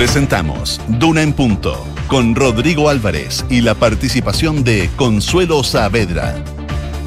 Presentamos 0.00 0.80
Duna 0.88 1.20
en 1.20 1.34
Punto 1.34 1.86
con 2.08 2.34
Rodrigo 2.34 2.88
Álvarez 2.88 3.44
y 3.50 3.60
la 3.60 3.74
participación 3.74 4.64
de 4.64 4.88
Consuelo 4.96 5.62
Saavedra. 5.62 6.42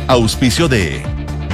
Auspicio 0.08 0.68
de 0.68 1.02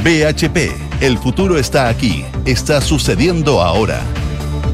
BHP. 0.03 0.75
El 1.01 1.17
futuro 1.17 1.57
está 1.57 1.87
aquí. 1.87 2.25
Está 2.43 2.81
sucediendo 2.81 3.61
ahora. 3.61 4.01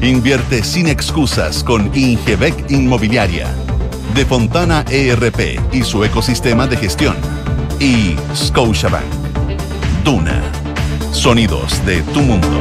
Invierte 0.02 0.64
sin 0.64 0.88
excusas 0.88 1.62
con 1.62 1.96
Ingebec 1.96 2.68
Inmobiliaria. 2.68 3.46
De 4.16 4.26
Fontana 4.26 4.84
ERP 4.90 5.60
y 5.72 5.84
su 5.84 6.02
ecosistema 6.02 6.66
de 6.66 6.78
gestión. 6.78 7.14
Y 7.78 8.16
Scotiabank. 8.34 9.04
Duna. 10.02 10.42
Sonidos 11.12 11.86
de 11.86 12.02
tu 12.02 12.22
mundo. 12.22 12.60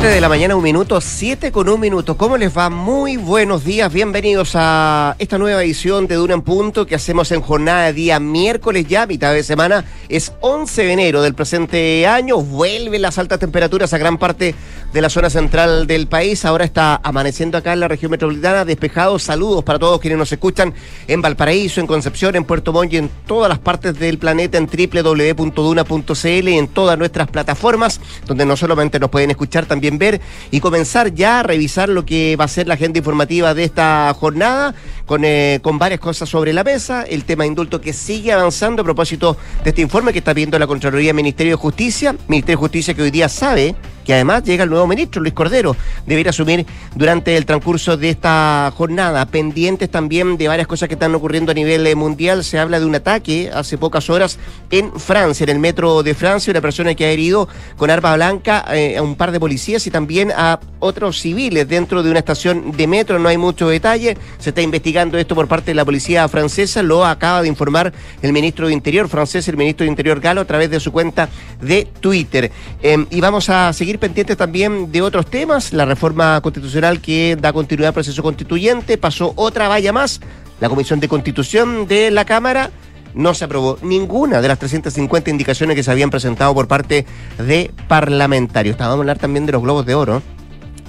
7 0.00 0.14
de 0.14 0.20
la 0.22 0.30
mañana, 0.30 0.56
un 0.56 0.62
minuto, 0.62 0.98
7 0.98 1.52
con 1.52 1.68
un 1.68 1.78
minuto. 1.78 2.16
¿Cómo 2.16 2.38
les 2.38 2.56
va? 2.56 2.70
Muy 2.70 3.18
buenos 3.18 3.64
días, 3.64 3.92
bienvenidos 3.92 4.52
a 4.54 5.14
esta 5.18 5.36
nueva 5.36 5.62
edición 5.62 6.06
de 6.06 6.14
Duna 6.14 6.32
en 6.32 6.40
Punto 6.40 6.86
que 6.86 6.94
hacemos 6.94 7.30
en 7.32 7.42
jornada 7.42 7.84
de 7.84 7.92
día 7.92 8.18
miércoles 8.18 8.86
ya, 8.88 9.04
mitad 9.04 9.34
de 9.34 9.42
semana. 9.42 9.84
Es 10.08 10.32
11 10.40 10.84
de 10.84 10.92
enero 10.94 11.20
del 11.20 11.34
presente 11.34 12.06
año, 12.06 12.38
vuelven 12.38 13.02
las 13.02 13.18
altas 13.18 13.40
temperaturas 13.40 13.92
a 13.92 13.98
gran 13.98 14.16
parte 14.16 14.54
de 14.92 15.00
la 15.00 15.08
zona 15.08 15.30
central 15.30 15.86
del 15.86 16.06
país. 16.06 16.44
Ahora 16.44 16.64
está 16.64 17.00
amaneciendo 17.02 17.58
acá 17.58 17.72
en 17.72 17.80
la 17.80 17.88
región 17.88 18.10
metropolitana, 18.10 18.64
despejado. 18.64 19.18
Saludos 19.18 19.64
para 19.64 19.78
todos 19.78 20.00
quienes 20.00 20.18
nos 20.18 20.32
escuchan 20.32 20.74
en 21.06 21.22
Valparaíso, 21.22 21.80
en 21.80 21.86
Concepción, 21.86 22.36
en 22.36 22.44
Puerto 22.44 22.72
Montt 22.72 22.92
y 22.92 22.96
en 22.96 23.10
todas 23.26 23.48
las 23.48 23.58
partes 23.58 23.98
del 23.98 24.18
planeta 24.18 24.58
en 24.58 24.66
www.duna.cl 24.66 26.48
y 26.48 26.58
en 26.58 26.68
todas 26.68 26.98
nuestras 26.98 27.28
plataformas, 27.28 28.00
donde 28.26 28.46
no 28.46 28.56
solamente 28.56 28.98
nos 28.98 29.10
pueden 29.10 29.30
escuchar, 29.30 29.66
también 29.66 29.98
ver 29.98 30.20
y 30.50 30.60
comenzar 30.60 31.14
ya 31.14 31.40
a 31.40 31.42
revisar 31.42 31.88
lo 31.88 32.04
que 32.04 32.36
va 32.36 32.44
a 32.44 32.48
ser 32.48 32.66
la 32.66 32.74
agenda 32.74 32.98
informativa 32.98 33.54
de 33.54 33.64
esta 33.64 34.14
jornada, 34.18 34.74
con, 35.06 35.24
eh, 35.24 35.60
con 35.62 35.78
varias 35.78 36.00
cosas 36.00 36.28
sobre 36.28 36.52
la 36.52 36.64
mesa. 36.64 37.02
El 37.02 37.24
tema 37.24 37.46
indulto 37.46 37.80
que 37.80 37.92
sigue 37.92 38.32
avanzando 38.32 38.82
a 38.82 38.84
propósito 38.84 39.36
de 39.62 39.70
este 39.70 39.82
informe 39.82 40.12
que 40.12 40.18
está 40.18 40.32
viendo 40.32 40.58
la 40.58 40.66
Contraloría 40.66 41.12
Ministerio 41.12 41.52
de 41.52 41.56
Justicia. 41.56 42.16
Ministerio 42.28 42.56
de 42.56 42.60
Justicia 42.60 42.94
que 42.94 43.02
hoy 43.02 43.10
día 43.10 43.28
sabe 43.28 43.74
que 44.04 44.14
además 44.14 44.42
llega 44.44 44.64
el 44.64 44.70
nuevo 44.70 44.79
ministro, 44.86 45.22
Luis 45.22 45.34
Cordero, 45.34 45.76
deberá 46.06 46.30
asumir 46.30 46.66
durante 46.94 47.36
el 47.36 47.46
transcurso 47.46 47.96
de 47.96 48.10
esta 48.10 48.72
jornada. 48.76 49.26
Pendientes 49.26 49.90
también 49.90 50.36
de 50.36 50.48
varias 50.48 50.66
cosas 50.66 50.88
que 50.88 50.94
están 50.94 51.14
ocurriendo 51.14 51.52
a 51.52 51.54
nivel 51.54 51.86
eh, 51.86 51.94
mundial. 51.94 52.44
Se 52.44 52.58
habla 52.58 52.80
de 52.80 52.86
un 52.86 52.94
ataque 52.94 53.50
hace 53.52 53.78
pocas 53.78 54.10
horas 54.10 54.38
en 54.70 54.92
Francia, 54.98 55.44
en 55.44 55.50
el 55.50 55.58
metro 55.58 56.02
de 56.02 56.14
Francia, 56.14 56.50
una 56.50 56.60
persona 56.60 56.94
que 56.94 57.04
ha 57.04 57.10
herido 57.10 57.48
con 57.76 57.90
arma 57.90 58.14
blanca 58.14 58.64
eh, 58.72 58.96
a 58.96 59.02
un 59.02 59.16
par 59.16 59.32
de 59.32 59.40
policías 59.40 59.86
y 59.86 59.90
también 59.90 60.32
a 60.36 60.60
otros 60.78 61.20
civiles 61.20 61.68
dentro 61.68 62.02
de 62.02 62.10
una 62.10 62.20
estación 62.20 62.72
de 62.76 62.86
metro. 62.86 63.18
No 63.18 63.28
hay 63.28 63.38
mucho 63.38 63.68
detalle. 63.68 64.16
Se 64.38 64.50
está 64.50 64.62
investigando 64.62 65.18
esto 65.18 65.34
por 65.34 65.48
parte 65.48 65.70
de 65.70 65.74
la 65.74 65.84
policía 65.84 66.26
francesa. 66.28 66.82
Lo 66.82 67.04
acaba 67.04 67.42
de 67.42 67.48
informar 67.48 67.92
el 68.22 68.32
ministro 68.32 68.66
de 68.66 68.72
Interior 68.72 69.08
francés, 69.08 69.46
el 69.48 69.56
ministro 69.56 69.84
de 69.84 69.90
Interior 69.90 70.20
Galo, 70.20 70.40
a 70.40 70.44
través 70.44 70.70
de 70.70 70.80
su 70.80 70.92
cuenta 70.92 71.28
de 71.60 71.86
Twitter. 72.00 72.50
Em, 72.82 73.06
y 73.10 73.20
vamos 73.20 73.50
a 73.50 73.72
seguir 73.72 73.98
pendientes 73.98 74.36
también 74.36 74.69
de 74.90 75.02
otros 75.02 75.26
temas. 75.26 75.72
La 75.72 75.84
reforma 75.84 76.40
constitucional 76.40 77.00
que 77.00 77.36
da 77.40 77.52
continuidad 77.52 77.88
al 77.88 77.94
proceso 77.94 78.22
constituyente. 78.22 78.98
Pasó 78.98 79.32
otra 79.36 79.68
valla 79.68 79.92
más. 79.92 80.20
La 80.60 80.68
Comisión 80.68 81.00
de 81.00 81.08
Constitución 81.08 81.86
de 81.88 82.10
la 82.10 82.24
Cámara 82.24 82.70
no 83.14 83.34
se 83.34 83.44
aprobó 83.44 83.78
ninguna 83.82 84.40
de 84.40 84.48
las 84.48 84.58
350 84.58 85.30
indicaciones 85.30 85.76
que 85.76 85.82
se 85.82 85.90
habían 85.90 86.10
presentado 86.10 86.54
por 86.54 86.68
parte 86.68 87.06
de 87.38 87.70
parlamentarios. 87.88 88.74
Estábamos 88.74 88.98
a 88.98 89.00
hablar 89.00 89.18
también 89.18 89.46
de 89.46 89.52
los 89.52 89.62
globos 89.62 89.86
de 89.86 89.94
oro. 89.94 90.22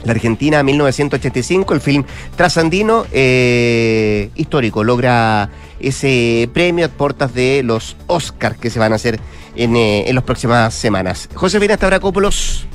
La 0.03 0.13
Argentina 0.13 0.63
1985, 0.63 1.73
el 1.75 1.81
film 1.81 2.03
trasandino 2.35 3.05
eh, 3.11 4.31
histórico, 4.35 4.83
logra 4.83 5.49
ese 5.79 6.49
premio 6.53 6.87
a 6.87 6.89
puertas 6.89 7.33
de 7.33 7.61
los 7.63 7.95
Oscars 8.07 8.57
que 8.57 8.71
se 8.71 8.79
van 8.79 8.93
a 8.93 8.95
hacer 8.95 9.19
en, 9.55 9.75
eh, 9.75 10.09
en 10.09 10.15
las 10.15 10.23
próximas 10.23 10.73
semanas. 10.73 11.29
Josefina 11.35 11.75
Stavrakopoulos, 11.75 12.65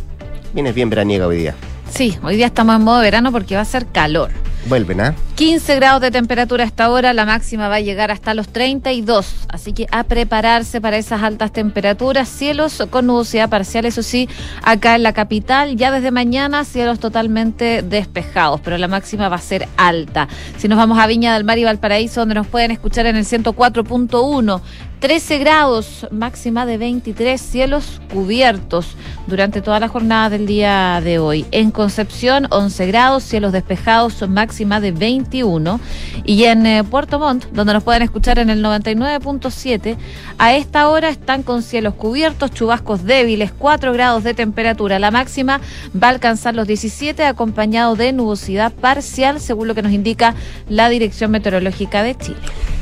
vienes 0.57 0.75
bien 0.75 0.89
veraniega 0.89 1.27
hoy 1.27 1.37
día. 1.37 1.55
Sí, 1.91 2.17
hoy 2.23 2.37
día 2.37 2.47
estamos 2.47 2.77
en 2.77 2.83
modo 2.83 3.01
verano 3.01 3.31
porque 3.31 3.55
va 3.55 3.61
a 3.61 3.67
ser 3.67 3.87
calor. 3.87 4.31
Vuelven, 4.69 5.01
¿ah? 5.03 5.15
15 5.35 5.77
grados 5.77 6.01
de 6.01 6.11
temperatura 6.11 6.65
a 6.65 6.67
esta 6.67 6.91
hora, 6.91 7.13
la 7.13 7.27
máxima 7.27 7.69
va 7.69 7.77
a 7.77 7.81
llegar 7.81 8.11
hasta 8.11 8.33
los 8.33 8.49
32, 8.49 9.47
así 9.49 9.75
que 9.75 9.87
a 9.93 10.03
prepararse 10.05 10.81
para 10.81 10.97
esas 10.97 11.23
altas 11.23 11.53
temperaturas, 11.53 12.29
cielos 12.29 12.83
con 12.91 13.07
nubosidad 13.07 13.51
parcial, 13.51 13.85
eso 13.85 14.03
sí, 14.03 14.29
acá 14.63 14.97
en 14.97 15.03
la 15.05 15.13
capital, 15.13 15.77
ya 15.77 15.93
desde 15.93 16.11
mañana 16.11 16.65
cielos 16.65 16.99
totalmente 16.99 17.83
despejados, 17.83 18.61
pero 18.63 18.79
la 18.79 18.89
máxima 18.89 19.29
va 19.29 19.37
a 19.37 19.41
ser 19.41 19.69
alta. 19.77 20.27
Si 20.57 20.69
nos 20.69 20.79
vamos 20.79 20.99
a 20.99 21.07
Viña 21.07 21.35
del 21.35 21.45
Mar 21.45 21.59
y 21.59 21.65
Valparaíso, 21.65 22.21
donde 22.21 22.35
nos 22.35 22.47
pueden 22.47 22.71
escuchar 22.71 23.07
en 23.07 23.17
el 23.17 23.27
104.1, 23.27 24.63
13 25.07 25.39
grados, 25.39 26.09
máxima 26.11 26.67
de 26.67 26.79
23, 26.79 27.41
cielos 27.41 28.01
cubiertos 28.13 28.97
durante 29.29 29.63
toda 29.63 29.79
la 29.79 29.87
jornada 29.87 30.31
del 30.31 30.47
día 30.47 31.01
de 31.01 31.21
hoy. 31.21 31.47
En 31.53 31.71
Concepción, 31.71 32.49
11 32.51 32.89
grados, 32.89 33.23
cielos 33.23 33.53
despejados, 33.53 34.29
máxima 34.29 34.81
de 34.81 34.91
21. 34.91 35.79
Y 36.25 36.43
en 36.47 36.67
eh, 36.67 36.83
Puerto 36.83 37.21
Montt, 37.21 37.45
donde 37.53 37.75
nos 37.75 37.85
pueden 37.85 38.03
escuchar 38.03 38.41
en 38.41 38.51
el 38.51 38.65
99.7, 38.65 39.97
a 40.39 40.55
esta 40.57 40.89
hora 40.89 41.09
están 41.09 41.45
con 41.45 41.63
cielos 41.63 41.95
cubiertos, 41.95 42.51
chubascos 42.51 43.05
débiles, 43.05 43.53
4 43.57 43.93
grados 43.93 44.25
de 44.25 44.35
temperatura. 44.35 44.99
La 44.99 45.13
máxima 45.13 45.61
va 45.95 46.09
a 46.09 46.11
alcanzar 46.11 46.57
los 46.57 46.67
17, 46.67 47.23
acompañado 47.23 47.95
de 47.95 48.13
nubosidad 48.13 48.73
parcial, 48.73 49.39
según 49.39 49.69
lo 49.69 49.77
que 49.77 49.83
nos 49.83 49.93
indica 49.93 50.35
la 50.69 50.89
Dirección 50.89 51.31
Meteorológica 51.31 52.03
de 52.03 52.17
Chile. 52.17 52.76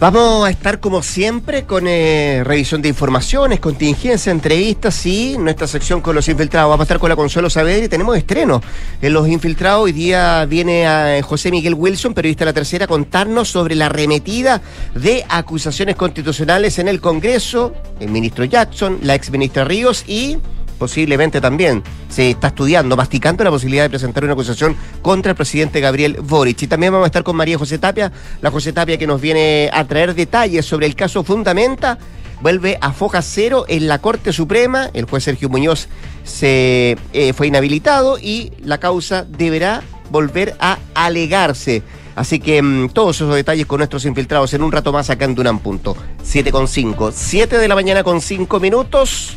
Vamos 0.00 0.46
a 0.46 0.50
estar 0.50 0.78
como 0.78 1.02
siempre 1.02 1.64
con 1.64 1.88
eh, 1.88 2.42
revisión 2.44 2.80
de 2.80 2.88
informaciones, 2.88 3.58
contingencia, 3.58 4.30
entrevistas 4.30 5.04
y 5.06 5.36
nuestra 5.36 5.66
sección 5.66 6.00
con 6.00 6.14
los 6.14 6.28
infiltrados. 6.28 6.70
Vamos 6.70 6.82
a 6.82 6.84
estar 6.84 7.00
con 7.00 7.08
la 7.08 7.16
Consuelo 7.16 7.50
Saavedra 7.50 7.86
y 7.86 7.88
tenemos 7.88 8.16
estreno 8.16 8.62
en 9.02 9.12
los 9.12 9.26
infiltrados. 9.26 9.86
Hoy 9.86 9.92
día 9.92 10.44
viene 10.44 10.86
a 10.86 11.18
eh, 11.18 11.22
José 11.22 11.50
Miguel 11.50 11.74
Wilson, 11.74 12.14
periodista 12.14 12.44
de 12.44 12.50
la 12.50 12.52
tercera, 12.52 12.84
a 12.84 12.88
contarnos 12.88 13.48
sobre 13.48 13.74
la 13.74 13.88
remetida 13.88 14.62
de 14.94 15.24
acusaciones 15.28 15.96
constitucionales 15.96 16.78
en 16.78 16.86
el 16.86 17.00
Congreso, 17.00 17.74
el 17.98 18.10
ministro 18.10 18.44
Jackson, 18.44 19.00
la 19.02 19.16
ex 19.16 19.32
ministra 19.32 19.64
Ríos 19.64 20.04
y 20.06 20.38
posiblemente 20.78 21.40
también 21.40 21.82
se 22.08 22.30
está 22.30 22.48
estudiando, 22.48 22.96
masticando 22.96 23.44
la 23.44 23.50
posibilidad 23.50 23.84
de 23.84 23.90
presentar 23.90 24.24
una 24.24 24.32
acusación 24.32 24.76
contra 25.02 25.30
el 25.30 25.36
presidente 25.36 25.80
Gabriel 25.80 26.18
Boric. 26.22 26.62
Y 26.62 26.66
también 26.66 26.92
vamos 26.92 27.06
a 27.06 27.08
estar 27.08 27.24
con 27.24 27.36
María 27.36 27.58
José 27.58 27.78
Tapia, 27.78 28.12
la 28.40 28.50
José 28.50 28.72
Tapia 28.72 28.98
que 28.98 29.06
nos 29.06 29.20
viene 29.20 29.70
a 29.72 29.84
traer 29.84 30.14
detalles 30.14 30.64
sobre 30.64 30.86
el 30.86 30.94
caso 30.94 31.24
Fundamenta. 31.24 31.98
Vuelve 32.40 32.78
a 32.80 32.92
foja 32.92 33.20
cero 33.20 33.64
en 33.68 33.88
la 33.88 33.98
Corte 33.98 34.32
Suprema. 34.32 34.90
El 34.94 35.06
juez 35.06 35.24
Sergio 35.24 35.48
Muñoz 35.48 35.88
se 36.22 36.96
eh, 37.12 37.32
fue 37.32 37.48
inhabilitado 37.48 38.18
y 38.18 38.52
la 38.62 38.78
causa 38.78 39.24
deberá 39.24 39.82
volver 40.10 40.54
a 40.60 40.78
alegarse. 40.94 41.82
Así 42.14 42.40
que 42.40 42.62
mmm, 42.62 42.90
todos 42.90 43.16
esos 43.16 43.34
detalles 43.34 43.66
con 43.66 43.78
nuestros 43.78 44.04
infiltrados 44.04 44.52
en 44.54 44.62
un 44.62 44.72
rato 44.72 44.92
más 44.92 45.10
acá 45.10 45.24
en 45.24 45.34
Dunan 45.34 45.58
Punto. 45.58 45.96
7 46.22 46.50
con 46.52 46.68
5. 46.68 47.12
7 47.12 47.58
de 47.58 47.68
la 47.68 47.74
mañana 47.74 48.02
con 48.02 48.20
5 48.20 48.60
minutos. 48.60 49.36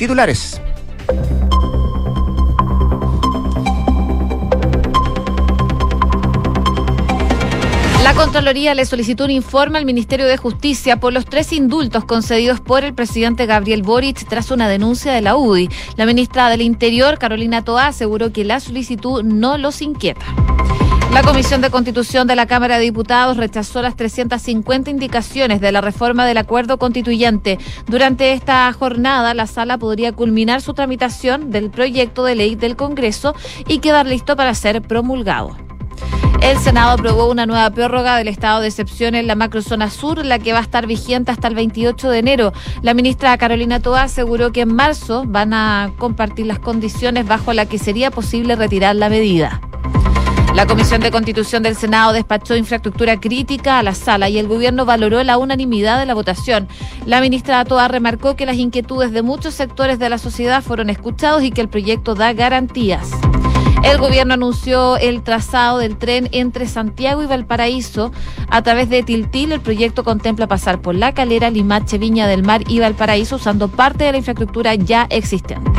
Titulares. 0.00 0.58
La 8.02 8.14
Contraloría 8.14 8.74
le 8.74 8.86
solicitó 8.86 9.24
un 9.26 9.30
informe 9.30 9.76
al 9.76 9.84
Ministerio 9.84 10.24
de 10.24 10.38
Justicia 10.38 10.98
por 10.98 11.12
los 11.12 11.26
tres 11.26 11.52
indultos 11.52 12.06
concedidos 12.06 12.60
por 12.60 12.82
el 12.82 12.94
presidente 12.94 13.44
Gabriel 13.44 13.82
Boric 13.82 14.26
tras 14.26 14.50
una 14.50 14.70
denuncia 14.70 15.12
de 15.12 15.20
la 15.20 15.36
UDI. 15.36 15.68
La 15.96 16.06
ministra 16.06 16.48
del 16.48 16.62
Interior, 16.62 17.18
Carolina 17.18 17.62
Toa, 17.62 17.88
aseguró 17.88 18.32
que 18.32 18.44
la 18.46 18.58
solicitud 18.58 19.22
no 19.22 19.58
los 19.58 19.82
inquieta. 19.82 20.24
La 21.12 21.24
Comisión 21.24 21.60
de 21.60 21.70
Constitución 21.70 22.28
de 22.28 22.36
la 22.36 22.46
Cámara 22.46 22.78
de 22.78 22.84
Diputados 22.84 23.36
rechazó 23.36 23.82
las 23.82 23.96
350 23.96 24.90
indicaciones 24.90 25.60
de 25.60 25.72
la 25.72 25.80
reforma 25.80 26.24
del 26.24 26.38
acuerdo 26.38 26.78
constituyente. 26.78 27.58
Durante 27.88 28.32
esta 28.32 28.72
jornada, 28.72 29.34
la 29.34 29.48
sala 29.48 29.76
podría 29.76 30.12
culminar 30.12 30.60
su 30.60 30.72
tramitación 30.72 31.50
del 31.50 31.70
proyecto 31.70 32.24
de 32.24 32.36
ley 32.36 32.54
del 32.54 32.76
Congreso 32.76 33.34
y 33.66 33.80
quedar 33.80 34.06
listo 34.06 34.36
para 34.36 34.54
ser 34.54 34.82
promulgado. 34.82 35.56
El 36.42 36.56
Senado 36.58 36.92
aprobó 36.92 37.28
una 37.28 37.44
nueva 37.44 37.68
prórroga 37.70 38.16
del 38.16 38.28
estado 38.28 38.60
de 38.60 38.68
excepción 38.68 39.16
en 39.16 39.26
la 39.26 39.34
macrozona 39.34 39.90
sur, 39.90 40.24
la 40.24 40.38
que 40.38 40.52
va 40.52 40.60
a 40.60 40.62
estar 40.62 40.86
vigente 40.86 41.32
hasta 41.32 41.48
el 41.48 41.56
28 41.56 42.08
de 42.08 42.18
enero. 42.18 42.52
La 42.82 42.94
ministra 42.94 43.36
Carolina 43.36 43.80
Toa 43.80 44.02
aseguró 44.02 44.52
que 44.52 44.60
en 44.60 44.74
marzo 44.74 45.24
van 45.26 45.54
a 45.54 45.90
compartir 45.98 46.46
las 46.46 46.60
condiciones 46.60 47.26
bajo 47.26 47.52
las 47.52 47.66
que 47.66 47.78
sería 47.78 48.12
posible 48.12 48.54
retirar 48.54 48.94
la 48.94 49.10
medida. 49.10 49.60
La 50.54 50.66
Comisión 50.66 51.00
de 51.00 51.10
Constitución 51.10 51.62
del 51.62 51.76
Senado 51.76 52.12
despachó 52.12 52.56
infraestructura 52.56 53.18
crítica 53.20 53.78
a 53.78 53.82
la 53.82 53.94
sala 53.94 54.28
y 54.28 54.38
el 54.38 54.48
gobierno 54.48 54.84
valoró 54.84 55.22
la 55.22 55.38
unanimidad 55.38 56.00
de 56.00 56.06
la 56.06 56.14
votación. 56.14 56.68
La 57.06 57.20
ministra 57.20 57.64
Toa 57.64 57.88
remarcó 57.88 58.34
que 58.34 58.46
las 58.46 58.56
inquietudes 58.56 59.12
de 59.12 59.22
muchos 59.22 59.54
sectores 59.54 59.98
de 59.98 60.08
la 60.08 60.18
sociedad 60.18 60.62
fueron 60.62 60.90
escuchados 60.90 61.44
y 61.44 61.50
que 61.50 61.60
el 61.60 61.68
proyecto 61.68 62.14
da 62.14 62.32
garantías. 62.32 63.10
El 63.84 63.98
gobierno 63.98 64.34
anunció 64.34 64.98
el 64.98 65.22
trazado 65.22 65.78
del 65.78 65.96
tren 65.96 66.28
entre 66.32 66.66
Santiago 66.66 67.22
y 67.22 67.26
Valparaíso 67.26 68.12
a 68.50 68.62
través 68.62 68.90
de 68.90 69.02
Tiltil. 69.02 69.52
El 69.52 69.60
proyecto 69.60 70.04
contempla 70.04 70.48
pasar 70.48 70.82
por 70.82 70.94
La 70.94 71.14
Calera, 71.14 71.48
Limache, 71.48 71.96
Viña 71.96 72.26
del 72.26 72.42
Mar 72.42 72.62
y 72.68 72.80
Valparaíso 72.80 73.36
usando 73.36 73.68
parte 73.68 74.04
de 74.04 74.12
la 74.12 74.18
infraestructura 74.18 74.74
ya 74.74 75.06
existente. 75.08 75.70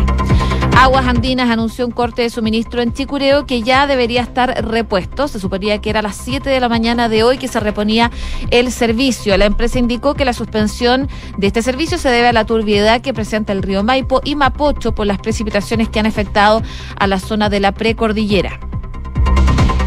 Aguas 0.76 1.06
Andinas 1.06 1.50
anunció 1.50 1.86
un 1.86 1.92
corte 1.92 2.24
de 2.24 2.30
suministro 2.30 2.82
en 2.82 2.94
Chicureo 2.94 3.46
que 3.46 3.62
ya 3.62 3.88
debería 3.88 4.22
estar 4.22 4.66
repuesto. 4.66 5.28
Se 5.28 5.40
suponía 5.40 5.80
que 5.80 5.90
era 5.90 6.00
a 6.00 6.04
las 6.04 6.16
7 6.16 6.50
de 6.50 6.60
la 6.60 6.70
mañana 6.70 7.08
de 7.08 7.24
hoy 7.24 7.38
que 7.38 7.48
se 7.48 7.60
reponía 7.60 8.10
el 8.50 8.72
servicio. 8.72 9.38
La 9.38 9.46
empresa 9.46 9.80
indicó 9.80 10.16
que 10.16 10.26
la 10.26 10.34
suspensión 10.34 11.08
de 11.38 11.48
este 11.48 11.62
servicio 11.62 11.98
se 11.98 12.10
debe 12.10 12.30
a 12.30 12.34
la 12.34 12.46
turbiedad 12.46 13.02
que 13.02 13.14
presenta 13.14 13.54
el 13.54 13.62
río 13.62 13.84
Maipo 13.84 14.22
y 14.24 14.36
Mapocho 14.36 14.96
por 14.96 15.06
las 15.06 15.20
precipitaciones 15.20 15.90
que 15.90 16.00
han 16.00 16.08
afectado 16.08 16.62
a 16.98 17.08
la 17.08 17.20
zona 17.20 17.50
de 17.50 17.60
la 17.60 17.74
precordillera. 17.74 18.60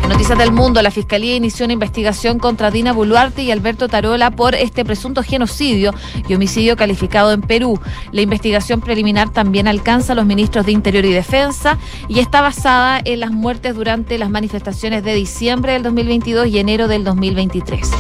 Noticias 0.09 0.39
del 0.39 0.53
Mundo, 0.53 0.83
la 0.83 0.91
Fiscalía 0.91 1.35
inició 1.35 1.65
una 1.65 1.73
investigación 1.73 2.39
contra 2.39 2.71
Dina 2.71 2.93
Boluarte 2.93 3.43
y 3.43 3.51
Alberto 3.51 3.89
Tarola 3.89 4.31
por 4.31 4.55
este 4.55 4.85
presunto 4.85 5.23
genocidio 5.23 5.95
y 6.29 6.35
homicidio 6.35 6.77
calificado 6.77 7.33
en 7.33 7.41
Perú. 7.41 7.81
La 8.13 8.21
investigación 8.21 8.81
preliminar 8.81 9.31
también 9.31 9.67
alcanza 9.67 10.13
a 10.13 10.17
los 10.17 10.27
ministros 10.27 10.67
de 10.67 10.73
Interior 10.73 11.05
y 11.07 11.13
Defensa 11.13 11.79
y 12.09 12.21
está 12.21 12.43
basada 12.43 13.01
en 13.03 13.21
las 13.21 13.31
muertes 13.31 13.75
durante 13.75 14.19
las 14.19 14.29
manifestaciones 14.29 15.03
de 15.05 15.15
diciembre 15.15 15.73
del 15.73 15.83
2022 15.83 16.49
y 16.49 16.59
enero 16.59 16.87
del 16.87 17.03
2023. 17.05 17.91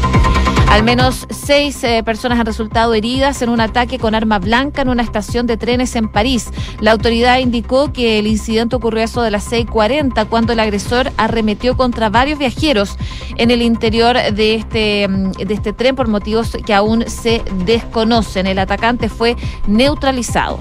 Al 0.68 0.82
menos 0.82 1.26
seis 1.30 1.82
eh, 1.84 2.02
personas 2.02 2.38
han 2.40 2.46
resultado 2.46 2.94
heridas 2.94 3.40
en 3.42 3.48
un 3.48 3.60
ataque 3.60 3.98
con 3.98 4.14
arma 4.14 4.38
blanca 4.38 4.82
en 4.82 4.88
una 4.88 5.02
estación 5.02 5.46
de 5.46 5.56
trenes 5.56 5.94
en 5.94 6.08
París. 6.08 6.50
La 6.80 6.92
autoridad 6.92 7.38
indicó 7.38 7.92
que 7.92 8.18
el 8.18 8.26
incidente 8.26 8.76
ocurrió 8.76 9.02
a 9.02 9.04
eso 9.04 9.22
de 9.22 9.30
las 9.30 9.50
6.40 9.50 10.26
cuando 10.28 10.52
el 10.52 10.60
agresor 10.60 11.12
arremetió 11.16 11.76
contra 11.76 12.10
varios 12.10 12.38
viajeros 12.38 12.96
en 13.36 13.50
el 13.50 13.62
interior 13.62 14.16
de 14.16 14.54
este, 14.54 15.06
mm, 15.08 15.32
de 15.32 15.54
este 15.54 15.72
tren 15.72 15.94
por 15.94 16.08
motivos 16.08 16.56
que 16.66 16.74
aún 16.74 17.04
se 17.08 17.42
desconocen. 17.64 18.46
El 18.46 18.58
atacante 18.58 19.08
fue 19.08 19.36
neutralizado. 19.66 20.58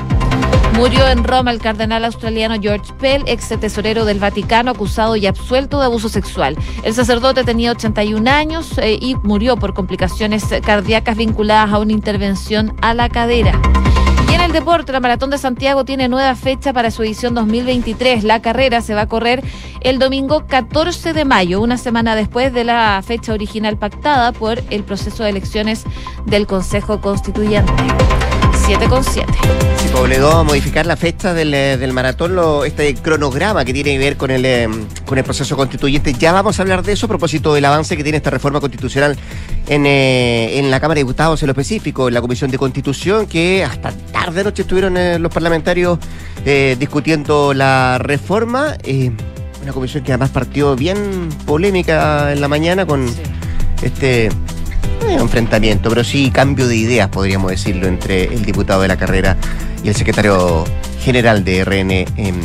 Murió 0.75 1.07
en 1.07 1.23
Roma 1.23 1.51
el 1.51 1.59
cardenal 1.59 2.03
australiano 2.03 2.55
George 2.59 2.91
Pell, 2.99 3.23
ex 3.27 3.49
tesorero 3.59 4.05
del 4.05 4.19
Vaticano, 4.19 4.71
acusado 4.71 5.15
y 5.15 5.27
absuelto 5.27 5.79
de 5.79 5.85
abuso 5.85 6.09
sexual. 6.09 6.57
El 6.83 6.93
sacerdote 6.93 7.43
tenía 7.43 7.71
81 7.71 8.29
años 8.29 8.77
eh, 8.79 8.97
y 8.99 9.15
murió 9.23 9.55
por 9.57 9.73
complicaciones 9.73 10.45
cardíacas 10.65 11.15
vinculadas 11.15 11.71
a 11.71 11.79
una 11.79 11.93
intervención 11.93 12.75
a 12.81 12.93
la 12.93 13.07
cadera. 13.07 13.61
En 14.33 14.41
el 14.41 14.51
deporte, 14.51 14.91
la 14.91 14.99
Maratón 14.99 15.29
de 15.29 15.37
Santiago 15.37 15.85
tiene 15.85 16.09
nueva 16.09 16.35
fecha 16.35 16.73
para 16.73 16.89
su 16.89 17.03
edición 17.03 17.35
2023. 17.35 18.23
La 18.23 18.41
carrera 18.41 18.81
se 18.81 18.95
va 18.95 19.01
a 19.01 19.07
correr 19.07 19.43
el 19.81 19.99
domingo 19.99 20.47
14 20.47 21.13
de 21.13 21.23
mayo, 21.23 21.61
una 21.61 21.77
semana 21.77 22.15
después 22.15 22.51
de 22.51 22.63
la 22.63 23.03
fecha 23.05 23.31
original 23.31 23.77
pactada 23.77 24.31
por 24.31 24.63
el 24.71 24.83
proceso 24.83 25.23
de 25.23 25.29
elecciones 25.29 25.83
del 26.25 26.47
Consejo 26.47 26.99
Constituyente. 26.99 27.71
7 28.65 28.87
con 28.87 29.03
7. 29.03 29.27
Si 29.77 29.93
obligó 29.93 30.29
a 30.29 30.43
modificar 30.43 30.85
la 30.85 30.95
fecha 30.95 31.33
del, 31.33 31.53
eh, 31.53 31.91
maratón, 31.91 32.37
este 32.65 32.95
cronograma 32.95 33.65
que 33.65 33.73
tiene 33.73 33.91
que 33.91 33.97
ver 33.99 34.15
con 34.15 34.31
el, 34.31 34.45
eh, 34.45 34.69
con 35.05 35.17
el 35.17 35.23
proceso 35.23 35.57
constituyente. 35.57 36.13
Ya 36.13 36.31
vamos 36.31 36.57
a 36.57 36.61
hablar 36.61 36.81
de 36.81 36.93
eso 36.93 37.07
a 37.07 37.09
propósito 37.09 37.53
del 37.53 37.65
avance 37.65 37.97
que 37.97 38.03
tiene 38.03 38.17
esta 38.17 38.29
reforma 38.29 38.61
constitucional 38.61 39.17
en, 39.67 39.85
eh, 39.85 40.59
en 40.59 40.71
la 40.71 40.79
Cámara 40.79 40.95
de 40.95 41.01
Diputados, 41.01 41.43
en 41.43 41.47
lo 41.47 41.51
específico, 41.51 42.07
en 42.07 42.13
la 42.13 42.21
Comisión 42.21 42.51
de 42.51 42.57
Constitución, 42.57 43.27
que 43.27 43.65
hasta 43.65 43.91
tarde 44.25 44.43
noche 44.45 44.61
estuvieron 44.61 44.95
eh, 44.95 45.19
los 45.19 45.33
parlamentarios 45.33 45.99
eh, 46.45 46.77
discutiendo 46.79 47.53
la 47.53 47.97
reforma. 47.97 48.77
Eh, 48.83 49.11
una 49.61 49.73
comisión 49.73 50.01
que 50.03 50.13
además 50.13 50.29
partió 50.29 50.77
bien 50.77 51.27
polémica 51.45 52.31
en 52.31 52.39
la 52.39 52.47
mañana 52.47 52.85
con 52.85 53.05
este 53.81 54.29
enfrentamiento, 55.09 55.89
pero 55.89 56.05
sí 56.05 56.31
cambio 56.31 56.67
de 56.67 56.75
ideas, 56.77 57.09
podríamos 57.09 57.51
decirlo, 57.51 57.87
entre 57.87 58.23
el 58.25 58.45
diputado 58.45 58.81
de 58.81 58.87
la 58.87 58.95
carrera 58.95 59.35
y 59.83 59.89
el 59.89 59.95
secretario 59.95 60.63
general 61.01 61.43
de 61.43 61.65
RN, 61.65 61.91
em, 62.15 62.35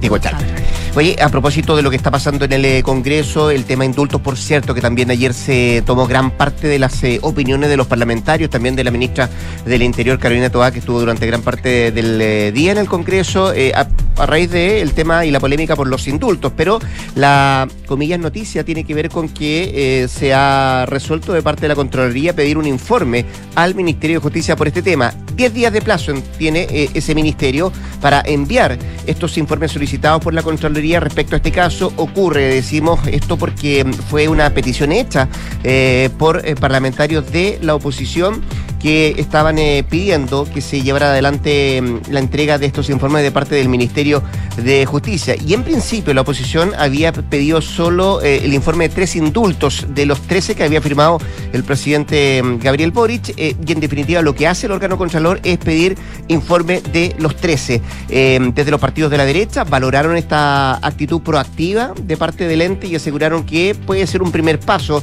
Diego 0.00 0.18
Chávez. 0.18 0.46
Oye, 0.94 1.16
a 1.22 1.30
propósito 1.30 1.74
de 1.74 1.80
lo 1.80 1.88
que 1.88 1.96
está 1.96 2.10
pasando 2.10 2.44
en 2.44 2.52
el 2.52 2.64
eh, 2.66 2.82
Congreso, 2.82 3.50
el 3.50 3.64
tema 3.64 3.86
indultos, 3.86 4.20
por 4.20 4.36
cierto, 4.36 4.74
que 4.74 4.82
también 4.82 5.10
ayer 5.10 5.32
se 5.32 5.82
tomó 5.86 6.06
gran 6.06 6.32
parte 6.32 6.68
de 6.68 6.78
las 6.78 7.02
eh, 7.02 7.18
opiniones 7.22 7.70
de 7.70 7.78
los 7.78 7.86
parlamentarios, 7.86 8.50
también 8.50 8.76
de 8.76 8.84
la 8.84 8.90
ministra 8.90 9.30
del 9.64 9.82
Interior, 9.82 10.18
Carolina 10.18 10.50
Toá, 10.50 10.70
que 10.70 10.80
estuvo 10.80 11.00
durante 11.00 11.26
gran 11.26 11.40
parte 11.40 11.92
del 11.92 12.20
eh, 12.20 12.52
día 12.52 12.72
en 12.72 12.78
el 12.78 12.88
Congreso, 12.88 13.54
a, 13.74 14.26
raíz 14.26 14.50
del 14.50 14.92
tema 14.92 15.24
y 15.24 15.30
la 15.30 15.40
polémica 15.40 15.74
por 15.74 15.88
los 15.88 16.06
indultos. 16.08 16.52
Pero 16.54 16.78
la, 17.14 17.66
comillas, 17.86 18.20
noticia 18.20 18.62
tiene 18.62 18.84
que 18.84 18.92
ver 18.92 19.08
con 19.08 19.30
que 19.30 20.06
se 20.12 20.34
ha 20.34 20.84
resuelto 20.86 21.32
de 21.32 21.40
parte 21.40 21.62
de 21.62 21.68
la 21.68 21.74
Contraloría 21.74 22.36
pedir 22.36 22.58
un 22.58 22.66
informe 22.66 23.24
al 23.54 23.74
Ministerio 23.74 24.18
de 24.18 24.22
Justicia 24.22 24.56
por 24.56 24.68
este 24.68 24.82
tema. 24.82 25.14
Diez 25.34 25.54
días 25.54 25.72
de 25.72 25.80
plazo 25.80 26.10
en- 26.10 26.20
tiene 26.36 26.90
ese 26.92 27.14
ministerio 27.14 27.72
para 28.02 28.20
enviar 28.26 28.76
estos 29.06 29.38
informes 29.38 29.72
solicitados 29.72 30.22
por 30.22 30.34
la 30.34 30.42
Contraloría 30.42 30.81
respecto 31.00 31.34
a 31.34 31.38
este 31.38 31.52
caso. 31.52 31.92
Ocurre, 31.96 32.42
decimos 32.54 33.00
esto 33.06 33.36
porque 33.36 33.86
fue 34.08 34.28
una 34.28 34.50
petición 34.50 34.92
hecha 34.92 35.28
eh, 35.64 36.10
por 36.18 36.46
eh, 36.46 36.54
parlamentarios 36.56 37.30
de 37.30 37.58
la 37.62 37.74
oposición 37.74 38.42
que 38.82 39.14
estaban 39.16 39.58
eh, 39.58 39.84
pidiendo 39.88 40.44
que 40.52 40.60
se 40.60 40.82
llevara 40.82 41.10
adelante 41.10 41.80
mm, 41.80 42.10
la 42.10 42.18
entrega 42.20 42.58
de 42.58 42.66
estos 42.66 42.90
informes 42.90 43.22
de 43.22 43.30
parte 43.30 43.54
del 43.54 43.68
Ministerio 43.68 44.22
de 44.56 44.84
Justicia. 44.86 45.34
Y 45.36 45.54
en 45.54 45.62
principio 45.62 46.12
la 46.14 46.22
oposición 46.22 46.72
había 46.76 47.12
pedido 47.12 47.60
solo 47.62 48.20
eh, 48.22 48.44
el 48.44 48.54
informe 48.54 48.88
de 48.88 48.94
tres 48.94 49.16
indultos 49.16 49.86
de 49.88 50.06
los 50.06 50.20
13 50.22 50.54
que 50.54 50.64
había 50.64 50.80
firmado 50.80 51.18
el 51.52 51.64
presidente 51.64 52.42
mm, 52.42 52.58
Gabriel 52.58 52.90
Boric. 52.90 53.34
eh, 53.36 53.54
y 53.64 53.72
en 53.72 53.80
definitiva 53.80 54.22
lo 54.22 54.34
que 54.34 54.46
hace 54.46 54.66
el 54.66 54.72
órgano 54.72 54.98
contralor 54.98 55.40
es 55.42 55.58
pedir 55.58 55.96
informe 56.28 56.80
de 56.92 57.14
los 57.18 57.36
13. 57.36 57.80
Eh, 58.08 58.38
desde 58.54 58.70
los 58.70 58.80
partidos 58.80 59.10
de 59.10 59.16
la 59.16 59.24
derecha 59.24 59.64
valoraron 59.64 60.16
esta 60.16 60.74
actitud 60.86 61.22
proactiva 61.22 61.92
de 62.02 62.16
parte 62.16 62.46
del 62.46 62.62
ente 62.62 62.86
y 62.86 62.96
aseguraron 62.96 63.44
que 63.44 63.74
puede 63.74 64.06
ser 64.06 64.22
un 64.22 64.32
primer 64.32 64.58
paso 64.58 65.02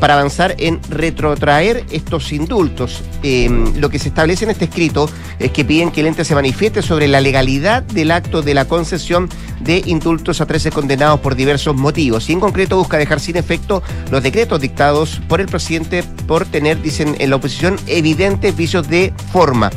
para 0.00 0.14
avanzar 0.14 0.56
en 0.58 0.80
retrotraer 0.90 1.84
estos 1.92 2.32
indultos. 2.32 3.00
Eh, 3.22 3.48
lo 3.76 3.90
que 3.90 3.98
se 3.98 4.08
establece 4.08 4.44
en 4.44 4.50
este 4.50 4.66
escrito 4.66 5.10
es 5.38 5.50
que 5.50 5.64
piden 5.64 5.90
que 5.90 6.00
el 6.00 6.06
ente 6.06 6.24
se 6.24 6.34
manifieste 6.34 6.82
sobre 6.82 7.08
la 7.08 7.20
legalidad 7.20 7.82
del 7.82 8.10
acto 8.10 8.42
de 8.42 8.54
la 8.54 8.66
concesión 8.66 9.28
de 9.60 9.82
indultos 9.86 10.40
a 10.40 10.46
13 10.46 10.70
condenados 10.70 11.20
por 11.20 11.34
diversos 11.34 11.74
motivos. 11.74 12.28
Y 12.28 12.32
en 12.32 12.40
concreto 12.40 12.76
busca 12.76 12.98
dejar 12.98 13.20
sin 13.20 13.36
efecto 13.36 13.82
los 14.10 14.22
decretos 14.22 14.60
dictados 14.60 15.20
por 15.28 15.40
el 15.40 15.46
presidente 15.46 16.04
por 16.26 16.46
tener, 16.46 16.80
dicen 16.80 17.16
en 17.18 17.30
la 17.30 17.36
oposición, 17.36 17.76
evidentes 17.86 18.56
vicios 18.56 18.88
de 18.88 19.12
forma. 19.32 19.70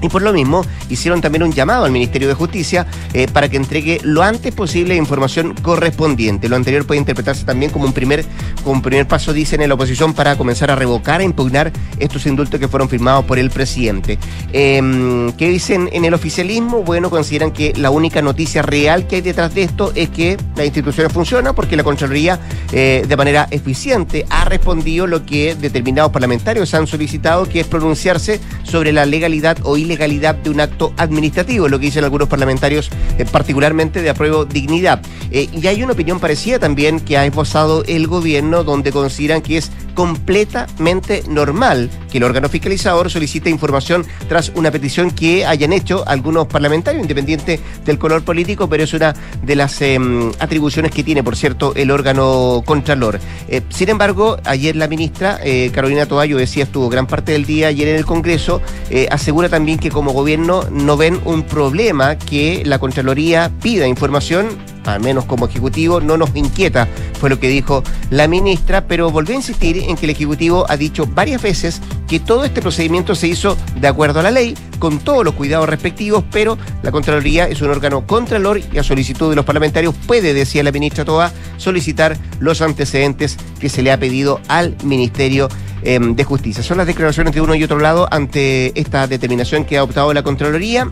Y 0.00 0.08
por 0.08 0.22
lo 0.22 0.32
mismo, 0.32 0.64
hicieron 0.88 1.20
también 1.20 1.42
un 1.42 1.52
llamado 1.52 1.84
al 1.84 1.92
Ministerio 1.92 2.28
de 2.28 2.34
Justicia 2.34 2.86
eh, 3.12 3.26
para 3.32 3.48
que 3.48 3.56
entregue 3.56 4.00
lo 4.02 4.22
antes 4.22 4.54
posible 4.54 4.94
información 4.96 5.54
correspondiente. 5.62 6.48
Lo 6.48 6.56
anterior 6.56 6.86
puede 6.86 7.00
interpretarse 7.00 7.44
también 7.44 7.72
como 7.72 7.84
un 7.84 7.92
primer, 7.92 8.24
como 8.62 8.76
un 8.76 8.82
primer 8.82 9.08
paso, 9.08 9.32
dicen 9.32 9.60
en 9.62 9.68
la 9.68 9.74
oposición, 9.74 10.14
para 10.14 10.36
comenzar 10.36 10.70
a 10.70 10.76
revocar, 10.76 11.20
a 11.20 11.24
impugnar 11.24 11.72
estos 11.98 12.26
indultos 12.26 12.60
que 12.60 12.68
fueron 12.68 12.88
firmados 12.88 13.24
por 13.24 13.38
el 13.38 13.50
presidente. 13.50 14.18
Eh, 14.52 15.32
¿Qué 15.36 15.48
dicen 15.48 15.88
en 15.92 16.04
el 16.04 16.14
oficialismo? 16.14 16.82
Bueno, 16.82 17.10
consideran 17.10 17.50
que 17.50 17.72
la 17.76 17.90
única 17.90 18.22
noticia 18.22 18.62
real 18.62 19.06
que 19.06 19.16
hay 19.16 19.22
detrás 19.22 19.54
de 19.54 19.62
esto 19.62 19.92
es 19.94 20.08
que 20.10 20.36
la 20.56 20.64
institución 20.64 21.10
funciona 21.10 21.52
porque 21.52 21.76
la 21.76 21.82
Contraloría, 21.82 22.38
eh, 22.72 23.04
de 23.06 23.16
manera 23.16 23.48
eficiente, 23.50 24.26
ha 24.30 24.44
respondido 24.44 25.06
lo 25.06 25.24
que 25.24 25.54
determinados 25.54 26.12
parlamentarios 26.12 26.72
han 26.74 26.86
solicitado, 26.86 27.48
que 27.48 27.60
es 27.60 27.66
pronunciarse 27.66 28.40
sobre 28.62 28.92
la 28.92 29.06
legalidad 29.06 29.58
o 29.62 29.76
ilegalidad 29.76 29.87
de 29.96 30.50
un 30.50 30.60
acto 30.60 30.92
administrativo, 30.96 31.68
lo 31.68 31.78
que 31.78 31.86
dicen 31.86 32.04
algunos 32.04 32.28
parlamentarios, 32.28 32.90
eh, 33.18 33.24
particularmente 33.24 34.02
de 34.02 34.10
apruebo 34.10 34.44
dignidad. 34.44 35.00
Eh, 35.30 35.48
y 35.52 35.66
hay 35.66 35.82
una 35.82 35.92
opinión 35.92 36.20
parecida 36.20 36.58
también 36.58 37.00
que 37.00 37.16
ha 37.16 37.24
esbozado 37.24 37.84
el 37.86 38.06
gobierno, 38.06 38.64
donde 38.64 38.92
consideran 38.92 39.42
que 39.42 39.58
es 39.58 39.70
completamente 39.98 41.24
normal 41.28 41.90
que 42.08 42.18
el 42.18 42.22
órgano 42.22 42.48
fiscalizador 42.48 43.10
solicite 43.10 43.50
información 43.50 44.06
tras 44.28 44.52
una 44.54 44.70
petición 44.70 45.10
que 45.10 45.44
hayan 45.44 45.72
hecho 45.72 46.04
algunos 46.06 46.46
parlamentarios, 46.46 47.02
independiente 47.02 47.58
del 47.84 47.98
color 47.98 48.22
político, 48.22 48.68
pero 48.68 48.84
es 48.84 48.94
una 48.94 49.12
de 49.42 49.56
las 49.56 49.82
eh, 49.82 49.98
atribuciones 50.38 50.92
que 50.92 51.02
tiene, 51.02 51.24
por 51.24 51.34
cierto, 51.34 51.72
el 51.74 51.90
órgano 51.90 52.62
contralor. 52.64 53.18
Eh, 53.48 53.60
sin 53.70 53.88
embargo, 53.88 54.36
ayer 54.44 54.76
la 54.76 54.86
ministra 54.86 55.40
eh, 55.42 55.72
Carolina 55.74 56.06
Toallo 56.06 56.36
decía, 56.36 56.62
estuvo 56.62 56.88
gran 56.88 57.08
parte 57.08 57.32
del 57.32 57.44
día 57.44 57.66
ayer 57.66 57.88
en 57.88 57.96
el 57.96 58.04
Congreso, 58.04 58.62
eh, 58.90 59.08
asegura 59.10 59.48
también 59.48 59.80
que 59.80 59.90
como 59.90 60.12
gobierno 60.12 60.62
no 60.70 60.96
ven 60.96 61.20
un 61.24 61.42
problema 61.42 62.16
que 62.16 62.62
la 62.64 62.78
Contraloría 62.78 63.50
pida 63.60 63.88
información 63.88 64.46
al 64.94 65.00
menos 65.00 65.24
como 65.24 65.46
Ejecutivo, 65.46 66.00
no 66.00 66.16
nos 66.16 66.34
inquieta, 66.34 66.88
fue 67.20 67.30
lo 67.30 67.38
que 67.38 67.48
dijo 67.48 67.82
la 68.10 68.28
ministra, 68.28 68.86
pero 68.86 69.10
volvió 69.10 69.34
a 69.34 69.38
insistir 69.38 69.78
en 69.78 69.96
que 69.96 70.06
el 70.06 70.10
Ejecutivo 70.10 70.66
ha 70.68 70.76
dicho 70.76 71.06
varias 71.06 71.42
veces 71.42 71.80
que 72.06 72.20
todo 72.20 72.44
este 72.44 72.62
procedimiento 72.62 73.14
se 73.14 73.28
hizo 73.28 73.56
de 73.80 73.88
acuerdo 73.88 74.20
a 74.20 74.22
la 74.22 74.30
ley, 74.30 74.54
con 74.78 74.98
todos 74.98 75.24
los 75.24 75.34
cuidados 75.34 75.68
respectivos, 75.68 76.24
pero 76.30 76.56
la 76.82 76.90
Contraloría 76.90 77.48
es 77.48 77.60
un 77.60 77.70
órgano 77.70 78.06
contralor 78.06 78.60
y 78.72 78.78
a 78.78 78.82
solicitud 78.82 79.30
de 79.30 79.36
los 79.36 79.44
parlamentarios 79.44 79.94
puede, 80.06 80.34
decía 80.34 80.62
la 80.62 80.72
ministra 80.72 81.04
Toa, 81.04 81.32
solicitar 81.56 82.16
los 82.38 82.62
antecedentes 82.62 83.36
que 83.60 83.68
se 83.68 83.82
le 83.82 83.92
ha 83.92 83.98
pedido 83.98 84.40
al 84.48 84.76
Ministerio 84.84 85.48
em, 85.82 86.14
de 86.14 86.24
Justicia. 86.24 86.62
Son 86.62 86.78
las 86.78 86.86
declaraciones 86.86 87.34
de 87.34 87.40
uno 87.40 87.54
y 87.54 87.64
otro 87.64 87.78
lado 87.78 88.08
ante 88.10 88.78
esta 88.78 89.06
determinación 89.06 89.64
que 89.64 89.76
ha 89.76 89.80
adoptado 89.80 90.14
la 90.14 90.22
Contraloría 90.22 90.90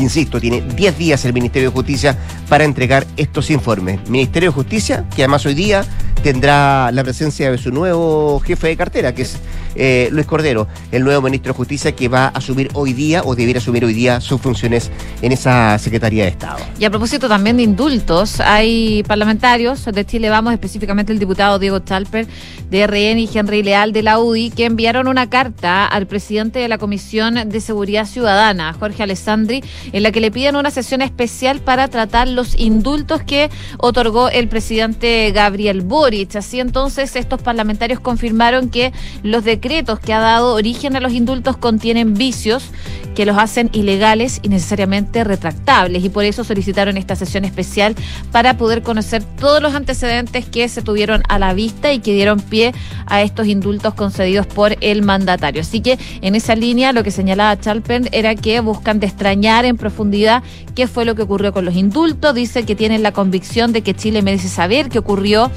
insisto, 0.00 0.40
tiene 0.40 0.60
10 0.60 0.98
días 0.98 1.24
el 1.24 1.32
Ministerio 1.32 1.70
de 1.70 1.74
Justicia 1.74 2.16
para 2.48 2.64
entregar 2.64 3.06
estos 3.16 3.50
informes. 3.50 4.08
Ministerio 4.08 4.50
de 4.50 4.54
Justicia, 4.54 5.04
que 5.14 5.22
además 5.22 5.46
hoy 5.46 5.54
día 5.54 5.84
tendrá 6.22 6.92
la 6.92 7.02
presencia 7.02 7.50
de 7.50 7.58
su 7.58 7.70
nuevo 7.70 8.40
jefe 8.40 8.68
de 8.68 8.76
cartera, 8.76 9.14
que 9.14 9.22
es 9.22 9.38
eh, 9.74 10.08
Luis 10.12 10.26
Cordero, 10.26 10.66
el 10.92 11.04
nuevo 11.04 11.22
ministro 11.22 11.52
de 11.52 11.56
Justicia 11.56 11.92
que 11.92 12.08
va 12.08 12.26
a 12.26 12.28
asumir 12.28 12.70
hoy 12.74 12.92
día 12.92 13.22
o 13.24 13.34
debiera 13.34 13.58
asumir 13.58 13.84
hoy 13.84 13.94
día 13.94 14.20
sus 14.20 14.40
funciones 14.40 14.90
en 15.22 15.32
esa 15.32 15.78
Secretaría 15.78 16.24
de 16.24 16.30
Estado. 16.30 16.58
Y 16.78 16.84
a 16.84 16.90
propósito 16.90 17.28
también 17.28 17.56
de 17.56 17.62
indultos, 17.62 18.40
hay 18.40 19.02
parlamentarios 19.04 19.84
de 19.84 20.04
Chile 20.04 20.28
Vamos, 20.28 20.52
específicamente 20.52 21.12
el 21.12 21.18
diputado 21.18 21.58
Diego 21.58 21.78
Chalper 21.80 22.26
de 22.70 22.86
RN 22.86 23.18
y 23.18 23.28
Henry 23.32 23.62
Leal 23.62 23.92
de 23.92 24.02
la 24.02 24.18
UDI, 24.18 24.50
que 24.50 24.66
enviaron 24.66 25.08
una 25.08 25.30
carta 25.30 25.86
al 25.86 26.06
presidente 26.06 26.58
de 26.58 26.68
la 26.68 26.78
Comisión 26.78 27.48
de 27.48 27.60
Seguridad 27.60 28.06
Ciudadana, 28.06 28.74
Jorge 28.74 29.02
Alessandri, 29.02 29.62
en 29.92 30.02
la 30.02 30.12
que 30.12 30.20
le 30.20 30.30
piden 30.30 30.56
una 30.56 30.70
sesión 30.70 31.02
especial 31.02 31.60
para 31.60 31.88
tratar 31.88 32.28
los 32.28 32.58
indultos 32.58 33.22
que 33.22 33.50
otorgó 33.78 34.28
el 34.28 34.48
presidente 34.48 35.30
Gabriel 35.32 35.80
Boric. 35.82 36.09
Así 36.34 36.58
entonces, 36.58 37.14
estos 37.14 37.40
parlamentarios 37.40 38.00
confirmaron 38.00 38.68
que 38.68 38.92
los 39.22 39.44
de 39.44 39.50
decretos 39.60 40.00
que 40.00 40.12
ha 40.12 40.20
dado 40.20 40.54
origen 40.54 40.96
a 40.96 41.00
los 41.00 41.12
indultos 41.12 41.56
contienen 41.56 42.14
vicios 42.14 42.70
que 43.14 43.26
los 43.26 43.36
hacen 43.36 43.68
ilegales 43.72 44.38
y 44.42 44.48
necesariamente 44.48 45.24
retractables. 45.24 46.04
Y 46.04 46.08
por 46.08 46.24
eso 46.24 46.44
solicitaron 46.44 46.96
esta 46.96 47.16
sesión 47.16 47.44
especial 47.44 47.94
para 48.32 48.56
poder 48.56 48.82
conocer 48.82 49.22
todos 49.38 49.60
los 49.60 49.74
antecedentes 49.74 50.46
que 50.46 50.68
se 50.68 50.82
tuvieron 50.82 51.22
a 51.28 51.38
la 51.38 51.52
vista 51.52 51.92
y 51.92 51.98
que 51.98 52.14
dieron 52.14 52.40
pie 52.40 52.72
a 53.06 53.22
estos 53.22 53.48
indultos 53.48 53.94
concedidos 53.94 54.46
por 54.46 54.76
el 54.80 55.02
mandatario. 55.02 55.60
Así 55.60 55.80
que 55.80 55.98
en 56.22 56.34
esa 56.34 56.54
línea 56.54 56.92
lo 56.92 57.02
que 57.02 57.10
señalaba 57.10 57.60
Chalpen 57.60 58.08
era 58.12 58.34
que 58.34 58.60
buscan 58.60 59.00
destrañar 59.00 59.64
en 59.64 59.76
profundidad 59.76 60.42
qué 60.74 60.86
fue 60.86 61.04
lo 61.04 61.14
que 61.14 61.22
ocurrió 61.22 61.52
con 61.52 61.64
los 61.64 61.74
indultos. 61.74 62.34
Dice 62.34 62.64
que 62.64 62.76
tienen 62.76 63.02
la 63.02 63.12
convicción 63.12 63.72
de 63.72 63.82
que 63.82 63.94
Chile 63.94 64.22
merece 64.22 64.48
saber 64.48 64.88
qué 64.88 64.98
ocurrió 64.98 65.50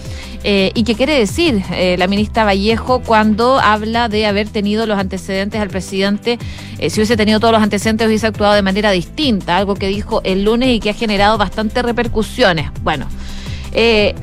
eh, 0.43 0.71
y 0.75 0.83
qué 0.83 0.95
quiere 0.95 1.17
decir 1.17 1.63
eh, 1.71 1.95
la 1.97 2.07
ministra 2.07 2.43
Vallejo 2.43 2.99
cuando 2.99 3.59
habla 3.59 4.09
de 4.09 4.25
haber 4.25 4.49
tenido 4.49 4.85
los 4.85 4.99
antecedentes 4.99 5.61
al 5.61 5.69
presidente. 5.69 6.37
Eh, 6.79 6.89
si 6.89 6.99
hubiese 6.99 7.15
tenido 7.15 7.39
todos 7.39 7.53
los 7.53 7.63
antecedentes, 7.63 8.05
hubiese 8.07 8.27
actuado 8.27 8.53
de 8.53 8.61
manera 8.61 8.91
distinta, 8.91 9.57
algo 9.57 9.75
que 9.75 9.87
dijo 9.87 10.21
el 10.25 10.43
lunes 10.43 10.69
y 10.69 10.79
que 10.79 10.89
ha 10.89 10.93
generado 10.93 11.37
bastantes 11.37 11.83
repercusiones. 11.83 12.69
Bueno. 12.83 13.07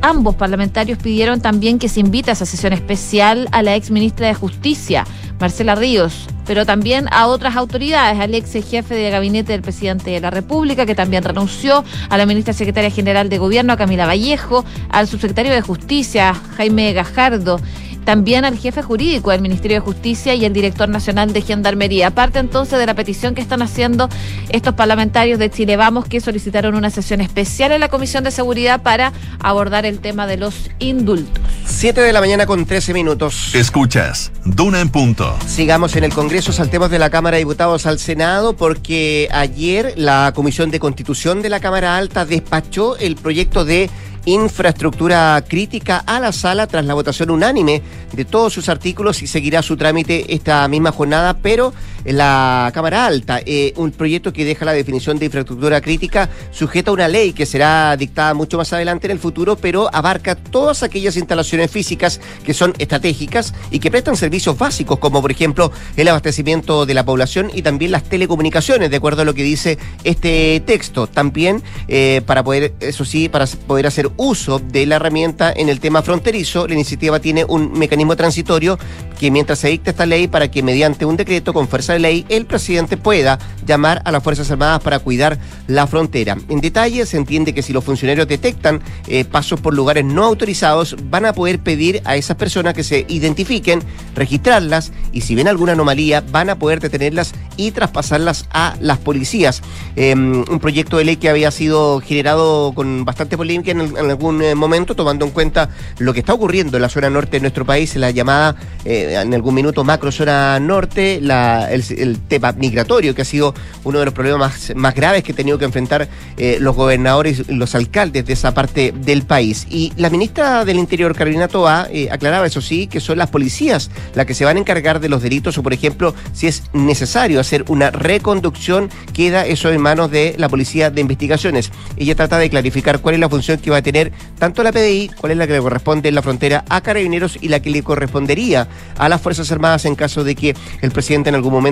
ambos 0.02 0.36
parlamentarios 0.36 0.98
pidieron 0.98 1.40
también 1.40 1.80
que 1.80 1.88
se 1.88 1.98
invite 1.98 2.30
a 2.30 2.34
esa 2.34 2.46
sesión 2.46 2.72
especial 2.72 3.48
a 3.50 3.62
la 3.62 3.74
ex 3.74 3.90
ministra 3.90 4.28
de 4.28 4.34
Justicia, 4.34 5.04
Marcela 5.40 5.74
Ríos, 5.74 6.26
pero 6.46 6.66
también 6.66 7.06
a 7.10 7.26
otras 7.26 7.56
autoridades, 7.56 8.20
al 8.20 8.34
ex 8.34 8.52
jefe 8.52 8.94
de 8.94 9.10
gabinete 9.10 9.52
del 9.52 9.62
presidente 9.62 10.10
de 10.10 10.20
la 10.20 10.30
República, 10.30 10.84
que 10.84 10.94
también 10.94 11.24
renunció, 11.24 11.82
a 12.08 12.18
la 12.18 12.26
ministra 12.26 12.52
secretaria 12.52 12.90
general 12.90 13.28
de 13.28 13.38
Gobierno, 13.38 13.72
a 13.72 13.76
Camila 13.76 14.06
Vallejo, 14.06 14.64
al 14.90 15.08
subsecretario 15.08 15.52
de 15.52 15.62
Justicia, 15.62 16.34
Jaime 16.56 16.92
Gajardo 16.92 17.58
también 18.04 18.44
al 18.44 18.58
jefe 18.58 18.82
jurídico 18.82 19.30
del 19.30 19.40
Ministerio 19.40 19.76
de 19.76 19.80
Justicia 19.80 20.34
y 20.34 20.44
el 20.44 20.52
director 20.52 20.88
nacional 20.88 21.32
de 21.32 21.42
Gendarmería. 21.42 22.08
Aparte 22.08 22.38
entonces 22.38 22.78
de 22.78 22.86
la 22.86 22.94
petición 22.94 23.34
que 23.34 23.40
están 23.40 23.62
haciendo 23.62 24.08
estos 24.50 24.74
parlamentarios 24.74 25.38
de 25.38 25.50
Chile 25.50 25.76
Vamos 25.76 26.06
que 26.06 26.20
solicitaron 26.20 26.74
una 26.74 26.90
sesión 26.90 27.20
especial 27.20 27.72
en 27.72 27.80
la 27.80 27.88
Comisión 27.88 28.24
de 28.24 28.30
Seguridad 28.30 28.82
para 28.82 29.12
abordar 29.40 29.86
el 29.86 30.00
tema 30.00 30.26
de 30.26 30.36
los 30.36 30.70
indultos. 30.78 31.42
Siete 31.64 32.00
de 32.00 32.12
la 32.12 32.20
mañana 32.20 32.46
con 32.46 32.66
13 32.66 32.92
minutos. 32.94 33.54
Escuchas, 33.54 34.32
Duna 34.44 34.80
en 34.80 34.88
punto. 34.88 35.36
Sigamos 35.46 35.96
en 35.96 36.04
el 36.04 36.12
Congreso, 36.12 36.52
saltemos 36.52 36.90
de 36.90 36.98
la 36.98 37.10
Cámara 37.10 37.36
de 37.36 37.42
Diputados 37.42 37.86
al 37.86 37.98
Senado 37.98 38.54
porque 38.56 39.28
ayer 39.32 39.94
la 39.96 40.32
Comisión 40.34 40.70
de 40.70 40.80
Constitución 40.80 41.42
de 41.42 41.48
la 41.48 41.60
Cámara 41.60 41.96
Alta 41.96 42.24
despachó 42.24 42.96
el 42.96 43.16
proyecto 43.16 43.64
de 43.64 43.90
infraestructura 44.24 45.42
crítica 45.46 46.02
a 46.06 46.20
la 46.20 46.32
sala 46.32 46.66
tras 46.66 46.84
la 46.84 46.94
votación 46.94 47.30
unánime 47.30 47.82
de 48.12 48.24
todos 48.24 48.52
sus 48.52 48.68
artículos 48.68 49.22
y 49.22 49.26
seguirá 49.26 49.62
su 49.62 49.76
trámite 49.76 50.34
esta 50.34 50.66
misma 50.68 50.92
jornada, 50.92 51.34
pero 51.34 51.72
en 52.04 52.16
la 52.16 52.70
Cámara 52.74 53.06
Alta, 53.06 53.40
eh, 53.44 53.72
un 53.76 53.90
proyecto 53.92 54.32
que 54.32 54.44
deja 54.44 54.64
la 54.64 54.72
definición 54.72 55.18
de 55.18 55.26
infraestructura 55.26 55.80
crítica 55.80 56.28
sujeta 56.50 56.90
a 56.90 56.94
una 56.94 57.08
ley 57.08 57.32
que 57.32 57.46
será 57.46 57.96
dictada 57.96 58.34
mucho 58.34 58.58
más 58.58 58.72
adelante 58.72 59.06
en 59.06 59.12
el 59.12 59.18
futuro, 59.18 59.56
pero 59.56 59.88
abarca 59.92 60.34
todas 60.34 60.82
aquellas 60.82 61.16
instalaciones 61.16 61.70
físicas 61.70 62.20
que 62.44 62.54
son 62.54 62.74
estratégicas 62.78 63.54
y 63.70 63.78
que 63.78 63.90
prestan 63.90 64.16
servicios 64.16 64.56
básicos, 64.56 64.98
como 64.98 65.20
por 65.20 65.30
ejemplo 65.30 65.72
el 65.96 66.08
abastecimiento 66.08 66.86
de 66.86 66.94
la 66.94 67.04
población 67.04 67.50
y 67.54 67.62
también 67.62 67.92
las 67.92 68.04
telecomunicaciones, 68.04 68.90
de 68.90 68.96
acuerdo 68.96 69.22
a 69.22 69.24
lo 69.24 69.34
que 69.34 69.42
dice 69.42 69.78
este 70.04 70.62
texto. 70.66 71.06
También 71.06 71.62
eh, 71.88 72.22
para 72.26 72.42
poder, 72.42 72.74
eso 72.80 73.04
sí, 73.04 73.28
para 73.28 73.46
poder 73.46 73.86
hacer 73.86 74.10
uso 74.16 74.58
de 74.58 74.86
la 74.86 74.96
herramienta 74.96 75.52
en 75.54 75.68
el 75.68 75.80
tema 75.80 76.02
fronterizo, 76.02 76.66
la 76.66 76.74
iniciativa 76.74 77.20
tiene 77.20 77.44
un 77.44 77.72
mecanismo 77.72 78.16
transitorio 78.16 78.78
que 79.18 79.30
mientras 79.30 79.58
se 79.58 79.68
dicta 79.68 79.90
esta 79.90 80.06
ley 80.06 80.28
para 80.28 80.50
que 80.50 80.62
mediante 80.62 81.04
un 81.04 81.16
decreto 81.16 81.52
con 81.52 81.68
fuerza 81.68 81.89
ley 81.98 82.24
el 82.28 82.46
presidente 82.46 82.96
pueda 82.96 83.38
llamar 83.66 84.02
a 84.04 84.12
las 84.12 84.22
Fuerzas 84.22 84.50
Armadas 84.50 84.82
para 84.82 84.98
cuidar 84.98 85.38
la 85.66 85.86
frontera. 85.86 86.36
En 86.48 86.60
detalle 86.60 87.06
se 87.06 87.16
entiende 87.16 87.54
que 87.54 87.62
si 87.62 87.72
los 87.72 87.84
funcionarios 87.84 88.26
detectan 88.26 88.80
eh, 89.06 89.24
pasos 89.24 89.60
por 89.60 89.74
lugares 89.74 90.04
no 90.04 90.24
autorizados, 90.24 90.96
van 91.04 91.26
a 91.26 91.32
poder 91.32 91.60
pedir 91.60 92.02
a 92.04 92.16
esas 92.16 92.36
personas 92.36 92.74
que 92.74 92.82
se 92.82 93.04
identifiquen, 93.08 93.82
registrarlas 94.14 94.92
y 95.12 95.20
si 95.22 95.34
ven 95.34 95.48
alguna 95.48 95.72
anomalía 95.72 96.22
van 96.30 96.50
a 96.50 96.58
poder 96.58 96.80
detenerlas 96.80 97.32
y 97.56 97.70
traspasarlas 97.72 98.46
a 98.52 98.76
las 98.80 98.98
policías. 98.98 99.62
Em, 99.96 100.44
un 100.48 100.60
proyecto 100.60 100.96
de 100.96 101.04
ley 101.04 101.16
que 101.16 101.28
había 101.28 101.50
sido 101.50 102.00
generado 102.00 102.72
con 102.74 103.04
bastante 103.04 103.36
polémica 103.36 103.70
en, 103.70 103.80
en 103.80 104.10
algún 104.10 104.42
eh, 104.42 104.54
momento, 104.54 104.94
tomando 104.94 105.24
en 105.24 105.30
cuenta 105.30 105.70
lo 105.98 106.12
que 106.12 106.20
está 106.20 106.34
ocurriendo 106.34 106.76
en 106.76 106.82
la 106.82 106.88
zona 106.88 107.10
norte 107.10 107.36
de 107.36 107.40
nuestro 107.40 107.64
país, 107.64 107.94
la 107.96 108.10
llamada 108.10 108.56
eh, 108.84 109.20
en 109.22 109.34
algún 109.34 109.54
minuto 109.54 109.84
macro 109.84 110.10
zona 110.12 110.58
norte, 110.60 111.16
el, 111.16 111.79
tema 112.28 112.52
migratorio, 112.52 113.14
que 113.14 113.22
ha 113.22 113.24
sido 113.24 113.54
uno 113.84 113.98
de 113.98 114.04
los 114.04 114.14
problemas 114.14 114.72
más, 114.74 114.94
graves 114.94 115.22
que 115.22 115.32
han 115.32 115.36
tenido 115.36 115.58
que 115.58 115.64
enfrentar 115.64 116.08
eh, 116.36 116.58
los 116.60 116.74
gobernadores 116.76 117.44
y 117.48 117.54
los 117.54 117.74
alcaldes 117.74 118.26
de 118.26 118.32
esa 118.32 118.52
parte 118.54 118.92
del 118.92 119.22
país. 119.22 119.66
Y 119.70 119.92
la 119.96 120.10
ministra 120.10 120.64
del 120.64 120.78
Interior, 120.78 121.14
Carolina 121.14 121.48
Toa, 121.48 121.88
aclaraba, 122.10 122.46
eso 122.46 122.60
sí, 122.60 122.86
que 122.86 123.00
son 123.00 123.18
las 123.18 123.30
policías 123.30 123.90
las 124.14 124.26
que 124.26 124.34
se 124.34 124.44
van 124.44 124.56
a 124.56 124.60
encargar 124.60 125.00
de 125.00 125.08
los 125.08 125.22
delitos 125.22 125.56
o, 125.58 125.62
por 125.62 125.72
ejemplo, 125.72 126.14
si 126.32 126.46
es 126.46 126.64
necesario 126.72 127.40
hacer 127.40 127.64
una 127.68 127.90
reconducción, 127.90 128.88
queda 129.12 129.46
eso 129.46 129.70
en 129.70 129.80
manos 129.80 130.10
de 130.10 130.34
la 130.38 130.48
Policía 130.48 130.90
de 130.90 131.00
Investigaciones. 131.00 131.70
Ella 131.96 132.14
trata 132.14 132.38
de 132.38 132.50
clarificar 132.50 133.00
cuál 133.00 133.14
es 133.14 133.20
la 133.20 133.28
función 133.28 133.58
que 133.58 133.70
va 133.70 133.78
a 133.78 133.82
tener 133.82 134.12
tanto 134.38 134.62
la 134.62 134.72
PDI, 134.72 135.10
cuál 135.18 135.32
es 135.32 135.38
la 135.38 135.46
que 135.46 135.54
le 135.54 135.60
corresponde 135.60 136.08
en 136.08 136.14
la 136.14 136.22
frontera 136.22 136.64
a 136.68 136.80
Carabineros 136.80 137.38
y 137.40 137.48
la 137.48 137.60
que 137.60 137.70
le 137.70 137.82
correspondería 137.82 138.68
a 138.96 139.08
las 139.08 139.20
Fuerzas 139.20 139.50
Armadas 139.52 139.84
en 139.84 139.94
caso 139.94 140.24
de 140.24 140.34
que 140.34 140.54
el 140.80 140.90
presidente 140.90 141.28
en 141.28 141.34
algún 141.34 141.52
momento 141.52 141.69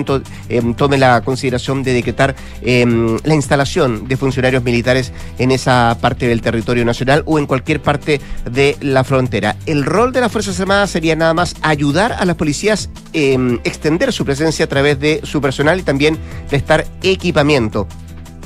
em, 0.49 0.73
tome 0.73 0.97
la 0.97 1.21
consideración 1.21 1.83
de 1.83 1.93
decretar 1.93 2.35
em, 2.61 3.17
la 3.23 3.35
instalación 3.35 4.07
de 4.07 4.17
funcionarios 4.17 4.63
militares 4.63 5.11
en 5.37 5.51
esa 5.51 5.97
parte 6.01 6.27
del 6.27 6.41
territorio 6.41 6.85
nacional 6.85 7.23
o 7.25 7.39
en 7.39 7.45
cualquier 7.45 7.81
parte 7.81 8.19
de 8.49 8.77
la 8.81 9.03
frontera. 9.03 9.55
El 9.65 9.85
rol 9.85 10.11
de 10.11 10.21
las 10.21 10.31
Fuerzas 10.31 10.59
Armadas 10.59 10.89
sería 10.89 11.15
nada 11.15 11.33
más 11.33 11.55
ayudar 11.61 12.13
a 12.13 12.25
las 12.25 12.35
policías 12.35 12.89
em, 13.13 13.59
extender 13.63 14.13
su 14.13 14.25
presencia 14.25 14.65
a 14.65 14.69
través 14.69 14.99
de 14.99 15.21
su 15.23 15.41
personal 15.41 15.79
y 15.79 15.83
también 15.83 16.17
prestar 16.49 16.85
equipamiento. 17.01 17.87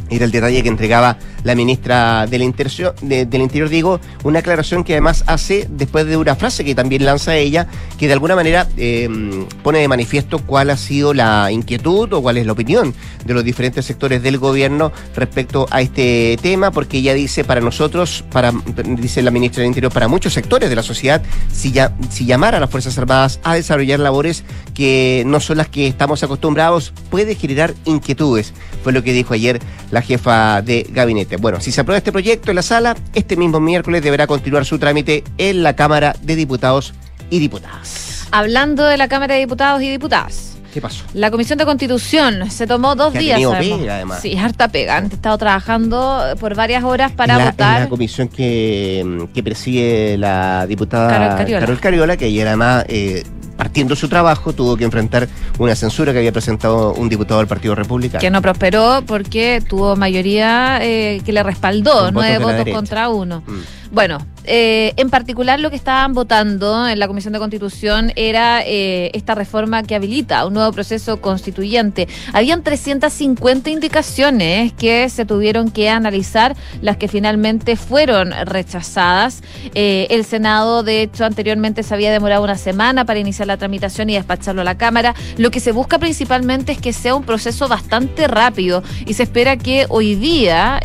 Era 0.10 0.26
el 0.26 0.32
detalle 0.32 0.62
que 0.62 0.70
entregaba 0.70 1.18
la 1.44 1.56
ministra 1.56 2.26
del, 2.28 2.42
Interior, 2.42 3.70
digo, 3.70 4.00
una 4.24 4.40
aclaración 4.40 4.84
que 4.84 4.94
además 4.94 5.24
hace 5.28 5.68
después 5.70 6.06
de 6.06 6.18
una 6.18 6.36
frase 6.36 6.64
que 6.64 6.76
también 6.76 7.06
lanza 7.06 7.36
ella, 7.36 7.68
que 7.98 8.08
de 8.08 8.14
alguna 8.14 8.36
manera 8.36 8.68
em, 8.78 9.46
pone 9.62 9.80
de 9.80 9.88
manifiesto 9.88 10.40
cuál 10.40 10.70
ha 10.70 10.78
sido 10.78 11.14
la 11.14 11.52
inquietud 11.52 12.12
o 12.14 12.22
cuál 12.22 12.38
es 12.38 12.46
la 12.46 12.54
opinión 12.54 12.94
de 13.26 13.34
los 13.34 13.44
diferentes 13.44 13.86
sectores 13.86 14.22
del 14.22 14.38
gobierno 14.38 14.92
respecto 15.16 15.68
a 15.72 15.82
este 15.82 16.38
tema, 16.42 16.72
porque 16.72 16.98
ella 16.98 17.14
dice 17.14 17.44
para 17.44 17.62
nosotros, 17.62 18.24
para 18.32 18.54
dice 18.86 19.22
la 19.22 19.32
ministra 19.32 19.62
del 19.62 19.68
Interior, 19.68 19.92
para 19.92 20.08
muchos 20.08 20.34
sectores 20.34 20.70
de 20.70 20.76
la 20.76 20.84
sociedad, 20.84 21.22
si, 21.52 21.72
ya, 21.72 21.96
si 22.10 22.26
llamar 22.26 22.56
a 22.56 22.60
las 22.60 22.70
Fuerzas 22.70 22.98
Armadas 22.98 23.40
a 23.44 23.56
desarrollar 23.56 24.00
labores 24.00 24.44
que 24.74 25.24
no 25.26 25.40
son 25.40 25.58
las 25.58 25.68
que 25.68 25.88
estamos 25.88 26.24
acostumbrados, 26.24 26.94
puede 27.10 27.36
generar 27.36 27.74
inquietudes, 27.86 28.54
fue 28.84 28.94
lo 28.94 29.04
que 29.04 29.14
dijo 29.14 29.34
ayer 29.34 29.60
la 29.92 30.02
jefa 30.04 30.62
de 30.62 30.86
gabinete. 30.90 31.38
Bueno, 31.38 31.60
si 31.60 31.72
se 31.72 31.82
aprueba 31.82 31.98
este 31.98 32.12
proyecto 32.12 32.52
en 32.52 32.56
la 32.56 32.62
sala, 32.62 32.96
este 33.14 33.36
mismo 33.36 33.60
miércoles 33.60 34.02
deberá 34.04 34.28
continuar 34.28 34.66
su 34.66 34.78
trámite 34.80 35.24
en 35.38 35.64
la 35.64 35.76
Cámara 35.76 36.16
de 36.22 36.36
Diputados 36.36 36.94
y 37.30 37.40
Diputadas. 37.40 38.28
Hablando 38.32 38.86
de 38.86 38.98
la 38.98 39.08
Cámara 39.08 39.34
de 39.36 39.40
Diputados 39.42 39.82
y 39.82 39.90
Diputadas. 39.90 40.50
¿Qué 40.74 40.82
pasó? 40.82 41.04
La 41.14 41.30
Comisión 41.30 41.60
de 41.60 41.66
Constitución 41.66 42.50
se 42.50 42.66
tomó 42.66 42.96
dos 42.96 43.12
Que 43.14 43.20
ha 43.20 43.22
días. 43.38 43.42
sabemos. 43.44 43.80
pega, 43.80 43.96
además. 43.96 44.22
Sí, 44.24 44.36
harta 44.36 44.70
pega. 44.70 44.98
Han 44.98 45.06
estado 45.06 45.38
trabajando 45.38 46.24
por 46.40 46.56
varias 46.56 46.84
horas 46.84 47.12
para 47.12 47.38
la, 47.38 47.46
votar. 47.52 47.82
la 47.82 47.90
comisión 47.90 48.28
que, 48.28 49.28
que 49.36 49.44
preside 49.44 50.18
la 50.18 50.66
diputada 50.66 51.10
Carol 51.10 51.38
Cariola. 51.38 51.80
Cariola, 51.80 52.18
que 52.18 52.26
ayer 52.26 52.48
además, 52.48 52.86
eh, 52.88 53.24
partiendo 53.64 53.96
su 53.96 54.10
trabajo, 54.10 54.52
tuvo 54.52 54.76
que 54.76 54.84
enfrentar 54.84 55.30
una 55.58 55.74
censura 55.74 56.12
que 56.12 56.18
había 56.18 56.34
presentado 56.34 56.94
un 56.96 57.08
diputado 57.08 57.40
del 57.40 57.48
Partido 57.48 57.76
Republicano. 57.76 58.20
que 58.20 58.30
no 58.30 58.42
prosperó 58.42 59.04
porque 59.08 59.64
tuvo 59.66 59.96
mayoría 59.96 60.80
eh, 60.82 61.22
que 61.26 61.32
le 61.32 61.44
respaldó, 61.44 61.94
votos 61.94 62.14
nueve 62.14 62.40
votos 62.40 62.74
contra 62.74 63.08
uno. 63.08 63.42
Mm. 63.48 63.94
Bueno, 63.94 64.18
eh, 64.46 64.94
en 64.98 65.10
particular 65.10 65.60
lo 65.60 65.70
que 65.70 65.76
estaban 65.76 66.14
votando 66.14 66.88
en 66.88 67.00
la 67.00 67.08
Comisión 67.08 67.34
de 67.34 67.40
Constitución 67.40 68.12
era 68.16 68.62
eh, 68.66 69.12
esta 69.14 69.36
reforma 69.36 69.84
que 69.84 69.96
habilita 69.96 70.46
un 70.46 70.54
nuevo 70.54 70.72
proceso 70.72 71.22
constituyente. 71.22 72.08
Habían 72.34 72.64
350 72.64 73.70
indicaciones 73.70 74.74
que 74.74 75.10
se 75.10 75.26
tuvieron 75.26 75.72
que 75.72 75.90
analizar, 75.90 76.56
las 76.82 76.98
que 76.98 77.08
finalmente 77.08 77.76
fueron 77.76 78.32
rechazadas. 78.46 79.44
Eh, 79.76 80.08
el 80.10 80.26
Senado, 80.26 80.84
de 80.84 81.04
hecho, 81.04 81.26
anteriormente 81.26 81.84
se 81.84 81.94
había 81.94 82.12
demorado 82.12 82.44
una 82.44 82.58
semana 82.58 83.06
para 83.06 83.20
iniciar 83.20 83.48
la 83.48 83.58
tramitación 83.58 84.10
y 84.10 84.16
despacharlo 84.16 84.62
a 84.62 84.66
la 84.66 84.78
Cámara. 84.78 85.16
Lo 85.38 85.52
que 85.52 85.60
se 85.60 85.72
busca 85.72 86.00
principalmente 86.00 86.74
es 86.74 86.80
que 86.80 86.94
sea 86.94 87.16
un 87.16 87.24
proceso 87.24 87.68
bastante 87.68 88.28
rápido 88.28 88.84
y 89.06 89.14
se 89.14 89.24
espera 89.24 89.58
que 89.58 89.86
hoy 89.90 90.16
día 90.16 90.80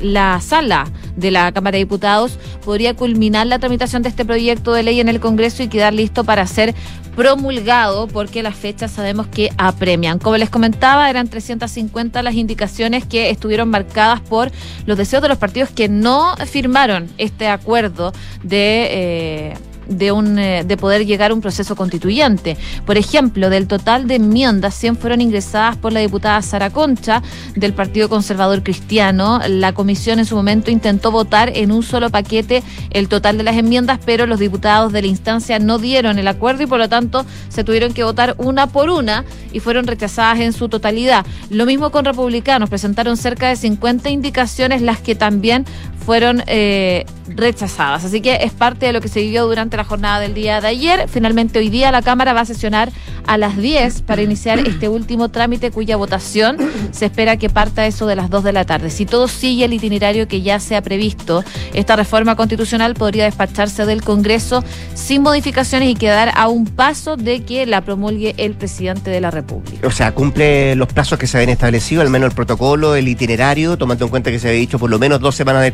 la 0.00 0.40
sala 0.40 0.86
de 1.16 1.30
la 1.30 1.52
Cámara 1.52 1.76
de 1.76 1.84
Diputados 1.84 2.38
podría 2.64 2.93
culminar 2.94 3.46
la 3.46 3.58
tramitación 3.58 4.02
de 4.02 4.08
este 4.08 4.24
proyecto 4.24 4.72
de 4.72 4.82
ley 4.82 5.00
en 5.00 5.08
el 5.08 5.20
Congreso 5.20 5.62
y 5.62 5.68
quedar 5.68 5.92
listo 5.94 6.24
para 6.24 6.46
ser 6.46 6.74
promulgado 7.14 8.08
porque 8.08 8.42
las 8.42 8.56
fechas 8.56 8.90
sabemos 8.90 9.26
que 9.26 9.50
apremian. 9.56 10.18
Como 10.18 10.36
les 10.36 10.50
comentaba, 10.50 11.08
eran 11.08 11.28
350 11.28 12.22
las 12.22 12.34
indicaciones 12.34 13.06
que 13.06 13.30
estuvieron 13.30 13.70
marcadas 13.70 14.20
por 14.20 14.50
los 14.86 14.98
deseos 14.98 15.22
de 15.22 15.28
los 15.28 15.38
partidos 15.38 15.70
que 15.70 15.88
no 15.88 16.36
firmaron 16.46 17.08
este 17.18 17.48
acuerdo 17.48 18.12
de... 18.42 18.88
eh, 18.90 19.54
de, 19.88 20.12
un, 20.12 20.38
eh, 20.38 20.64
de 20.64 20.76
poder 20.76 21.06
llegar 21.06 21.30
a 21.30 21.34
un 21.34 21.40
proceso 21.40 21.76
constituyente. 21.76 22.56
Por 22.86 22.96
ejemplo, 22.96 23.50
del 23.50 23.66
total 23.66 24.06
de 24.06 24.16
enmiendas, 24.16 24.74
100 24.74 24.96
fueron 24.96 25.20
ingresadas 25.20 25.76
por 25.76 25.92
la 25.92 26.00
diputada 26.00 26.40
Sara 26.42 26.70
Concha 26.70 27.22
del 27.54 27.72
Partido 27.72 28.08
Conservador 28.08 28.62
Cristiano. 28.62 29.40
La 29.48 29.72
comisión 29.72 30.18
en 30.18 30.24
su 30.24 30.36
momento 30.36 30.70
intentó 30.70 31.10
votar 31.10 31.50
en 31.54 31.72
un 31.72 31.82
solo 31.82 32.10
paquete 32.10 32.62
el 32.90 33.08
total 33.08 33.38
de 33.38 33.44
las 33.44 33.56
enmiendas, 33.56 33.98
pero 34.04 34.26
los 34.26 34.38
diputados 34.38 34.92
de 34.92 35.02
la 35.02 35.08
instancia 35.08 35.58
no 35.58 35.78
dieron 35.78 36.18
el 36.18 36.28
acuerdo 36.28 36.62
y 36.62 36.66
por 36.66 36.78
lo 36.78 36.88
tanto 36.88 37.24
se 37.48 37.64
tuvieron 37.64 37.92
que 37.92 38.04
votar 38.04 38.34
una 38.38 38.66
por 38.66 38.90
una 38.90 39.24
y 39.52 39.60
fueron 39.60 39.86
rechazadas 39.86 40.40
en 40.40 40.52
su 40.52 40.68
totalidad. 40.68 41.26
Lo 41.50 41.66
mismo 41.66 41.90
con 41.90 42.04
republicanos, 42.04 42.68
presentaron 42.68 43.16
cerca 43.16 43.48
de 43.48 43.56
50 43.56 44.10
indicaciones, 44.10 44.82
las 44.82 45.00
que 45.00 45.14
también 45.14 45.64
fueron 46.04 46.42
eh, 46.46 47.06
rechazadas. 47.28 48.04
Así 48.04 48.20
que 48.20 48.38
es 48.42 48.52
parte 48.52 48.86
de 48.86 48.92
lo 48.92 49.00
que 49.00 49.08
se 49.08 49.20
vivió 49.20 49.46
durante 49.46 49.76
la 49.76 49.84
jornada 49.84 50.20
del 50.20 50.34
día 50.34 50.60
de 50.60 50.68
ayer. 50.68 51.08
Finalmente 51.08 51.58
hoy 51.58 51.70
día 51.70 51.90
la 51.90 52.02
Cámara 52.02 52.32
va 52.32 52.40
a 52.40 52.44
sesionar 52.44 52.90
a 53.26 53.38
las 53.38 53.56
10 53.56 54.02
para 54.02 54.22
iniciar 54.22 54.58
este 54.58 54.88
último 54.88 55.30
trámite 55.30 55.70
cuya 55.70 55.96
votación 55.96 56.58
se 56.92 57.06
espera 57.06 57.36
que 57.36 57.48
parta 57.48 57.86
eso 57.86 58.06
de 58.06 58.16
las 58.16 58.28
2 58.30 58.44
de 58.44 58.52
la 58.52 58.64
tarde. 58.64 58.90
Si 58.90 59.06
todo 59.06 59.28
sigue 59.28 59.64
el 59.64 59.72
itinerario 59.72 60.28
que 60.28 60.42
ya 60.42 60.60
se 60.60 60.76
ha 60.76 60.82
previsto, 60.82 61.44
esta 61.72 61.96
reforma 61.96 62.36
constitucional 62.36 62.94
podría 62.94 63.24
despacharse 63.24 63.86
del 63.86 64.02
Congreso 64.02 64.62
sin 64.94 65.22
modificaciones 65.22 65.88
y 65.88 65.94
quedar 65.94 66.32
a 66.34 66.48
un 66.48 66.66
paso 66.66 67.16
de 67.16 67.42
que 67.42 67.66
la 67.66 67.80
promulgue 67.80 68.34
el 68.36 68.54
presidente 68.54 69.10
de 69.10 69.20
la 69.20 69.30
República. 69.30 69.86
O 69.86 69.90
sea, 69.90 70.12
cumple 70.12 70.76
los 70.76 70.88
plazos 70.88 71.18
que 71.18 71.26
se 71.26 71.38
habían 71.38 71.50
establecido, 71.50 72.02
al 72.02 72.10
menos 72.10 72.30
el 72.30 72.34
protocolo, 72.34 72.94
el 72.94 73.08
itinerario, 73.08 73.78
tomando 73.78 74.04
en 74.04 74.10
cuenta 74.10 74.30
que 74.30 74.38
se 74.38 74.48
había 74.48 74.60
dicho 74.60 74.78
por 74.78 74.90
lo 74.90 74.98
menos 74.98 75.20
dos 75.20 75.34
semanas 75.34 75.62
de 75.62 75.72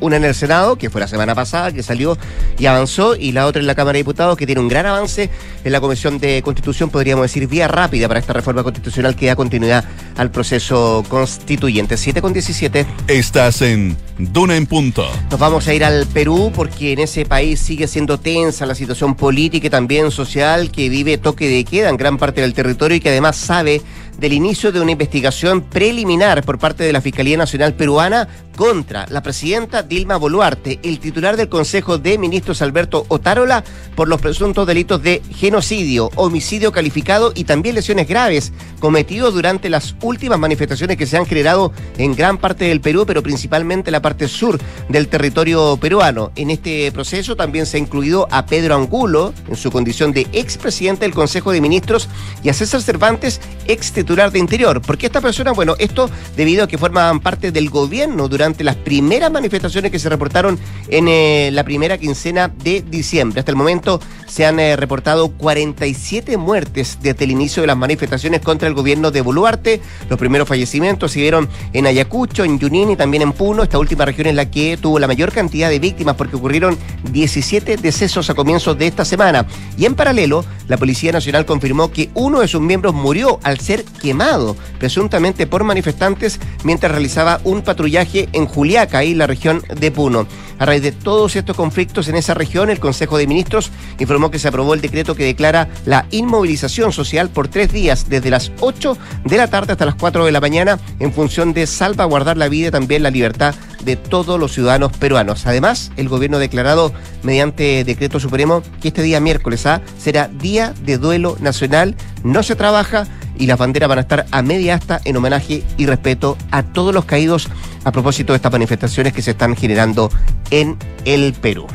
Una 0.00 0.16
en 0.16 0.24
el 0.24 0.34
Senado, 0.34 0.76
que 0.76 0.90
fue 0.90 1.00
la 1.00 1.08
semana 1.08 1.34
pasada, 1.34 1.72
que 1.72 1.82
salió 1.82 2.16
y 2.58 2.66
avanzó, 2.66 3.16
y 3.16 3.32
la 3.32 3.46
otra 3.46 3.60
en 3.60 3.66
la 3.66 3.74
Cámara 3.74 3.94
de 3.94 4.00
Diputados, 4.00 4.36
que 4.36 4.46
tiene 4.46 4.60
un 4.60 4.68
gran 4.68 4.86
avance 4.86 5.30
en 5.64 5.72
la 5.72 5.80
Comisión 5.80 6.18
de 6.18 6.42
Constitución, 6.42 6.90
podríamos 6.90 7.24
decir, 7.24 7.46
vía 7.46 7.68
rápida 7.68 8.08
para 8.08 8.20
esta 8.20 8.32
reforma 8.32 8.62
constitucional 8.62 9.16
que 9.16 9.26
da 9.26 9.36
continuidad 9.36 9.84
al 10.16 10.30
proceso 10.30 11.04
constituyente. 11.08 11.96
7 11.96 12.20
con 12.22 12.32
17. 12.32 12.86
Estás 13.08 13.62
en 13.62 13.96
Duna 14.18 14.56
en 14.56 14.66
Punto. 14.66 15.06
Nos 15.30 15.38
vamos 15.38 15.68
a 15.68 15.74
ir 15.74 15.84
al 15.84 16.06
Perú 16.06 16.50
porque 16.54 16.92
en 16.92 17.00
ese 17.00 17.24
país 17.24 17.60
sigue 17.60 17.86
siendo 17.86 18.18
tensa 18.18 18.66
la 18.66 18.74
situación 18.74 19.14
política 19.14 19.68
y 19.68 19.70
también 19.70 20.10
social 20.10 20.70
que 20.70 20.88
vive 20.88 21.18
toque 21.18 21.48
de 21.48 21.64
queda 21.64 21.88
en 21.88 21.96
gran 21.96 22.18
parte 22.18 22.40
del 22.40 22.54
territorio 22.54 22.96
y 22.96 23.00
que 23.00 23.10
además 23.10 23.36
sabe 23.36 23.80
del 24.18 24.32
inicio 24.32 24.72
de 24.72 24.80
una 24.80 24.92
investigación 24.92 25.62
preliminar 25.62 26.44
por 26.44 26.58
parte 26.58 26.84
de 26.84 26.92
la 26.92 27.00
Fiscalía 27.00 27.36
Nacional 27.36 27.74
Peruana 27.74 28.28
contra 28.56 29.06
la 29.08 29.22
presidenta 29.22 29.84
Dilma 29.84 30.16
Boluarte, 30.16 30.80
el 30.82 30.98
titular 30.98 31.36
del 31.36 31.48
Consejo 31.48 31.98
de 31.98 32.18
Ministros 32.18 32.60
Alberto 32.60 33.06
Otárola 33.06 33.62
por 33.94 34.08
los 34.08 34.20
presuntos 34.20 34.66
delitos 34.66 35.00
de 35.00 35.22
genocidio, 35.36 36.10
homicidio 36.16 36.72
calificado 36.72 37.30
y 37.36 37.44
también 37.44 37.76
lesiones 37.76 38.08
graves 38.08 38.52
cometidos 38.80 39.32
durante 39.32 39.70
las 39.70 39.94
últimas 40.02 40.40
manifestaciones 40.40 40.96
que 40.96 41.06
se 41.06 41.16
han 41.16 41.24
generado 41.24 41.72
en 41.98 42.16
gran 42.16 42.38
parte 42.38 42.64
del 42.64 42.80
Perú, 42.80 43.04
pero 43.06 43.22
principalmente 43.22 43.90
en 43.90 43.92
la 43.92 44.02
parte 44.02 44.26
sur 44.26 44.58
del 44.88 45.06
territorio 45.06 45.76
peruano. 45.76 46.32
En 46.34 46.50
este 46.50 46.90
proceso 46.90 47.36
también 47.36 47.64
se 47.64 47.76
ha 47.76 47.80
incluido 47.80 48.26
a 48.32 48.46
Pedro 48.46 48.74
Angulo 48.74 49.32
en 49.48 49.54
su 49.54 49.70
condición 49.70 50.12
de 50.12 50.26
expresidente 50.32 51.04
del 51.04 51.14
Consejo 51.14 51.52
de 51.52 51.60
Ministros 51.60 52.08
y 52.42 52.48
a 52.48 52.54
César 52.54 52.82
Cervantes, 52.82 53.40
ex 53.68 53.92
titular 53.92 54.07
de 54.08 54.38
Interior. 54.38 54.80
¿Por 54.80 54.96
qué 54.96 55.06
esta 55.06 55.20
persona? 55.20 55.52
Bueno, 55.52 55.76
esto 55.78 56.08
debido 56.34 56.64
a 56.64 56.66
que 56.66 56.78
formaban 56.78 57.20
parte 57.20 57.52
del 57.52 57.68
gobierno 57.68 58.26
durante 58.26 58.64
las 58.64 58.74
primeras 58.74 59.30
manifestaciones 59.30 59.92
que 59.92 59.98
se 59.98 60.08
reportaron 60.08 60.58
en 60.88 61.08
eh, 61.08 61.50
la 61.52 61.62
primera 61.62 61.98
quincena 61.98 62.48
de 62.48 62.80
diciembre. 62.80 63.40
Hasta 63.40 63.52
el 63.52 63.56
momento 63.56 64.00
se 64.26 64.46
han 64.46 64.60
eh, 64.60 64.76
reportado 64.76 65.28
47 65.28 66.38
muertes 66.38 66.98
desde 67.02 67.24
el 67.24 67.32
inicio 67.32 67.62
de 67.62 67.66
las 67.66 67.76
manifestaciones 67.76 68.40
contra 68.40 68.66
el 68.66 68.72
gobierno 68.72 69.10
de 69.10 69.20
Boluarte. 69.20 69.82
Los 70.08 70.18
primeros 70.18 70.48
fallecimientos 70.48 71.12
se 71.12 71.20
dieron 71.20 71.46
en 71.74 71.86
Ayacucho, 71.86 72.44
en 72.44 72.58
Junín 72.58 72.90
y 72.90 72.96
también 72.96 73.22
en 73.22 73.32
Puno, 73.32 73.62
esta 73.62 73.78
última 73.78 74.06
región 74.06 74.28
es 74.28 74.34
la 74.34 74.50
que 74.50 74.78
tuvo 74.78 74.98
la 74.98 75.06
mayor 75.06 75.32
cantidad 75.32 75.68
de 75.68 75.78
víctimas 75.78 76.16
porque 76.16 76.36
ocurrieron 76.36 76.78
17 77.12 77.76
decesos 77.76 78.30
a 78.30 78.34
comienzos 78.34 78.78
de 78.78 78.86
esta 78.86 79.04
semana. 79.04 79.46
Y 79.76 79.84
en 79.84 79.94
paralelo, 79.94 80.46
la 80.66 80.78
Policía 80.78 81.12
Nacional 81.12 81.44
confirmó 81.44 81.90
que 81.90 82.08
uno 82.14 82.40
de 82.40 82.48
sus 82.48 82.62
miembros 82.62 82.94
murió 82.94 83.38
al 83.42 83.60
ser 83.60 83.84
quemado, 83.98 84.56
presuntamente 84.78 85.46
por 85.46 85.64
manifestantes, 85.64 86.40
mientras 86.64 86.92
realizaba 86.92 87.40
un 87.44 87.62
patrullaje 87.62 88.28
en 88.32 88.46
Juliaca, 88.46 89.02
en 89.02 89.18
la 89.18 89.26
región 89.26 89.62
de 89.74 89.90
Puno. 89.90 90.26
A 90.58 90.66
raíz 90.66 90.82
de 90.82 90.92
todos 90.92 91.36
estos 91.36 91.56
conflictos 91.56 92.08
en 92.08 92.16
esa 92.16 92.34
región, 92.34 92.68
el 92.68 92.80
Consejo 92.80 93.16
de 93.16 93.28
Ministros 93.28 93.70
informó 93.98 94.30
que 94.30 94.40
se 94.40 94.48
aprobó 94.48 94.74
el 94.74 94.80
decreto 94.80 95.14
que 95.14 95.24
declara 95.24 95.68
la 95.86 96.06
inmovilización 96.10 96.92
social 96.92 97.30
por 97.30 97.48
tres 97.48 97.72
días, 97.72 98.08
desde 98.08 98.30
las 98.30 98.50
8 98.60 98.98
de 99.24 99.36
la 99.36 99.46
tarde 99.46 99.72
hasta 99.72 99.86
las 99.86 99.94
4 99.94 100.24
de 100.24 100.32
la 100.32 100.40
mañana, 100.40 100.78
en 100.98 101.12
función 101.12 101.52
de 101.52 101.66
salvaguardar 101.66 102.36
la 102.36 102.48
vida 102.48 102.68
y 102.68 102.72
también 102.72 103.04
la 103.04 103.10
libertad 103.10 103.54
de 103.84 103.94
todos 103.94 104.38
los 104.40 104.52
ciudadanos 104.52 104.92
peruanos. 104.96 105.46
Además, 105.46 105.92
el 105.96 106.08
gobierno 106.08 106.38
ha 106.38 106.40
declarado 106.40 106.92
mediante 107.22 107.84
decreto 107.84 108.18
supremo 108.18 108.62
que 108.80 108.88
este 108.88 109.02
día 109.02 109.20
miércoles 109.20 109.64
¿ah? 109.66 109.80
será 109.96 110.28
día 110.28 110.74
de 110.82 110.98
duelo 110.98 111.36
nacional, 111.40 111.94
no 112.24 112.42
se 112.42 112.56
trabaja 112.56 113.06
y 113.38 113.46
las 113.46 113.58
banderas 113.58 113.88
van 113.88 113.98
a 113.98 114.02
estar 114.02 114.26
a 114.30 114.42
media 114.42 114.74
asta 114.74 115.00
en 115.04 115.16
homenaje 115.16 115.62
y 115.76 115.86
respeto 115.86 116.36
a 116.50 116.62
todos 116.62 116.94
los 116.94 117.04
caídos 117.04 117.48
a 117.84 117.92
propósito 117.92 118.32
de 118.32 118.36
estas 118.36 118.52
manifestaciones 118.52 119.12
que 119.12 119.22
se 119.22 119.30
están 119.30 119.56
generando 119.56 120.10
en 120.50 120.76
el 121.04 121.32
Perú. 121.32 121.66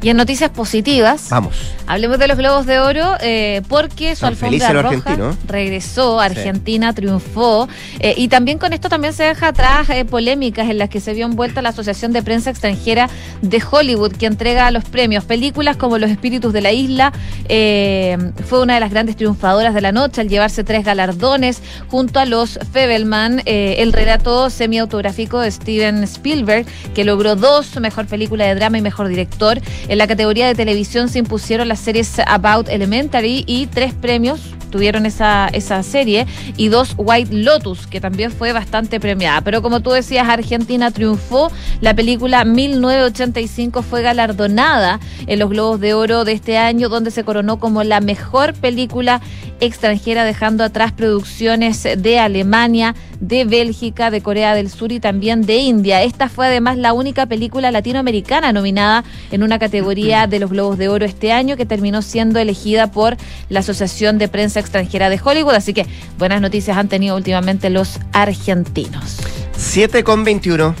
Y 0.00 0.10
en 0.10 0.16
noticias 0.16 0.50
positivas, 0.50 1.28
Vamos. 1.30 1.54
hablemos 1.86 2.18
de 2.18 2.28
los 2.28 2.38
Globos 2.38 2.66
de 2.66 2.78
Oro, 2.78 3.16
eh, 3.20 3.62
porque 3.68 4.14
su 4.14 4.26
felices 4.26 4.68
alfombra 4.68 4.82
roja 4.82 4.96
argentinos. 4.96 5.36
regresó, 5.46 6.20
Argentina 6.20 6.92
triunfó, 6.92 7.68
eh, 7.98 8.14
y 8.16 8.28
también 8.28 8.58
con 8.58 8.72
esto 8.72 8.88
también 8.88 9.12
se 9.12 9.24
deja 9.24 9.48
atrás 9.48 9.90
eh, 9.90 10.04
polémicas 10.04 10.70
en 10.70 10.78
las 10.78 10.88
que 10.88 11.00
se 11.00 11.14
vio 11.14 11.26
envuelta 11.26 11.62
la 11.62 11.70
Asociación 11.70 12.12
de 12.12 12.22
Prensa 12.22 12.50
Extranjera 12.50 13.08
de 13.42 13.62
Hollywood, 13.70 14.12
que 14.12 14.26
entrega 14.26 14.70
los 14.70 14.84
premios. 14.84 15.24
Películas 15.24 15.76
como 15.76 15.98
Los 15.98 16.10
Espíritus 16.10 16.52
de 16.52 16.60
la 16.60 16.72
Isla 16.72 17.12
eh, 17.48 18.16
fue 18.46 18.62
una 18.62 18.74
de 18.74 18.80
las 18.80 18.90
grandes 18.90 19.16
triunfadoras 19.16 19.74
de 19.74 19.80
la 19.80 19.92
noche 19.92 20.20
al 20.20 20.28
llevarse 20.28 20.64
tres 20.64 20.84
galardones 20.84 21.62
junto 21.88 22.20
a 22.20 22.26
los 22.26 22.58
Febelman, 22.72 23.42
eh, 23.46 23.76
el 23.78 23.92
relato 23.92 24.50
semiautográfico 24.50 25.40
de 25.40 25.50
Steven 25.50 26.04
Spielberg, 26.04 26.66
que 26.94 27.04
logró 27.04 27.36
dos, 27.36 27.78
mejor 27.80 28.06
película 28.06 28.46
de 28.46 28.54
drama 28.54 28.78
y 28.78 28.82
mejor 28.82 29.08
director. 29.08 29.60
En 29.88 29.98
la 29.98 30.06
categoría 30.06 30.46
de 30.46 30.54
televisión 30.54 31.08
se 31.08 31.18
impusieron 31.18 31.66
las 31.68 31.80
series 31.80 32.18
About 32.26 32.68
Elementary 32.68 33.44
y 33.46 33.66
tres 33.66 33.94
premios 33.94 34.54
tuvieron 34.68 35.06
esa, 35.06 35.48
esa 35.48 35.82
serie, 35.82 36.26
y 36.56 36.68
dos 36.68 36.94
White 36.96 37.34
Lotus, 37.34 37.86
que 37.86 38.00
también 38.00 38.30
fue 38.30 38.52
bastante 38.52 39.00
premiada. 39.00 39.40
Pero 39.40 39.62
como 39.62 39.80
tú 39.80 39.90
decías, 39.90 40.28
Argentina 40.28 40.90
triunfó. 40.90 41.50
La 41.80 41.94
película 41.94 42.44
1985 42.44 43.82
fue 43.82 44.02
galardonada 44.02 45.00
en 45.26 45.38
los 45.38 45.50
Globos 45.50 45.80
de 45.80 45.94
Oro 45.94 46.24
de 46.24 46.32
este 46.32 46.58
año, 46.58 46.88
donde 46.88 47.10
se 47.10 47.24
coronó 47.24 47.58
como 47.58 47.82
la 47.84 48.00
mejor 48.00 48.54
película 48.54 49.20
extranjera, 49.60 50.24
dejando 50.24 50.64
atrás 50.64 50.92
producciones 50.92 51.82
de 51.82 52.18
Alemania, 52.18 52.94
de 53.20 53.44
Bélgica, 53.44 54.10
de 54.10 54.20
Corea 54.20 54.54
del 54.54 54.70
Sur 54.70 54.92
y 54.92 55.00
también 55.00 55.42
de 55.42 55.56
India. 55.56 56.02
Esta 56.02 56.28
fue 56.28 56.46
además 56.46 56.76
la 56.76 56.92
única 56.92 57.26
película 57.26 57.72
latinoamericana 57.72 58.52
nominada 58.52 59.04
en 59.32 59.42
una 59.42 59.58
categoría 59.58 59.77
de 59.82 60.38
los 60.38 60.50
Globos 60.50 60.76
de 60.76 60.88
Oro 60.88 61.04
este 61.04 61.32
año 61.32 61.56
que 61.56 61.64
terminó 61.64 62.02
siendo 62.02 62.38
elegida 62.38 62.90
por 62.90 63.16
la 63.48 63.60
Asociación 63.60 64.18
de 64.18 64.28
Prensa 64.28 64.60
Extranjera 64.60 65.08
de 65.08 65.20
Hollywood. 65.22 65.54
Así 65.54 65.72
que 65.72 65.86
buenas 66.18 66.40
noticias 66.40 66.76
han 66.76 66.88
tenido 66.88 67.16
últimamente 67.16 67.70
los 67.70 67.98
argentinos. 68.12 69.18
7 69.56 70.04
con 70.04 70.24
21. 70.24 70.74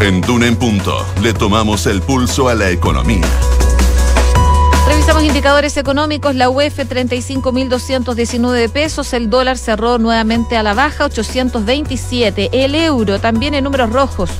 En 0.00 0.20
Duna 0.20 0.46
en 0.46 0.56
Punto 0.56 1.04
le 1.22 1.32
tomamos 1.32 1.86
el 1.86 2.00
pulso 2.02 2.48
a 2.48 2.54
la 2.54 2.70
economía. 2.70 3.55
Revisamos 5.06 5.28
indicadores 5.28 5.76
económicos. 5.76 6.34
La 6.34 6.50
UEF 6.50 6.80
35.219 6.80 8.68
pesos. 8.70 9.12
El 9.12 9.30
dólar 9.30 9.56
cerró 9.56 9.98
nuevamente 9.98 10.56
a 10.56 10.64
la 10.64 10.74
baja, 10.74 11.04
827. 11.04 12.50
El 12.52 12.74
euro 12.74 13.20
también 13.20 13.54
en 13.54 13.62
números 13.62 13.92
rojos. 13.92 14.30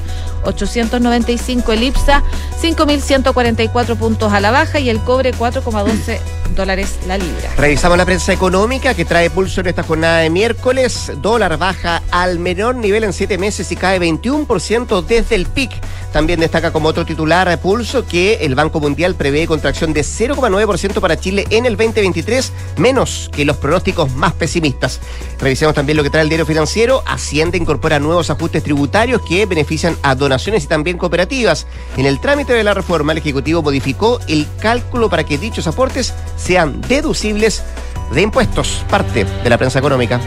895 0.42 1.72
el 1.72 1.83
IPSA, 1.85 2.22
5.144 2.62 3.96
puntos 3.96 4.33
a 4.33 4.40
la 4.40 4.50
baja 4.50 4.79
y 4.81 4.90
el 4.90 5.00
cobre 5.00 5.33
4,12 5.33 6.18
dólares 6.55 6.98
la 7.07 7.18
libra. 7.18 7.50
Revisamos 7.57 7.98
la 7.98 8.05
prensa 8.05 8.33
económica 8.33 8.94
que 8.94 9.05
trae 9.05 9.29
pulso 9.29 9.61
en 9.61 9.66
esta 9.68 9.83
jornada 9.83 10.18
de 10.18 10.31
miércoles. 10.31 11.12
Dólar 11.20 11.59
baja 11.59 12.02
al 12.11 12.38
menor 12.38 12.76
nivel 12.76 13.05
en 13.05 13.12
siete 13.12 13.38
meses 13.38 13.70
y 13.72 13.76
cae 13.76 14.00
21% 14.00 15.05
desde 15.05 15.35
el 15.35 15.46
pic. 15.46 15.70
También 16.12 16.40
destaca 16.40 16.72
como 16.72 16.88
otro 16.88 17.05
titular 17.05 17.48
a 17.48 17.57
pulso 17.59 18.07
que 18.07 18.38
el 18.40 18.55
Banco 18.55 18.81
Mundial 18.81 19.16
prevé 19.16 19.46
contracción 19.46 19.92
de 19.92 20.00
0,9% 20.00 20.56
para 21.01 21.19
Chile 21.19 21.47
en 21.51 21.66
el 21.66 21.77
2023, 21.77 22.53
menos 22.79 23.31
que 23.33 23.45
los 23.45 23.57
pronósticos 23.57 24.12
más 24.12 24.33
pesimistas. 24.33 25.01
Revisemos 25.38 25.75
también 25.75 25.97
lo 25.97 26.03
que 26.03 26.11
trae 26.11 26.23
el 26.23 26.29
diario 26.29 26.47
financiero. 26.47 27.03
Hacienda 27.07 27.57
incorpora 27.57 27.99
nuevos 27.99 28.31
ajustes 28.31 28.62
tributarios 28.62 29.21
que 29.29 29.47
benefician 29.47 29.97
a 30.03 30.14
donaciones 30.14 30.64
y 30.64 30.66
también 30.66 30.99
cooperativas. 30.99 31.66
En 31.97 32.07
el 32.07 32.21
trámite 32.21 32.53
de 32.53 32.64
la 32.64 32.75
reforma, 32.75 33.12
el 33.12 33.19
Ejecutivo 33.19 33.62
modificó 33.62 34.21
el 34.29 34.47
cálculo 34.61 35.11
para 35.11 35.25
que 35.25 35.38
dichos 35.38 35.66
aportes 35.66 36.14
sean 36.37 36.81
deducibles 36.83 37.62
de 38.12 38.23
impuestos. 38.23 38.85
Parte 38.88 39.25
de 39.25 39.51
la 39.51 39.59
prensa 39.59 39.79
económica. 39.79 40.21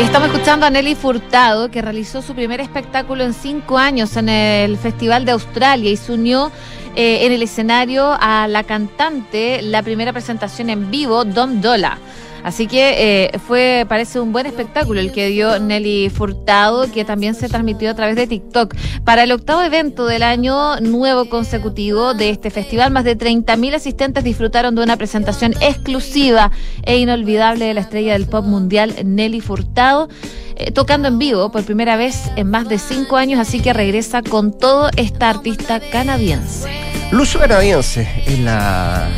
Estamos 0.00 0.30
escuchando 0.30 0.64
a 0.64 0.70
Nelly 0.70 0.94
Furtado, 0.94 1.70
que 1.70 1.82
realizó 1.82 2.22
su 2.22 2.34
primer 2.34 2.60
espectáculo 2.60 3.24
en 3.24 3.34
cinco 3.34 3.76
años 3.76 4.16
en 4.16 4.30
el 4.30 4.78
Festival 4.78 5.26
de 5.26 5.32
Australia 5.32 5.90
y 5.90 5.98
se 5.98 6.14
unió 6.14 6.50
eh, 6.96 7.26
en 7.26 7.32
el 7.32 7.42
escenario 7.42 8.16
a 8.18 8.48
la 8.48 8.64
cantante, 8.64 9.60
la 9.60 9.82
primera 9.82 10.14
presentación 10.14 10.70
en 10.70 10.90
vivo, 10.90 11.24
Dom 11.26 11.60
Dola. 11.60 11.98
Así 12.44 12.66
que 12.66 13.26
eh, 13.26 13.38
fue, 13.38 13.86
parece 13.88 14.20
un 14.20 14.32
buen 14.32 14.46
espectáculo 14.46 15.00
el 15.00 15.12
que 15.12 15.28
dio 15.28 15.58
Nelly 15.58 16.10
Furtado, 16.10 16.90
que 16.90 17.04
también 17.04 17.34
se 17.34 17.48
transmitió 17.48 17.90
a 17.90 17.94
través 17.94 18.16
de 18.16 18.26
TikTok. 18.26 18.74
Para 19.04 19.22
el 19.22 19.32
octavo 19.32 19.62
evento 19.62 20.06
del 20.06 20.22
año 20.22 20.80
nuevo 20.80 21.28
consecutivo 21.28 22.14
de 22.14 22.30
este 22.30 22.50
festival, 22.50 22.90
más 22.90 23.04
de 23.04 23.16
30.000 23.16 23.74
asistentes 23.74 24.24
disfrutaron 24.24 24.74
de 24.74 24.82
una 24.82 24.96
presentación 24.96 25.54
exclusiva 25.60 26.50
e 26.82 26.98
inolvidable 26.98 27.66
de 27.66 27.74
la 27.74 27.80
estrella 27.80 28.14
del 28.14 28.26
pop 28.26 28.44
mundial, 28.44 28.94
Nelly 29.04 29.40
Furtado. 29.40 30.08
Eh, 30.56 30.70
tocando 30.70 31.08
en 31.08 31.18
vivo 31.18 31.50
por 31.50 31.64
primera 31.64 31.96
vez 31.96 32.30
en 32.36 32.50
más 32.50 32.68
de 32.68 32.78
cinco 32.78 33.16
años, 33.16 33.40
así 33.40 33.60
que 33.60 33.72
regresa 33.72 34.22
con 34.22 34.56
todo 34.56 34.90
esta 34.96 35.30
artista 35.30 35.80
canadiense. 35.80 36.68
Luso 37.10 37.38
canadiense 37.38 38.08
es 38.26 38.38
la 38.40 39.08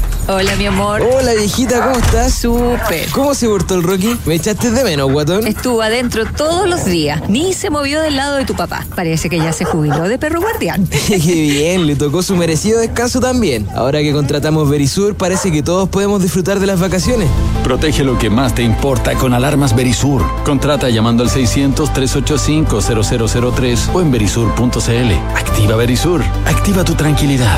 Hola, 0.27 0.55
mi 0.55 0.67
amor. 0.67 1.01
Hola 1.01 1.33
viejita, 1.33 1.83
¿cómo 1.83 1.97
estás? 1.97 2.35
Súper. 2.35 3.09
¿Cómo 3.11 3.33
se 3.33 3.47
portó 3.47 3.73
el 3.75 3.81
Rocky? 3.83 4.15
¿Me 4.25 4.35
echaste 4.35 4.69
de 4.71 4.83
menos, 4.83 5.11
guatón? 5.11 5.47
Estuvo 5.47 5.81
adentro 5.81 6.25
todos 6.37 6.69
los 6.69 6.85
días. 6.85 7.27
Ni 7.27 7.53
se 7.53 7.71
movió 7.71 7.99
del 8.01 8.15
lado 8.15 8.37
de 8.37 8.45
tu 8.45 8.53
papá. 8.53 8.85
Parece 8.95 9.29
que 9.29 9.39
ya 9.39 9.51
se 9.51 9.65
jubiló 9.65 10.03
de 10.03 10.19
perro 10.19 10.39
guardián. 10.39 10.87
Qué 11.07 11.17
bien, 11.17 11.87
le 11.87 11.95
tocó 11.95 12.21
su 12.21 12.35
merecido 12.35 12.79
descanso 12.79 13.19
también. 13.19 13.67
Ahora 13.75 13.99
que 14.01 14.13
contratamos 14.13 14.69
Verisur, 14.69 15.15
parece 15.15 15.51
que 15.51 15.63
todos 15.63 15.89
podemos 15.89 16.21
disfrutar 16.21 16.59
de 16.59 16.67
las 16.67 16.79
vacaciones. 16.79 17.27
Protege 17.63 18.03
lo 18.03 18.19
que 18.19 18.29
más 18.29 18.53
te 18.53 18.61
importa 18.61 19.15
con 19.15 19.33
alarmas 19.33 19.75
Verisur. 19.75 20.21
Contrata 20.45 20.89
llamando 20.89 21.23
al 21.23 21.29
600-385-0003 21.29 23.93
o 23.93 24.01
en 24.01 24.11
verisur.cl. 24.11 25.11
Activa 25.35 25.75
Verisur. 25.75 26.21
Activa 26.45 26.83
tu 26.83 26.93
tranquilidad. 26.93 27.57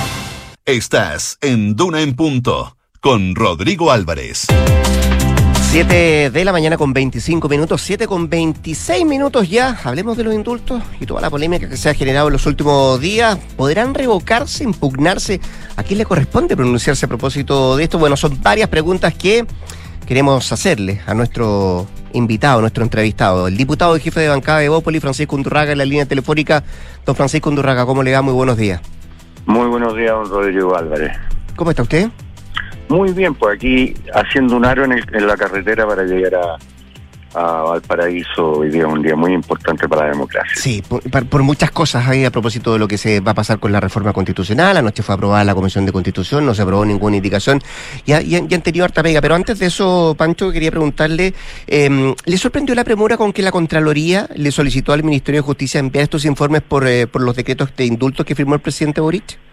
Estás 0.67 1.39
en 1.41 1.75
Duna 1.75 2.01
en 2.01 2.15
Punto 2.15 2.77
con 2.99 3.33
Rodrigo 3.33 3.91
Álvarez. 3.91 4.45
7 5.71 6.29
de 6.29 6.45
la 6.45 6.51
mañana 6.51 6.77
con 6.77 6.93
25 6.93 7.49
minutos, 7.49 7.81
7 7.81 8.05
con 8.05 8.29
26 8.29 9.03
minutos 9.07 9.49
ya. 9.49 9.79
Hablemos 9.83 10.17
de 10.17 10.23
los 10.23 10.35
indultos 10.35 10.83
y 10.99 11.07
toda 11.07 11.19
la 11.19 11.31
polémica 11.31 11.67
que 11.67 11.77
se 11.77 11.89
ha 11.89 11.95
generado 11.95 12.27
en 12.27 12.33
los 12.33 12.45
últimos 12.45 13.01
días. 13.01 13.39
¿Podrán 13.57 13.95
revocarse, 13.95 14.63
impugnarse? 14.63 15.41
¿A 15.77 15.81
quién 15.83 15.97
le 15.97 16.05
corresponde 16.05 16.55
pronunciarse 16.55 17.07
a 17.07 17.09
propósito 17.09 17.75
de 17.75 17.85
esto? 17.85 17.97
Bueno, 17.97 18.15
son 18.15 18.39
varias 18.43 18.69
preguntas 18.69 19.15
que 19.15 19.47
queremos 20.05 20.51
hacerle 20.51 21.01
a 21.07 21.15
nuestro 21.15 21.87
invitado, 22.13 22.59
a 22.59 22.61
nuestro 22.61 22.83
entrevistado, 22.83 23.47
el 23.47 23.57
diputado 23.57 23.97
y 23.97 23.99
jefe 23.99 24.19
de 24.19 24.27
bancada 24.27 24.59
de 24.59 24.69
Bópoli, 24.69 24.99
Francisco 24.99 25.35
Undurraga, 25.35 25.71
en 25.71 25.79
la 25.79 25.85
línea 25.85 26.05
telefónica. 26.05 26.63
Don 27.03 27.15
Francisco 27.15 27.49
Undurraga, 27.49 27.87
¿cómo 27.87 28.03
le 28.03 28.11
va? 28.11 28.21
Muy 28.21 28.33
buenos 28.33 28.57
días. 28.57 28.79
Muy 29.45 29.67
buenos 29.67 29.95
días, 29.95 30.11
don 30.11 30.29
Rodrigo 30.29 30.75
Álvarez. 30.75 31.11
¿Cómo 31.55 31.71
está 31.71 31.83
usted? 31.83 32.07
Muy 32.89 33.11
bien, 33.13 33.33
pues 33.35 33.55
aquí 33.55 33.93
haciendo 34.13 34.55
un 34.57 34.65
aro 34.65 34.83
en, 34.85 34.93
el- 34.93 35.05
en 35.15 35.27
la 35.27 35.35
carretera 35.37 35.87
para 35.87 36.03
llegar 36.03 36.35
a, 36.35 36.57
a 37.33 37.61
Valparaíso. 37.63 38.51
Hoy 38.51 38.69
día 38.69 38.83
es 38.83 38.87
un 38.87 39.01
día 39.01 39.15
muy 39.15 39.33
importante 39.33 39.87
para 39.87 40.03
la 40.03 40.11
democracia. 40.11 40.55
Sí, 40.55 40.81
por, 40.81 41.43
muchas 41.43 41.71
cosas 41.71 42.07
ahí 42.07 42.25
a 42.25 42.31
propósito 42.31 42.73
de 42.73 42.79
lo 42.79 42.87
que 42.87 42.97
se 42.97 43.19
va 43.19 43.31
a 43.31 43.35
pasar 43.35 43.59
con 43.59 43.71
la 43.71 43.79
reforma 43.79 44.13
constitucional. 44.13 44.77
Anoche 44.77 45.03
fue 45.03 45.15
aprobada 45.15 45.43
la 45.43 45.55
Comisión 45.55 45.85
de 45.85 45.91
Constitución, 45.91 46.45
no 46.45 46.53
se 46.53 46.61
aprobó 46.61 46.85
ninguna 46.85 47.17
indicación. 47.17 47.61
Ya, 48.05 48.21
ya, 48.21 48.39
ya 48.39 48.57
han 48.57 48.63
tenido 48.63 48.85
harta. 48.85 49.01
Pero 49.03 49.35
antes 49.35 49.59
de 49.59 49.65
eso, 49.67 50.15
Pancho, 50.17 50.51
quería 50.51 50.71
preguntarle, 50.71 51.33
eh, 51.67 52.15
¿le 52.25 52.37
sorprendió 52.37 52.75
la 52.75 52.83
premura 52.83 53.17
con 53.17 53.33
que 53.33 53.41
la 53.41 53.51
Contraloría 53.51 54.29
le 54.35 54.51
solicitó 54.51 54.93
al 54.93 55.03
Ministerio 55.03 55.41
de 55.41 55.45
Justicia 55.45 55.79
enviar 55.79 56.03
estos 56.03 56.25
informes 56.25 56.61
por, 56.61 56.87
eh, 56.87 57.07
por 57.07 57.21
los 57.21 57.35
decretos 57.35 57.75
de 57.75 57.85
indultos 57.85 58.25
que 58.25 58.35
firmó 58.35 58.55
el 58.55 58.61
presidente 58.61 59.01
Boric? 59.01 59.50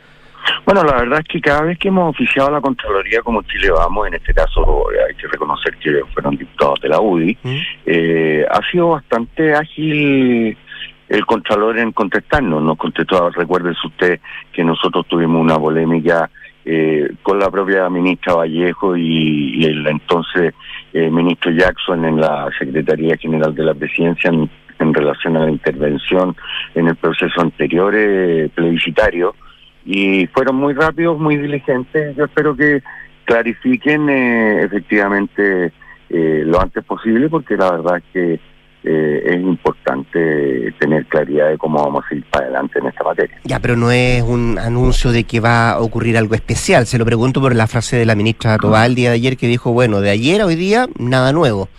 Bueno, 0.64 0.84
la 0.84 0.98
verdad 0.98 1.20
es 1.20 1.28
que 1.28 1.40
cada 1.40 1.62
vez 1.62 1.78
que 1.78 1.88
hemos 1.88 2.10
oficiado 2.10 2.50
la 2.50 2.60
Contraloría 2.60 3.22
como 3.22 3.42
Chile 3.42 3.70
Vamos, 3.70 4.06
en 4.06 4.14
este 4.14 4.34
caso 4.34 4.90
eh, 4.92 4.98
hay 5.08 5.14
que 5.14 5.28
reconocer 5.28 5.76
que 5.78 6.02
fueron 6.12 6.36
diputados 6.36 6.80
de 6.80 6.88
la 6.88 7.00
UDI, 7.00 7.38
eh, 7.86 8.46
ha 8.50 8.60
sido 8.70 8.88
bastante 8.90 9.54
ágil 9.54 10.56
el 11.08 11.26
Contralor 11.26 11.78
en 11.78 11.92
contestarnos. 11.92 12.62
Nos 12.62 12.76
contestó, 12.76 13.30
recuérdese 13.30 13.78
usted 13.86 14.20
que 14.52 14.64
nosotros 14.64 15.06
tuvimos 15.08 15.40
una 15.40 15.58
polémica 15.58 16.30
eh, 16.64 17.08
con 17.22 17.38
la 17.38 17.50
propia 17.50 17.88
ministra 17.88 18.34
Vallejo 18.34 18.94
y, 18.96 19.54
y 19.56 19.64
el 19.64 19.86
entonces 19.86 20.52
eh, 20.92 21.10
ministro 21.10 21.50
Jackson 21.50 22.04
en 22.04 22.20
la 22.20 22.50
Secretaría 22.58 23.16
General 23.16 23.54
de 23.54 23.64
la 23.64 23.74
Presidencia 23.74 24.28
en, 24.28 24.50
en 24.78 24.92
relación 24.92 25.36
a 25.38 25.46
la 25.46 25.50
intervención 25.50 26.36
en 26.74 26.88
el 26.88 26.96
proceso 26.96 27.40
anterior 27.40 27.94
eh, 27.96 28.50
plebiscitario 28.54 29.34
y 29.90 30.26
fueron 30.26 30.56
muy 30.56 30.74
rápidos, 30.74 31.18
muy 31.18 31.38
diligentes. 31.38 32.14
Yo 32.14 32.26
espero 32.26 32.54
que 32.54 32.82
clarifiquen 33.24 34.10
eh, 34.10 34.64
efectivamente 34.64 35.72
eh, 36.10 36.42
lo 36.44 36.60
antes 36.60 36.84
posible, 36.84 37.30
porque 37.30 37.56
la 37.56 37.70
verdad 37.70 37.96
es 37.96 38.04
que 38.12 38.40
eh, 38.84 39.22
es 39.24 39.40
importante 39.40 40.74
tener 40.78 41.06
claridad 41.06 41.48
de 41.48 41.56
cómo 41.56 41.82
vamos 41.82 42.04
a 42.10 42.14
ir 42.14 42.22
para 42.24 42.44
adelante 42.44 42.78
en 42.80 42.86
esta 42.88 43.02
materia. 43.02 43.40
Ya, 43.44 43.60
pero 43.60 43.76
no 43.76 43.90
es 43.90 44.22
un 44.22 44.58
anuncio 44.58 45.10
de 45.10 45.24
que 45.24 45.40
va 45.40 45.70
a 45.70 45.80
ocurrir 45.80 46.18
algo 46.18 46.34
especial. 46.34 46.84
Se 46.84 46.98
lo 46.98 47.06
pregunto 47.06 47.40
por 47.40 47.54
la 47.54 47.66
frase 47.66 47.96
de 47.96 48.04
la 48.04 48.14
ministra 48.14 48.58
Tobal 48.58 48.90
el 48.90 48.94
día 48.94 49.08
de 49.08 49.14
ayer 49.14 49.38
que 49.38 49.46
dijo, 49.46 49.72
bueno, 49.72 50.02
de 50.02 50.10
ayer 50.10 50.42
a 50.42 50.46
hoy 50.46 50.56
día, 50.56 50.86
nada 50.98 51.32
nuevo. 51.32 51.70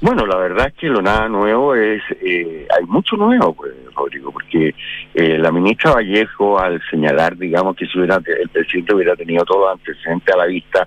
Bueno, 0.00 0.26
la 0.26 0.36
verdad 0.36 0.66
es 0.68 0.74
que 0.74 0.88
lo 0.88 1.00
nada 1.00 1.28
nuevo 1.28 1.74
es, 1.74 2.02
eh, 2.20 2.66
hay 2.76 2.84
mucho 2.84 3.16
nuevo, 3.16 3.54
pues, 3.54 3.72
Rodrigo, 3.94 4.30
porque 4.30 4.74
eh, 5.14 5.38
la 5.38 5.50
ministra 5.50 5.94
Vallejo 5.94 6.58
al 6.58 6.82
señalar, 6.90 7.36
digamos, 7.36 7.74
que 7.76 7.86
si 7.86 7.98
hubiera, 7.98 8.16
el 8.16 8.48
presidente 8.50 8.94
hubiera 8.94 9.16
tenido 9.16 9.42
todo 9.46 9.70
antecedente 9.70 10.32
a 10.32 10.36
la 10.36 10.44
vista, 10.44 10.86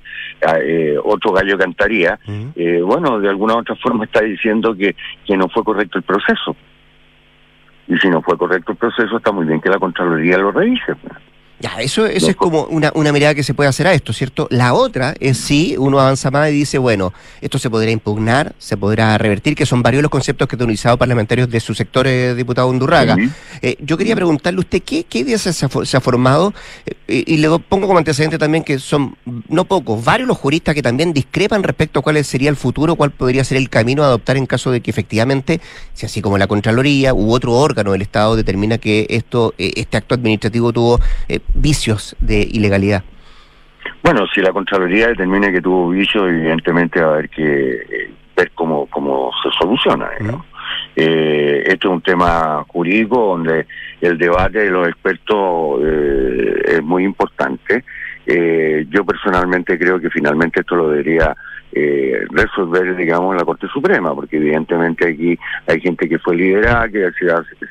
eh, 0.62 0.96
otro 1.04 1.32
gallo 1.32 1.58
cantaría, 1.58 2.20
eh, 2.56 2.82
bueno, 2.84 3.20
de 3.20 3.30
alguna 3.30 3.56
u 3.56 3.60
otra 3.60 3.76
forma 3.78 4.06
está 4.06 4.22
diciendo 4.22 4.76
que, 4.76 4.96
que 5.26 5.36
no 5.36 5.50
fue 5.50 5.64
correcto 5.64 5.98
el 5.98 6.04
proceso. 6.04 6.56
Y 7.88 7.98
si 7.98 8.08
no 8.10 8.22
fue 8.22 8.38
correcto 8.38 8.74
el 8.74 8.78
proceso, 8.78 9.18
está 9.18 9.32
muy 9.32 9.48
bien 9.48 9.60
que 9.60 9.70
la 9.70 9.80
Contraloría 9.80 10.38
lo 10.38 10.52
revise. 10.52 10.94
Ya, 11.62 11.76
eso, 11.82 12.06
eso 12.06 12.30
es 12.30 12.38
como 12.38 12.64
una, 12.66 12.90
una 12.96 13.12
mirada 13.12 13.36
que 13.36 13.44
se 13.44 13.54
puede 13.54 13.68
hacer 13.70 13.86
a 13.86 13.94
esto, 13.94 14.14
¿cierto? 14.14 14.48
La 14.50 14.74
otra 14.74 15.14
es 15.20 15.38
si 15.38 15.76
uno 15.78 16.00
avanza 16.00 16.32
más 16.32 16.50
y 16.50 16.54
dice, 16.54 16.78
bueno, 16.78 17.12
esto 17.42 17.60
se 17.60 17.70
podrá 17.70 17.92
impugnar, 17.92 18.56
se 18.58 18.78
podrá 18.78 19.18
revertir, 19.18 19.56
que 19.56 19.66
son 19.66 19.84
varios 19.84 20.02
los 20.02 20.10
conceptos 20.10 20.48
que 20.48 20.56
han 20.56 20.62
utilizado 20.62 20.98
parlamentarios 20.98 21.50
de 21.50 21.60
su 21.60 21.74
sector, 21.76 22.08
eh, 22.08 22.34
diputado 22.34 22.70
Undurraga. 22.70 23.18
Eh, 23.62 23.76
yo 23.82 23.98
quería 23.98 24.16
preguntarle 24.16 24.60
a 24.60 24.62
usted, 24.62 24.82
¿qué, 24.84 25.04
qué 25.04 25.20
ideas 25.20 25.42
se 25.42 25.66
ha, 25.66 25.68
for- 25.70 25.86
se 25.86 25.98
ha 25.98 26.00
formado? 26.00 26.54
Eh, 26.86 27.26
y, 27.28 27.34
y 27.34 27.38
le 27.38 27.50
pongo 27.60 27.88
como 27.88 27.98
antecedente 27.98 28.38
también 28.38 28.64
que 28.64 28.80
son 28.80 29.18
no 29.50 29.66
pocos, 29.66 30.02
varios 30.02 30.30
los 30.30 30.38
juristas 30.38 30.74
que 30.76 30.82
también 30.82 31.12
discrepan 31.12 31.62
respecto 31.64 32.00
a 32.00 32.04
cuál 32.04 32.24
sería 32.24 32.50
el 32.50 32.56
futuro, 32.56 32.96
cuál 32.96 33.12
podría 33.12 33.44
ser 33.44 33.58
el 33.58 33.70
camino 33.70 34.04
a 34.04 34.06
adoptar 34.06 34.38
en 34.38 34.46
caso 34.46 34.72
de 34.72 34.80
que 34.80 34.92
efectivamente, 34.92 35.60
si 35.94 36.06
así 36.06 36.22
como 36.22 36.38
la 36.38 36.48
Contraloría 36.48 37.14
u 37.14 37.34
otro 37.34 37.54
órgano 37.54 37.92
del 37.92 38.02
Estado 38.02 38.38
determina 38.38 38.78
que 38.78 39.08
esto, 39.10 39.54
eh, 39.58 39.74
este 39.76 39.98
acto 39.98 40.16
administrativo 40.16 40.72
tuvo 40.72 41.02
vicios 41.54 42.16
de 42.20 42.42
ilegalidad. 42.42 43.04
Bueno, 44.04 44.26
si 44.34 44.42
la 44.42 44.52
Contraloría 44.52 45.08
determina 45.08 45.52
que 45.52 45.62
tuvo 45.62 45.90
vicio, 45.90 46.28
evidentemente 46.28 47.02
va 47.02 47.08
a 47.08 47.14
haber 47.14 47.30
que 47.30 47.74
eh, 47.74 48.12
ver 48.36 48.52
cómo, 48.56 48.86
cómo 48.88 49.32
se 49.44 49.50
soluciona. 49.60 50.10
digamos. 50.20 50.46
Eh, 50.96 51.64
esto 51.66 51.90
es 51.90 51.94
un 51.94 52.02
tema 52.02 52.64
jurídico 52.68 53.18
donde 53.18 53.68
el 54.02 54.18
debate 54.18 54.60
de 54.60 54.72
los 54.72 54.88
expertos 54.88 55.80
eh, 55.84 56.62
es 56.68 56.84
muy 56.84 57.04
importante. 57.04 57.84
Eh, 58.32 58.86
yo 58.92 59.04
personalmente 59.04 59.80
creo 59.80 60.00
que 60.00 60.12
finalmente 60.12 60.60
esto 60.60 60.76
lo 60.76 60.90
debería 60.92 61.36
eh, 61.72 62.26
resolver, 62.30 62.96
digamos, 62.96 63.36
la 63.36 63.44
Corte 63.44 63.68
Suprema, 63.74 64.14
porque 64.14 64.38
evidentemente 64.38 65.08
aquí 65.08 65.36
hay 65.66 65.82
gente 65.82 66.08
que 66.08 66.20
fue 66.20 66.36
liderada, 66.36 66.88
que 66.90 67.10
se, 67.18 67.26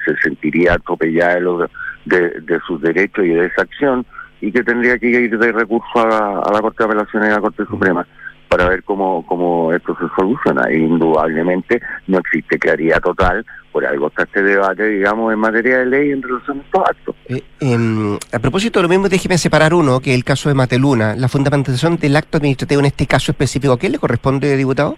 se 0.04 0.16
sentiría 0.20 0.74
atropellada 0.74 1.34
de, 1.36 1.40
los- 1.42 1.70
de, 2.06 2.58
sus 2.66 2.80
derechos 2.82 3.24
y 3.24 3.28
de 3.28 3.46
esa 3.46 3.62
acción, 3.62 4.04
y 4.40 4.50
que 4.50 4.64
tendría 4.64 4.98
que 4.98 5.06
ir 5.08 5.38
de 5.38 5.52
recurso 5.52 5.98
a 5.98 6.40
a 6.42 6.52
la 6.52 6.60
Corte 6.60 6.82
de 6.82 6.84
Apelaciones 6.86 7.28
y 7.28 7.32
a 7.32 7.36
la 7.36 7.40
Corte 7.40 7.64
Suprema 7.66 8.04
para 8.48 8.68
ver 8.68 8.82
cómo, 8.84 9.24
cómo 9.26 9.72
esto 9.72 9.96
se 10.00 10.06
soluciona. 10.16 10.64
E 10.68 10.78
indudablemente 10.78 11.80
no 12.06 12.18
existe 12.18 12.58
claridad 12.58 13.00
total, 13.00 13.44
por 13.72 13.84
algo 13.84 14.08
está 14.08 14.22
este 14.24 14.42
debate, 14.42 14.84
digamos, 14.88 15.32
en 15.32 15.38
materia 15.38 15.78
de 15.78 15.86
ley 15.86 16.10
en 16.10 16.22
relación 16.22 16.58
a 16.58 16.62
estos 16.62 16.82
actos. 16.88 17.14
Eh, 17.28 17.42
em, 17.60 18.16
a 18.32 18.38
propósito 18.38 18.78
de 18.78 18.84
lo 18.84 18.88
mismo, 18.88 19.08
déjeme 19.08 19.36
separar 19.38 19.74
uno, 19.74 20.00
que 20.00 20.10
es 20.10 20.16
el 20.16 20.24
caso 20.24 20.48
de 20.48 20.54
Mateluna. 20.54 21.14
La 21.16 21.28
fundamentación 21.28 21.96
del 21.98 22.16
acto 22.16 22.38
administrativo 22.38 22.80
en 22.80 22.86
este 22.86 23.06
caso 23.06 23.32
específico, 23.32 23.72
¿a 23.74 23.78
quién 23.78 23.92
le 23.92 23.98
corresponde, 23.98 24.56
diputado? 24.56 24.96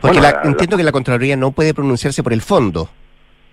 Porque 0.00 0.18
Bueno, 0.18 0.36
la- 0.42 0.48
entiendo 0.48 0.76
que 0.76 0.82
la 0.84 0.92
Contraloría 0.92 1.36
no 1.36 1.50
puede 1.52 1.74
pronunciarse 1.74 2.22
por 2.22 2.32
el 2.32 2.42
fondo. 2.42 2.88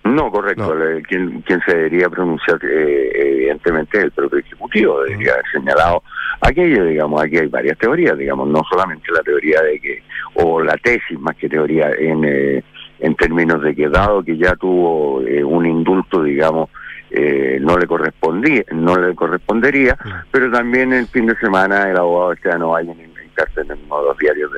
No, 0.04 0.30
correcto. 0.30 0.74
Le- 0.74 1.02
Quien, 1.02 1.40
quien 1.42 1.60
se 1.66 1.74
debería 1.74 2.10
pronunciar, 2.10 2.58
eh, 2.62 3.10
evidentemente, 3.14 3.96
es 3.98 4.04
el 4.04 4.10
propio 4.12 4.38
Ejecutivo. 4.38 5.02
Debería 5.02 5.32
haber 5.32 5.44
señalado 5.50 6.02
aquello, 6.48 6.84
digamos. 6.84 7.22
Aquí 7.22 7.38
hay 7.38 7.48
varias 7.48 7.78
teorías, 7.78 8.16
digamos, 8.18 8.48
no 8.48 8.62
solamente 8.70 9.10
la 9.12 9.22
teoría 9.22 9.60
de 9.62 9.78
que, 9.80 10.02
o 10.34 10.60
la 10.62 10.76
tesis 10.76 11.18
más 11.18 11.36
que 11.36 11.48
teoría, 11.48 11.90
en, 11.98 12.24
eh, 12.24 12.62
en 13.00 13.14
términos 13.16 13.62
de 13.62 13.74
que 13.74 13.88
dado 13.88 14.22
que 14.22 14.36
ya 14.36 14.54
tuvo 14.56 15.22
eh, 15.22 15.42
un 15.44 15.66
indulto, 15.66 16.22
digamos, 16.22 16.70
eh, 17.10 17.58
no 17.60 17.76
le 17.78 17.86
correspondía, 17.86 18.64
no 18.72 18.96
le 18.96 19.14
correspondería, 19.14 19.96
pero 20.32 20.50
también 20.50 20.92
el 20.92 21.06
fin 21.06 21.26
de 21.26 21.36
semana 21.36 21.88
el 21.90 21.96
abogado 21.96 22.32
Esteban 22.32 22.62
Ovalle 22.62 22.92
en, 22.92 23.00
en 23.00 23.28
cárcel 23.34 23.66
en 23.70 23.78
uno 23.86 24.00
de 24.00 24.06
los 24.08 24.18
diarios 24.18 24.50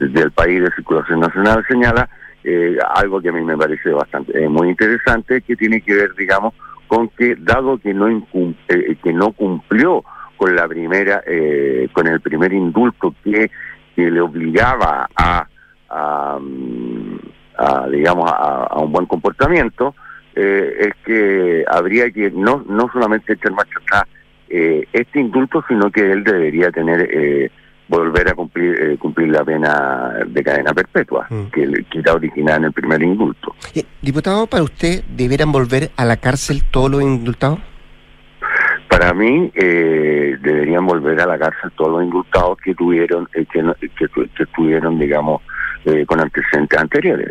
del, 0.00 0.12
del 0.12 0.30
país 0.32 0.62
de 0.62 0.70
circulación 0.74 1.20
nacional 1.20 1.64
señala 1.68 2.08
eh, 2.42 2.76
algo 2.94 3.20
que 3.20 3.28
a 3.28 3.32
mí 3.32 3.40
me 3.42 3.56
parece 3.56 3.90
bastante 3.90 4.42
eh, 4.42 4.48
muy 4.48 4.68
interesante 4.68 5.42
que 5.42 5.54
tiene 5.56 5.80
que 5.80 5.94
ver 5.94 6.14
digamos 6.16 6.54
con 6.88 7.08
que 7.08 7.36
dado 7.36 7.78
que 7.78 7.92
no 7.94 8.08
incum- 8.08 8.54
eh, 8.68 8.96
que 9.02 9.12
no 9.12 9.32
cumplió 9.32 10.04
con 10.36 10.54
la 10.54 10.66
primera 10.68 11.22
eh, 11.26 11.88
con 11.92 12.06
el 12.06 12.20
primer 12.20 12.52
indulto 12.52 13.14
que, 13.24 13.50
que 13.94 14.10
le 14.10 14.20
obligaba 14.20 15.08
a, 15.16 15.46
a, 15.88 16.38
mm, 16.40 17.18
a, 17.58 17.88
digamos 17.88 18.30
a, 18.30 18.64
a 18.70 18.78
un 18.80 18.92
buen 18.92 19.06
comportamiento 19.06 19.94
eh, 20.34 20.76
es 20.80 20.92
que 21.04 21.64
habría 21.70 22.10
que 22.10 22.30
no 22.30 22.64
no 22.68 22.90
solamente 22.92 23.32
echar 23.32 23.52
marcha 23.52 23.78
atrás 23.82 24.02
eh, 24.48 24.86
este 24.92 25.18
indulto, 25.20 25.64
sino 25.66 25.90
que 25.90 26.12
él 26.12 26.22
debería 26.22 26.70
tener 26.70 27.08
eh, 27.10 27.50
volver 27.88 28.28
a 28.28 28.34
cumplir 28.34 28.76
eh, 28.80 28.96
cumplir 28.98 29.28
la 29.28 29.44
pena 29.44 30.12
de 30.26 30.42
cadena 30.44 30.72
perpetua, 30.74 31.26
Mm. 31.30 31.44
que, 31.52 31.66
le- 31.66 31.84
que 31.84 31.98
era 32.00 32.14
originada 32.14 32.58
en 32.58 32.64
el 32.64 32.72
primer 32.72 33.02
indulto. 33.02 33.54
Eh, 33.74 33.84
diputado, 34.02 34.46
¿para 34.46 34.62
usted 34.62 35.02
deberán 35.16 35.50
volver 35.52 35.90
a 35.96 36.04
la 36.04 36.16
cárcel 36.16 36.62
todos 36.70 36.90
los 36.90 37.02
indultados? 37.02 37.58
Para 38.88 39.12
mí, 39.12 39.50
eh, 39.54 40.36
deberían 40.40 40.86
volver 40.86 41.20
a 41.20 41.26
la 41.26 41.38
cárcel 41.38 41.70
todos 41.76 41.92
los 41.92 42.04
indultados 42.04 42.58
que 42.64 42.74
tuvieron, 42.74 43.28
eh, 43.34 43.44
que, 43.52 43.62
que, 43.98 44.06
que 44.08 44.42
estuvieron, 44.42 44.98
digamos, 44.98 45.42
eh, 45.84 46.04
con 46.06 46.20
antecedentes 46.20 46.78
anteriores. 46.78 47.28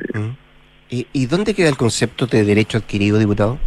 ¿Y, 0.89 1.08
y 1.13 1.26
dónde 1.26 1.54
queda 1.54 1.70
el 1.70 1.78
concepto 1.78 2.28
de 2.28 2.44
derecho 2.44 2.78
adquirido, 2.78 3.18
diputado? 3.18 3.58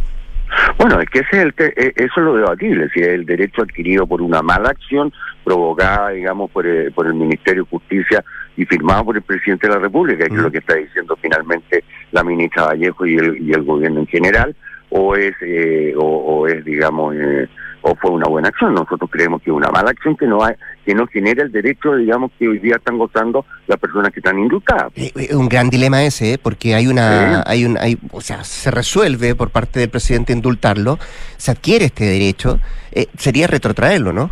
Bueno, 0.77 0.99
es 0.99 1.09
que 1.09 1.19
ese 1.19 1.29
es 1.33 1.43
el 1.43 1.53
te- 1.53 1.73
eh, 1.87 1.93
eso 1.95 2.13
es 2.17 2.23
lo 2.23 2.35
debatible, 2.35 2.89
si 2.93 3.01
es 3.01 3.07
el 3.09 3.25
derecho 3.25 3.61
adquirido 3.61 4.07
por 4.07 4.21
una 4.21 4.41
mala 4.41 4.69
acción 4.69 5.11
provocada, 5.43 6.09
digamos, 6.09 6.49
por 6.51 6.65
el, 6.65 6.91
por 6.91 7.05
el 7.07 7.13
Ministerio 7.13 7.63
de 7.63 7.69
Justicia 7.69 8.23
y 8.55 8.65
firmado 8.65 9.05
por 9.05 9.15
el 9.17 9.21
presidente 9.21 9.67
de 9.67 9.73
la 9.73 9.79
República, 9.79 10.27
que 10.27 10.33
es 10.35 10.41
lo 10.41 10.51
que 10.51 10.57
está 10.59 10.75
diciendo 10.75 11.17
finalmente 11.21 11.83
la 12.11 12.23
ministra 12.23 12.65
Vallejo 12.65 13.05
y 13.05 13.15
el, 13.17 13.41
y 13.41 13.51
el 13.51 13.63
gobierno 13.63 13.99
en 14.01 14.07
general, 14.07 14.55
o 14.89 15.15
es, 15.15 15.35
eh, 15.41 15.93
o, 15.95 16.01
o 16.03 16.47
es, 16.47 16.63
digamos, 16.65 17.15
eh, 17.15 17.47
o 17.81 17.95
fue 17.95 18.11
una 18.11 18.27
buena 18.27 18.49
acción. 18.49 18.73
Nosotros 18.73 19.09
creemos 19.11 19.41
que 19.41 19.49
es 19.51 19.55
una 19.55 19.69
mala 19.69 19.91
acción 19.91 20.15
que 20.17 20.27
no 20.27 20.43
hay, 20.43 20.53
que 20.85 20.93
no 20.93 21.07
genera 21.07 21.43
el 21.43 21.51
derecho, 21.51 21.95
digamos, 21.95 22.31
que 22.37 22.47
hoy 22.47 22.59
día 22.59 22.75
están 22.75 22.97
gozando 22.97 23.45
las 23.67 23.79
personas 23.79 24.11
que 24.11 24.19
están 24.19 24.37
indultadas. 24.39 24.91
Es 24.95 25.11
Eh, 25.15 25.35
un 25.35 25.47
gran 25.47 25.69
dilema 25.69 26.03
ese, 26.03 26.33
¿eh? 26.33 26.37
porque 26.37 26.75
hay 26.75 26.87
una, 26.87 27.43
hay 27.45 27.65
un, 27.65 27.77
hay, 27.77 27.97
o 28.11 28.21
sea, 28.21 28.43
se 28.43 28.71
resuelve 28.71 29.35
por 29.35 29.49
parte 29.49 29.79
del 29.79 29.89
presidente 29.89 30.33
indultarlo, 30.33 30.99
se 31.37 31.51
adquiere 31.51 31.85
este 31.85 32.05
derecho, 32.05 32.59
eh, 32.91 33.07
sería 33.17 33.47
retrotraerlo, 33.47 34.11
¿no? 34.13 34.29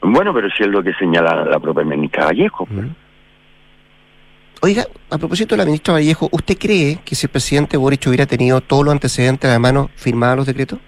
Bueno, 0.00 0.32
pero 0.32 0.48
si 0.50 0.62
es 0.62 0.68
lo 0.68 0.82
que 0.82 0.92
señala 0.94 1.44
la 1.44 1.58
propia 1.58 1.84
ministra 1.84 2.26
Vallejo. 2.26 2.66
pues. 2.66 2.86
Oiga, 4.60 4.86
a 5.10 5.18
propósito 5.18 5.54
de 5.54 5.58
la 5.58 5.64
ministra 5.64 5.94
Vallejo, 5.94 6.28
¿usted 6.32 6.56
cree 6.58 6.98
que 7.04 7.14
si 7.14 7.26
el 7.26 7.30
presidente 7.30 7.76
Boric 7.76 8.06
hubiera 8.08 8.26
tenido 8.26 8.60
todos 8.60 8.84
los 8.84 8.92
antecedentes 8.92 9.48
a 9.48 9.52
la 9.52 9.58
mano, 9.60 9.88
firmaba 9.94 10.34
los 10.36 10.46
decretos? 10.46 10.80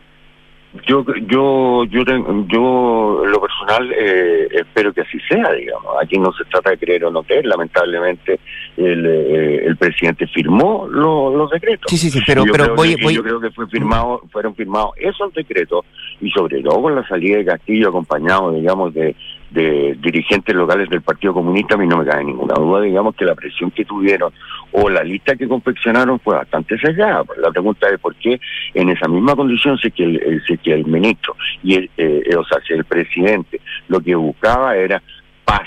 Yo, 0.86 1.04
yo, 1.26 1.84
yo, 1.84 2.02
yo, 2.04 2.12
en 2.12 3.30
lo 3.32 3.40
personal, 3.40 3.92
eh, 3.92 4.46
espero 4.52 4.92
que 4.92 5.00
así 5.00 5.18
sea, 5.28 5.52
digamos. 5.52 5.92
Aquí 6.00 6.16
no 6.16 6.32
se 6.32 6.44
trata 6.44 6.70
de 6.70 6.78
creer 6.78 7.04
o 7.06 7.10
no 7.10 7.24
creer. 7.24 7.44
Lamentablemente, 7.46 8.38
el, 8.76 9.04
eh, 9.04 9.64
el 9.66 9.76
presidente 9.76 10.28
firmó 10.28 10.86
lo- 10.88 11.36
los 11.36 11.50
decretos. 11.50 11.86
Sí, 11.90 11.96
sí, 11.98 12.08
sí, 12.10 12.20
pero- 12.24 12.44
yo 12.46 12.52
pero 12.52 12.76
voy- 12.76 12.94
que- 12.94 13.02
voy- 13.02 13.14
Yo 13.16 13.22
creo 13.24 13.40
que 13.40 13.50
fue 13.50 13.66
firmado, 13.66 14.22
fueron 14.30 14.54
firmados 14.54 14.92
esos 14.98 15.34
decretos 15.34 15.84
y 16.20 16.30
sobre 16.30 16.62
todo 16.62 16.80
con 16.82 16.94
la 16.94 17.06
salida 17.08 17.38
de 17.38 17.46
Castillo 17.46 17.88
acompañado, 17.88 18.52
digamos, 18.52 18.94
de, 18.94 19.16
de 19.50 19.96
dirigentes 20.00 20.54
locales 20.54 20.88
del 20.88 21.02
Partido 21.02 21.34
Comunista, 21.34 21.74
a 21.74 21.78
mí 21.78 21.86
no 21.86 21.98
me 21.98 22.06
cabe 22.06 22.24
ninguna 22.24 22.54
duda, 22.54 22.82
digamos, 22.82 23.16
que 23.16 23.24
la 23.24 23.34
presión 23.34 23.70
que 23.70 23.84
tuvieron 23.84 24.32
o 24.72 24.88
la 24.88 25.02
lista 25.02 25.34
que 25.34 25.48
confeccionaron 25.48 26.20
fue 26.20 26.36
bastante 26.36 26.78
sesgada. 26.78 27.24
La 27.38 27.50
pregunta 27.50 27.88
es 27.88 27.98
por 27.98 28.14
qué 28.16 28.40
en 28.74 28.90
esa 28.90 29.08
misma 29.08 29.34
condición 29.34 29.78
es 29.82 29.92
que 29.92 30.04
el, 30.04 30.16
eh, 30.16 30.40
es 30.48 30.60
que 30.60 30.72
el 30.72 30.86
ministro 30.86 31.34
y 31.62 31.74
el, 31.74 31.90
eh, 31.96 32.22
eh, 32.26 32.36
o 32.36 32.44
sea, 32.44 32.60
si 32.66 32.74
el 32.74 32.84
presidente 32.84 33.60
lo 33.88 34.00
que 34.00 34.14
buscaba 34.14 34.76
era 34.76 35.02
paz 35.44 35.66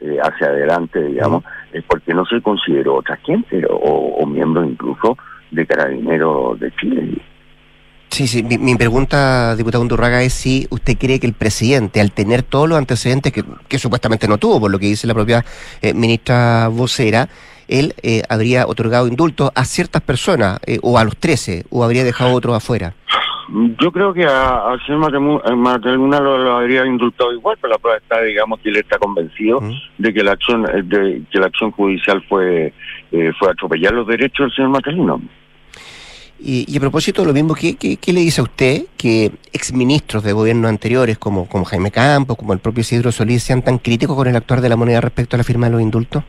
eh, 0.00 0.18
hacia 0.20 0.48
adelante, 0.48 1.00
digamos, 1.00 1.44
es 1.72 1.84
porque 1.84 2.12
no 2.14 2.24
se 2.26 2.40
consideró 2.40 2.96
otra 2.96 3.16
gente 3.18 3.64
o, 3.70 3.76
o 3.76 4.26
miembro 4.26 4.64
incluso 4.64 5.16
de 5.50 5.66
Carabineros 5.66 6.58
de 6.58 6.72
Chile. 6.72 7.18
Sí, 8.14 8.28
sí, 8.28 8.44
mi, 8.44 8.58
mi 8.58 8.76
pregunta, 8.76 9.56
diputado 9.56 9.82
Undurraga, 9.82 10.22
es 10.22 10.32
si 10.34 10.68
usted 10.70 10.96
cree 10.96 11.18
que 11.18 11.26
el 11.26 11.32
presidente, 11.32 12.00
al 12.00 12.12
tener 12.12 12.44
todos 12.44 12.68
los 12.68 12.78
antecedentes 12.78 13.32
que, 13.32 13.42
que 13.66 13.76
supuestamente 13.76 14.28
no 14.28 14.38
tuvo, 14.38 14.60
por 14.60 14.70
lo 14.70 14.78
que 14.78 14.86
dice 14.86 15.08
la 15.08 15.14
propia 15.14 15.44
eh, 15.82 15.92
ministra 15.94 16.68
vocera, 16.68 17.28
él 17.66 17.92
eh, 18.04 18.22
habría 18.28 18.68
otorgado 18.68 19.08
indultos 19.08 19.50
a 19.56 19.64
ciertas 19.64 20.00
personas, 20.00 20.60
eh, 20.64 20.78
o 20.82 20.96
a 20.96 21.02
los 21.02 21.16
13, 21.16 21.64
o 21.70 21.82
habría 21.82 22.04
dejado 22.04 22.32
otros 22.34 22.54
afuera. 22.56 22.94
Yo 23.82 23.90
creo 23.90 24.14
que 24.14 24.24
a, 24.24 24.58
a 24.72 24.78
Señor 24.86 25.00
Matemu- 25.10 25.42
a 25.44 25.56
Mateluna 25.56 26.20
lo, 26.20 26.38
lo 26.38 26.56
habría 26.58 26.86
indultado 26.86 27.32
igual, 27.32 27.58
pero 27.60 27.72
la 27.72 27.78
prueba 27.78 27.98
está, 27.98 28.22
digamos, 28.22 28.60
que 28.60 28.68
él 28.68 28.76
está 28.76 28.96
convencido 28.98 29.60
de 29.98 30.14
que 30.14 30.22
la 30.22 30.32
acción 30.32 30.64
eh, 30.66 30.82
de 30.84 31.22
que 31.32 31.38
la 31.40 31.46
acción 31.46 31.72
judicial 31.72 32.22
fue 32.28 32.72
eh, 33.10 33.32
fue 33.40 33.50
atropellar 33.50 33.92
los 33.92 34.06
derechos 34.06 34.46
del 34.46 34.54
señor 34.54 34.70
Mateluna. 34.70 35.16
Y, 36.46 36.66
y 36.68 36.76
a 36.76 36.80
propósito 36.80 37.22
de 37.22 37.28
lo 37.28 37.32
mismo, 37.32 37.54
¿qué, 37.54 37.76
qué, 37.76 38.12
le 38.12 38.20
dice 38.20 38.42
a 38.42 38.44
usted 38.44 38.82
que 38.98 39.32
exministros 39.50 40.22
de 40.22 40.32
gobiernos 40.34 40.68
anteriores, 40.68 41.16
como, 41.16 41.48
como 41.48 41.64
Jaime 41.64 41.90
Campos, 41.90 42.36
como 42.36 42.52
el 42.52 42.58
propio 42.58 42.82
Isidro 42.82 43.10
Solís, 43.12 43.42
sean 43.42 43.62
tan 43.62 43.78
críticos 43.78 44.14
con 44.14 44.28
el 44.28 44.36
actuar 44.36 44.60
de 44.60 44.68
la 44.68 44.76
moneda 44.76 45.00
respecto 45.00 45.36
a 45.36 45.38
la 45.38 45.44
firma 45.44 45.66
de 45.66 45.72
los 45.72 45.80
indultos? 45.80 46.22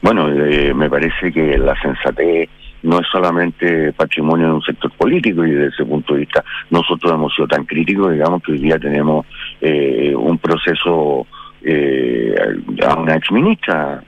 Bueno, 0.00 0.30
eh, 0.30 0.72
me 0.72 0.88
parece 0.88 1.30
que 1.30 1.58
la 1.58 1.78
sensatez 1.78 2.48
no 2.84 3.00
es 3.00 3.06
solamente 3.12 3.92
patrimonio 3.92 4.46
de 4.46 4.52
un 4.54 4.62
sector 4.62 4.90
político 4.92 5.44
y 5.44 5.50
desde 5.50 5.68
ese 5.68 5.84
punto 5.84 6.14
de 6.14 6.20
vista 6.20 6.42
nosotros 6.70 7.12
hemos 7.12 7.34
sido 7.34 7.46
tan 7.46 7.64
críticos, 7.64 8.12
digamos 8.12 8.42
que 8.42 8.52
hoy 8.52 8.58
día 8.58 8.78
tenemos 8.78 9.26
eh, 9.60 10.14
un 10.16 10.38
proceso 10.38 11.26
eh, 11.62 12.34
a 12.86 12.94
una 12.94 13.16
exministra. 13.16 14.02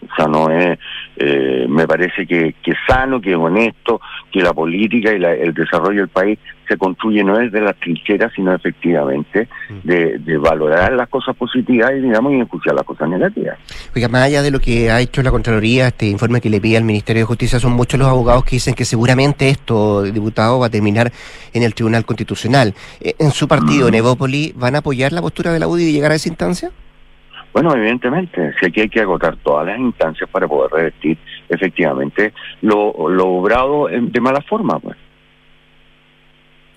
O 0.00 0.14
sea, 0.16 0.26
no 0.26 0.48
es, 0.50 0.78
eh, 1.16 1.66
me 1.68 1.86
parece 1.86 2.26
que, 2.26 2.54
que 2.62 2.70
es 2.70 2.76
sano, 2.86 3.20
que 3.20 3.30
es 3.32 3.36
honesto, 3.36 4.00
que 4.30 4.40
la 4.42 4.52
política 4.52 5.12
y 5.12 5.18
la- 5.18 5.34
el 5.34 5.52
desarrollo 5.54 6.00
del 6.00 6.08
país 6.08 6.38
se 6.68 6.76
construye 6.76 7.24
no 7.24 7.36
desde 7.38 7.60
las 7.60 7.74
trincheras, 7.80 8.30
sino 8.36 8.54
efectivamente 8.54 9.48
de, 9.82 10.18
de 10.18 10.36
valorar 10.36 10.92
las 10.92 11.08
cosas 11.08 11.34
positivas 11.34 11.90
y, 11.96 12.00
digamos, 12.00 12.32
y 12.32 12.36
enjuiciar 12.36 12.74
las 12.74 12.84
cosas 12.84 13.08
negativas. 13.08 13.58
Oiga, 13.96 14.08
más 14.08 14.22
allá 14.24 14.42
de 14.42 14.50
lo 14.50 14.60
que 14.60 14.90
ha 14.90 15.00
hecho 15.00 15.22
la 15.22 15.30
Contraloría, 15.30 15.88
este 15.88 16.06
informe 16.06 16.40
que 16.40 16.50
le 16.50 16.60
pide 16.60 16.76
al 16.76 16.84
Ministerio 16.84 17.22
de 17.22 17.26
Justicia, 17.26 17.58
son 17.58 17.72
muchos 17.72 17.98
los 17.98 18.08
abogados 18.08 18.44
que 18.44 18.56
dicen 18.56 18.74
que 18.74 18.84
seguramente 18.84 19.48
esto, 19.48 20.02
diputado, 20.02 20.58
va 20.60 20.66
a 20.66 20.70
terminar 20.70 21.10
en 21.54 21.62
el 21.62 21.74
Tribunal 21.74 22.04
Constitucional. 22.04 22.74
Eh, 23.00 23.14
¿En 23.18 23.30
su 23.30 23.48
partido, 23.48 23.88
en 23.88 23.94
Evópoli, 23.94 24.52
van 24.54 24.74
a 24.74 24.78
apoyar 24.78 25.12
la 25.12 25.22
postura 25.22 25.52
de 25.52 25.58
la 25.58 25.66
UDI 25.68 25.84
y 25.88 25.92
llegar 25.92 26.12
a 26.12 26.16
esa 26.16 26.28
instancia? 26.28 26.70
Bueno, 27.60 27.74
evidentemente, 27.74 28.52
si 28.60 28.66
aquí 28.66 28.82
hay 28.82 28.88
que 28.88 29.00
agotar 29.00 29.34
todas 29.38 29.66
las 29.66 29.80
instancias 29.80 30.30
para 30.30 30.46
poder 30.46 30.70
revertir 30.70 31.18
efectivamente 31.48 32.32
lo, 32.62 33.08
lo 33.08 33.26
obrado 33.26 33.88
de 33.88 34.20
mala 34.20 34.40
forma, 34.42 34.78
pues. 34.78 34.96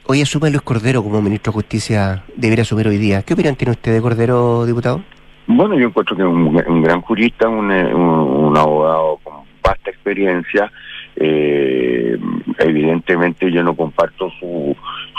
Hoy 0.08 0.24
asume 0.24 0.50
Luis 0.50 0.64
Cordero 0.64 1.04
como 1.04 1.22
ministro 1.22 1.52
de 1.52 1.56
Justicia, 1.58 2.24
debería 2.36 2.64
asumir 2.64 2.88
hoy 2.88 2.98
día. 2.98 3.22
¿Qué 3.22 3.36
opinión 3.36 3.56
tiene 3.58 3.74
usted 3.74 3.94
de 3.94 4.02
Cordero, 4.02 4.66
diputado? 4.66 5.04
Bueno, 5.46 5.78
yo 5.78 5.86
encuentro 5.86 6.16
que 6.16 6.24
es 6.24 6.28
un, 6.28 6.60
un 6.68 6.82
gran 6.82 7.02
jurista, 7.02 7.48
un, 7.48 7.70
un- 7.70 8.46
un 8.48 8.58
abogado 8.58 9.20
con 9.24 9.34
vasta 9.64 9.92
experiencia. 9.92 10.72
eh, 11.16 12.18
evidentemente 12.58 13.52
yo 13.52 13.62
no 13.62 13.76
comparto 13.76 14.32
su 14.40 14.71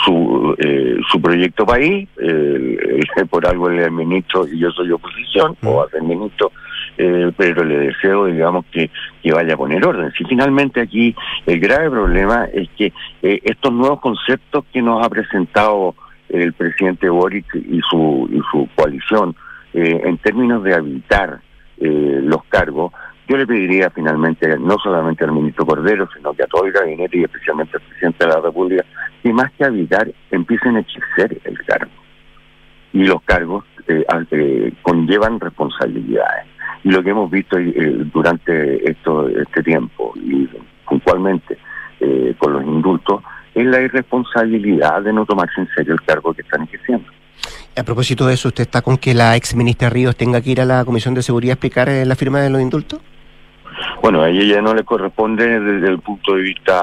su, 0.03 0.55
eh, 0.59 0.97
su 1.11 1.21
proyecto 1.21 1.65
país, 1.65 2.07
el- 2.17 2.79
por 3.29 3.45
algo 3.47 3.69
él 3.69 3.79
es 3.79 3.91
ministro 3.91 4.45
y 4.47 4.59
yo 4.59 4.69
soy 4.71 4.91
oposición, 4.91 5.55
o 5.63 5.75
va 5.77 5.85
a 5.85 5.89
ser 5.89 6.01
ministro, 6.03 6.51
eh, 6.97 7.31
pero 7.37 7.63
le 7.63 7.77
deseo, 7.77 8.25
digamos, 8.25 8.65
que, 8.71 8.89
que 9.21 9.31
vaya 9.31 9.53
a 9.53 9.57
poner 9.57 9.85
orden. 9.85 10.11
Si 10.17 10.23
finalmente 10.25 10.81
aquí 10.81 11.15
el 11.45 11.59
grave 11.59 11.89
problema 11.89 12.45
es 12.53 12.69
que 12.77 12.91
eh, 13.21 13.39
estos 13.43 13.71
nuevos 13.71 13.99
conceptos 14.01 14.65
que 14.73 14.81
nos 14.81 15.05
ha 15.05 15.09
presentado 15.09 15.95
el 16.29 16.53
presidente 16.53 17.09
Boric 17.09 17.45
y 17.55 17.79
su, 17.89 18.29
y 18.31 18.39
su 18.51 18.67
coalición, 18.75 19.35
eh, 19.73 20.01
en 20.03 20.17
términos 20.17 20.63
de 20.63 20.73
habilitar 20.75 21.39
eh, 21.79 22.19
los 22.23 22.43
cargos, 22.45 22.91
yo 23.27 23.37
le 23.37 23.47
pediría 23.47 23.89
finalmente, 23.89 24.57
no 24.59 24.77
solamente 24.83 25.23
al 25.23 25.31
ministro 25.31 25.65
Cordero, 25.65 26.07
sino 26.15 26.33
que 26.33 26.43
a 26.43 26.47
todo 26.47 26.65
el 26.65 26.73
gabinete 26.73 27.17
y 27.17 27.23
especialmente 27.23 27.77
al 27.77 27.83
presidente 27.83 28.25
de 28.25 28.31
la 28.31 28.41
República, 28.41 28.85
que 29.21 29.33
más 29.33 29.51
que 29.53 29.63
habilitar, 29.63 30.11
empiecen 30.31 30.77
a 30.77 30.79
ejercer 30.81 31.39
el 31.43 31.63
cargo. 31.65 31.91
Y 32.91 33.05
los 33.05 33.21
cargos 33.23 33.63
eh, 33.87 34.05
eh, 34.31 34.73
conllevan 34.81 35.39
responsabilidades. 35.39 36.45
Y 36.83 36.91
lo 36.91 37.01
que 37.01 37.11
hemos 37.11 37.31
visto 37.31 37.57
eh, 37.57 37.73
durante 38.13 38.89
esto, 38.89 39.29
este 39.29 39.63
tiempo, 39.63 40.13
y 40.15 40.49
puntualmente 40.87 41.57
eh, 41.99 42.35
con 42.37 42.53
los 42.53 42.63
indultos, 42.63 43.23
es 43.55 43.65
la 43.65 43.81
irresponsabilidad 43.81 45.01
de 45.01 45.13
no 45.13 45.25
tomarse 45.25 45.61
en 45.61 45.69
serio 45.75 45.93
el 45.93 46.01
cargo 46.01 46.33
que 46.33 46.41
están 46.41 46.63
ejerciendo. 46.63 47.05
A 47.75 47.83
propósito 47.83 48.27
de 48.27 48.33
eso, 48.33 48.49
¿usted 48.49 48.63
está 48.63 48.81
con 48.81 48.97
que 48.97 49.13
la 49.13 49.35
ex 49.35 49.55
ministra 49.55 49.89
Ríos 49.89 50.15
tenga 50.15 50.41
que 50.41 50.51
ir 50.51 50.61
a 50.61 50.65
la 50.65 50.85
Comisión 50.85 51.13
de 51.13 51.23
Seguridad 51.23 51.51
a 51.51 51.53
explicar 51.53 51.89
eh, 51.89 52.05
la 52.05 52.15
firma 52.15 52.39
de 52.41 52.49
los 52.49 52.61
indultos? 52.61 52.99
Bueno, 54.01 54.21
a 54.21 54.29
ella 54.29 54.55
ya 54.55 54.61
no 54.61 54.73
le 54.73 54.83
corresponde 54.83 55.59
desde 55.59 55.87
el 55.87 55.99
punto 55.99 56.35
de 56.35 56.41
vista, 56.41 56.81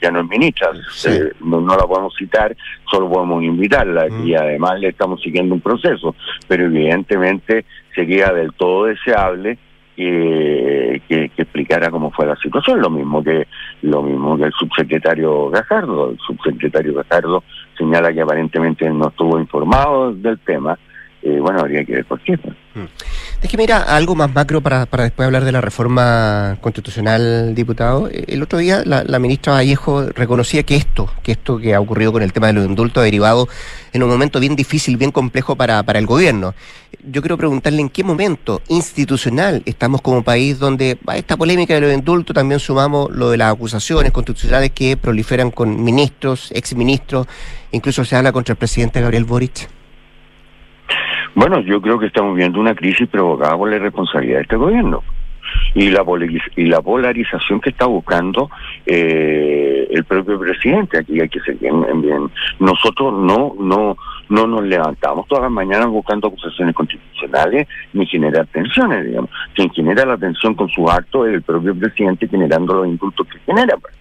ya 0.00 0.10
no 0.10 0.20
es 0.20 0.28
ministra, 0.28 0.70
eh, 1.06 1.32
no, 1.40 1.60
no 1.60 1.76
la 1.76 1.86
podemos 1.86 2.14
citar, 2.16 2.56
solo 2.90 3.08
podemos 3.10 3.42
invitarla 3.42 4.06
y 4.24 4.34
además 4.34 4.80
le 4.80 4.88
estamos 4.88 5.20
siguiendo 5.22 5.54
un 5.54 5.60
proceso, 5.60 6.14
pero 6.46 6.66
evidentemente 6.66 7.64
sería 7.94 8.32
del 8.32 8.52
todo 8.54 8.84
deseable 8.84 9.58
que, 9.96 11.02
que, 11.08 11.28
que 11.30 11.42
explicara 11.42 11.90
cómo 11.90 12.12
fue 12.12 12.26
la 12.26 12.36
situación, 12.36 12.80
lo 12.80 12.88
mismo 12.88 13.22
que 13.22 13.48
lo 13.82 14.02
mismo 14.02 14.36
que 14.36 14.44
el 14.44 14.52
subsecretario 14.52 15.50
Gajardo. 15.50 16.10
El 16.10 16.18
subsecretario 16.18 16.94
Gajardo 16.94 17.42
señala 17.76 18.12
que 18.12 18.20
aparentemente 18.20 18.88
no 18.90 19.08
estuvo 19.08 19.38
informado 19.38 20.12
del 20.12 20.38
tema. 20.38 20.78
Eh, 21.28 21.40
bueno, 21.40 21.60
habría 21.60 21.84
que 21.84 21.92
ver 21.92 22.04
por 22.06 22.18
qué. 22.20 22.38
pues. 22.38 22.54
Es 23.42 23.50
que 23.50 23.56
mira, 23.58 23.82
algo 23.82 24.14
más 24.14 24.34
macro 24.34 24.62
para, 24.62 24.86
para 24.86 25.04
después 25.04 25.26
hablar 25.26 25.44
de 25.44 25.52
la 25.52 25.60
reforma 25.60 26.56
constitucional, 26.60 27.54
diputado. 27.54 28.08
El 28.10 28.42
otro 28.42 28.58
día 28.58 28.82
la, 28.86 29.04
la 29.04 29.18
ministra 29.18 29.52
Vallejo 29.52 30.06
reconocía 30.14 30.62
que 30.62 30.76
esto, 30.76 31.12
que 31.22 31.32
esto 31.32 31.58
que 31.58 31.74
ha 31.74 31.80
ocurrido 31.80 32.12
con 32.12 32.22
el 32.22 32.32
tema 32.32 32.46
de 32.46 32.54
los 32.54 32.64
indultos 32.64 33.02
ha 33.02 33.04
derivado 33.04 33.46
en 33.92 34.02
un 34.02 34.08
momento 34.08 34.40
bien 34.40 34.56
difícil, 34.56 34.96
bien 34.96 35.10
complejo 35.10 35.54
para, 35.54 35.82
para 35.82 35.98
el 35.98 36.06
gobierno. 36.06 36.54
Yo 37.04 37.20
quiero 37.20 37.36
preguntarle 37.36 37.80
en 37.80 37.90
qué 37.90 38.02
momento 38.02 38.62
institucional 38.68 39.62
estamos 39.66 40.00
como 40.00 40.22
país 40.24 40.58
donde 40.58 40.98
a 41.06 41.18
esta 41.18 41.36
polémica 41.36 41.74
de 41.74 41.82
los 41.82 41.92
indultos 41.92 42.34
también 42.34 42.58
sumamos 42.58 43.10
lo 43.10 43.30
de 43.30 43.36
las 43.36 43.52
acusaciones 43.52 44.12
constitucionales 44.12 44.70
que 44.70 44.96
proliferan 44.96 45.50
con 45.50 45.84
ministros, 45.84 46.50
exministros, 46.52 47.26
incluso 47.72 48.04
se 48.04 48.16
habla 48.16 48.32
contra 48.32 48.52
el 48.52 48.58
presidente 48.58 49.00
Gabriel 49.02 49.24
Boric. 49.24 49.77
Bueno, 51.38 51.60
yo 51.60 51.80
creo 51.80 52.00
que 52.00 52.06
estamos 52.06 52.34
viendo 52.34 52.58
una 52.58 52.74
crisis 52.74 53.06
provocada 53.08 53.56
por 53.56 53.70
la 53.70 53.76
irresponsabilidad 53.76 54.38
de 54.38 54.42
este 54.42 54.56
gobierno 54.56 55.04
y 55.72 55.88
la 55.88 56.04
y 56.56 56.64
la 56.64 56.82
polarización 56.82 57.60
que 57.60 57.70
está 57.70 57.86
buscando 57.86 58.50
eh, 58.84 59.86
el 59.88 60.02
propio 60.02 60.36
presidente. 60.40 60.98
Aquí 60.98 61.20
hay 61.20 61.28
que 61.28 61.38
ser 61.38 61.54
bien, 61.54 61.80
bien. 62.02 62.28
Nosotros 62.58 63.14
no 63.22 63.54
no 63.56 63.96
no 64.28 64.46
nos 64.48 64.64
levantamos 64.64 65.28
todas 65.28 65.44
las 65.44 65.52
mañanas 65.52 65.86
buscando 65.86 66.26
acusaciones 66.26 66.74
constitucionales 66.74 67.68
ni 67.92 68.04
generar 68.06 68.48
tensiones, 68.48 69.06
digamos. 69.06 69.30
Quien 69.54 69.70
genera 69.70 70.04
la 70.04 70.16
tensión 70.16 70.56
con 70.56 70.68
su 70.70 70.90
acto 70.90 71.24
es 71.24 71.34
el 71.34 71.42
propio 71.42 71.72
presidente 71.78 72.26
generando 72.26 72.74
los 72.74 72.88
indultos 72.88 73.28
que 73.28 73.38
genera. 73.46 73.76
pues. 73.76 73.94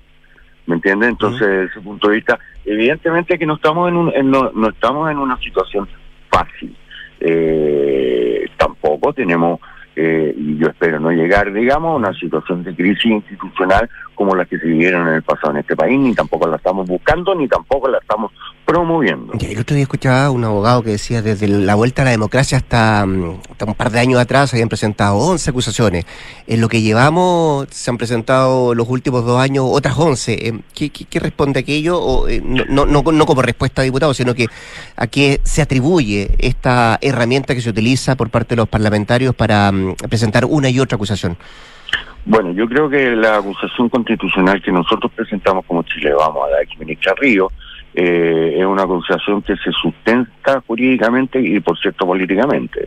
¿Me 0.65 0.73
entiendes? 0.73 1.09
Entonces, 1.09 1.47
desde 1.47 1.65
ese 1.65 1.81
punto 1.81 2.07
de 2.07 2.15
vista, 2.15 2.39
evidentemente 2.65 3.37
que 3.37 3.45
no 3.45 3.57
estamos 3.57 3.89
en, 3.89 3.95
un, 3.95 4.11
en 4.15 4.31
no, 4.31 4.49
no 4.55 4.69
estamos 4.69 5.11
en 5.11 5.19
una 5.19 5.37
situación 5.37 5.87
fácil. 6.31 6.75
Eh, 7.19 8.45
tampoco 8.57 9.13
tenemos, 9.13 9.59
eh, 9.95 10.33
y 10.35 10.57
yo 10.57 10.67
espero 10.67 10.99
no 10.99 11.11
llegar, 11.11 11.51
digamos, 11.53 11.93
a 11.93 11.95
una 11.95 12.13
situación 12.13 12.63
de 12.63 12.75
crisis 12.75 13.05
institucional 13.05 13.89
como 14.15 14.35
la 14.35 14.45
que 14.45 14.57
se 14.57 14.67
vivieron 14.67 15.07
en 15.07 15.15
el 15.15 15.23
pasado 15.23 15.51
en 15.51 15.59
este 15.59 15.75
país, 15.75 15.99
ni 15.99 16.13
tampoco 16.13 16.47
la 16.47 16.57
estamos 16.57 16.87
buscando, 16.87 17.35
ni 17.35 17.47
tampoco 17.47 17.87
la 17.87 17.99
estamos 17.99 18.31
promoviendo. 18.67 19.31
Ya, 19.37 19.47
El 19.47 19.59
otro 19.59 19.75
día 19.75 19.83
escuchaba 19.83 20.25
a 20.25 20.29
un 20.29 20.43
abogado 20.43 20.83
que 20.83 20.91
decía 20.91 21.21
desde 21.21 21.47
la 21.47 21.73
vuelta 21.75 22.01
a 22.01 22.05
la 22.05 22.11
democracia 22.11 22.57
hasta, 22.57 23.05
mm, 23.05 23.39
hasta 23.49 23.65
un 23.65 23.73
par 23.73 23.91
de 23.91 23.99
años 23.99 24.19
atrás 24.19 24.53
habían 24.53 24.67
presentado 24.67 25.15
11 25.15 25.49
acusaciones. 25.49 26.05
En 26.47 26.59
lo 26.59 26.67
que 26.67 26.81
llevamos 26.81 27.69
se 27.71 27.89
han 27.89 27.97
presentado 27.97 28.75
los 28.75 28.89
últimos 28.89 29.25
dos 29.25 29.39
años 29.39 29.63
otras 29.67 29.97
11. 29.97 30.33
Eh, 30.33 30.59
¿Qué, 30.75 30.89
qué, 30.89 31.05
qué 31.05 31.19
responde 31.19 31.61
aquello? 31.61 31.97
O, 31.97 32.27
eh, 32.27 32.41
no, 32.43 32.65
no, 32.65 32.85
no, 32.85 33.01
no 33.09 33.25
como 33.25 33.41
respuesta 33.41 33.81
a 33.81 33.85
diputado, 33.85 34.13
sino 34.13 34.35
que 34.35 34.47
a 34.97 35.07
qué 35.07 35.39
se 35.43 35.61
atribuye 35.61 36.31
esta 36.37 36.99
herramienta 37.01 37.55
que 37.55 37.61
se 37.61 37.69
utiliza 37.69 38.17
por 38.17 38.29
parte 38.29 38.49
de 38.49 38.57
los 38.57 38.67
parlamentarios 38.67 39.33
para 39.33 39.71
mm, 39.71 39.95
presentar 40.09 40.43
una 40.43 40.69
y 40.69 40.81
otra 40.81 40.97
acusación. 40.97 41.37
Bueno, 42.25 42.51
yo 42.51 42.67
creo 42.67 42.89
que 42.89 43.11
la 43.15 43.37
acusación 43.37 43.87
constitucional 43.87 44.61
que 44.61 44.73
nosotros 44.73 45.09
presentamos 45.15 45.63
como 45.65 45.83
Chile 45.83 46.13
Vamos 46.13 46.45
a 46.45 46.51
la 46.51 46.61
ex 46.61 46.77
ministra 46.77 47.13
Río 47.15 47.49
eh, 47.99 48.57
es 48.59 48.65
una 48.65 48.83
acusación 48.83 49.41
que 49.41 49.55
se 49.57 49.71
sustenta 49.71 50.61
jurídicamente 50.67 51.39
y, 51.41 51.59
por 51.61 51.75
cierto, 51.79 52.05
políticamente. 52.05 52.85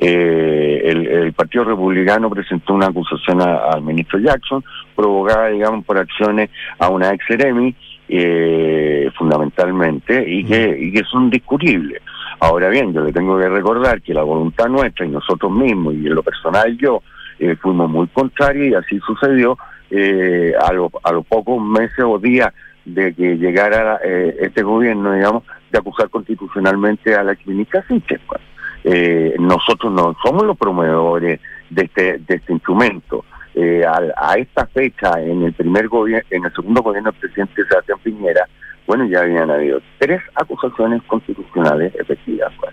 Eh, 0.00 0.80
el, 0.84 1.06
el 1.08 1.32
Partido 1.32 1.64
Republicano 1.64 2.30
presentó 2.30 2.74
una 2.74 2.86
acusación 2.86 3.40
a- 3.42 3.70
al 3.72 3.82
ministro 3.82 4.18
Jackson, 4.20 4.62
provocada, 4.94 5.48
digamos, 5.48 5.84
por 5.84 5.98
acciones 5.98 6.50
a 6.78 6.88
una 6.88 7.12
ex 7.12 7.28
eremi, 7.30 7.74
eh, 8.08 9.10
fundamentalmente, 9.16 10.24
y 10.28 10.44
que, 10.44 10.76
y 10.80 10.92
que 10.92 11.02
son 11.04 11.30
discutibles. 11.30 12.00
Ahora 12.40 12.68
bien, 12.68 12.92
yo 12.94 13.02
le 13.02 13.12
tengo 13.12 13.36
que 13.38 13.48
recordar 13.48 14.00
que 14.02 14.14
la 14.14 14.22
voluntad 14.22 14.68
nuestra 14.68 15.04
y 15.04 15.08
nosotros 15.10 15.50
mismos, 15.50 15.94
y 15.94 16.06
en 16.06 16.14
lo 16.14 16.22
personal 16.22 16.76
yo, 16.78 17.02
eh, 17.40 17.56
fuimos 17.60 17.90
muy 17.90 18.06
contrarios 18.08 18.68
y 18.68 18.74
así 18.74 19.00
sucedió 19.04 19.58
eh, 19.90 20.52
a, 20.60 20.72
lo- 20.72 20.90
a 21.02 21.12
los 21.12 21.26
pocos 21.26 21.60
meses 21.62 22.04
o 22.04 22.18
días 22.18 22.52
de 22.94 23.14
que 23.14 23.36
llegara 23.36 24.00
eh, 24.02 24.36
este 24.40 24.62
gobierno, 24.62 25.12
digamos, 25.12 25.44
de 25.70 25.78
acusar 25.78 26.08
constitucionalmente 26.08 27.14
a 27.14 27.22
la 27.22 27.32
exministra 27.32 27.84
Siches. 27.86 28.20
pues. 28.26 28.40
Eh, 28.84 29.34
nosotros 29.38 29.92
no 29.92 30.16
somos 30.22 30.44
los 30.44 30.56
promovedores 30.56 31.40
de 31.70 31.82
este, 31.82 32.18
de 32.18 32.34
este 32.36 32.52
instrumento. 32.52 33.24
Eh, 33.54 33.82
a, 33.84 34.34
esta 34.34 34.66
fecha, 34.66 35.20
en 35.20 35.42
el 35.42 35.52
primer 35.52 35.88
gobierno, 35.88 36.26
en 36.30 36.44
el 36.44 36.52
segundo 36.54 36.82
gobierno 36.82 37.10
del 37.10 37.20
presidente 37.20 37.64
Sebastián 37.68 37.98
Piñera, 38.02 38.48
bueno, 38.86 39.04
ya 39.06 39.20
habían 39.20 39.50
habido 39.50 39.80
tres 39.98 40.22
acusaciones 40.34 41.02
constitucionales 41.02 41.94
efectivas. 41.96 42.52
pues. 42.58 42.72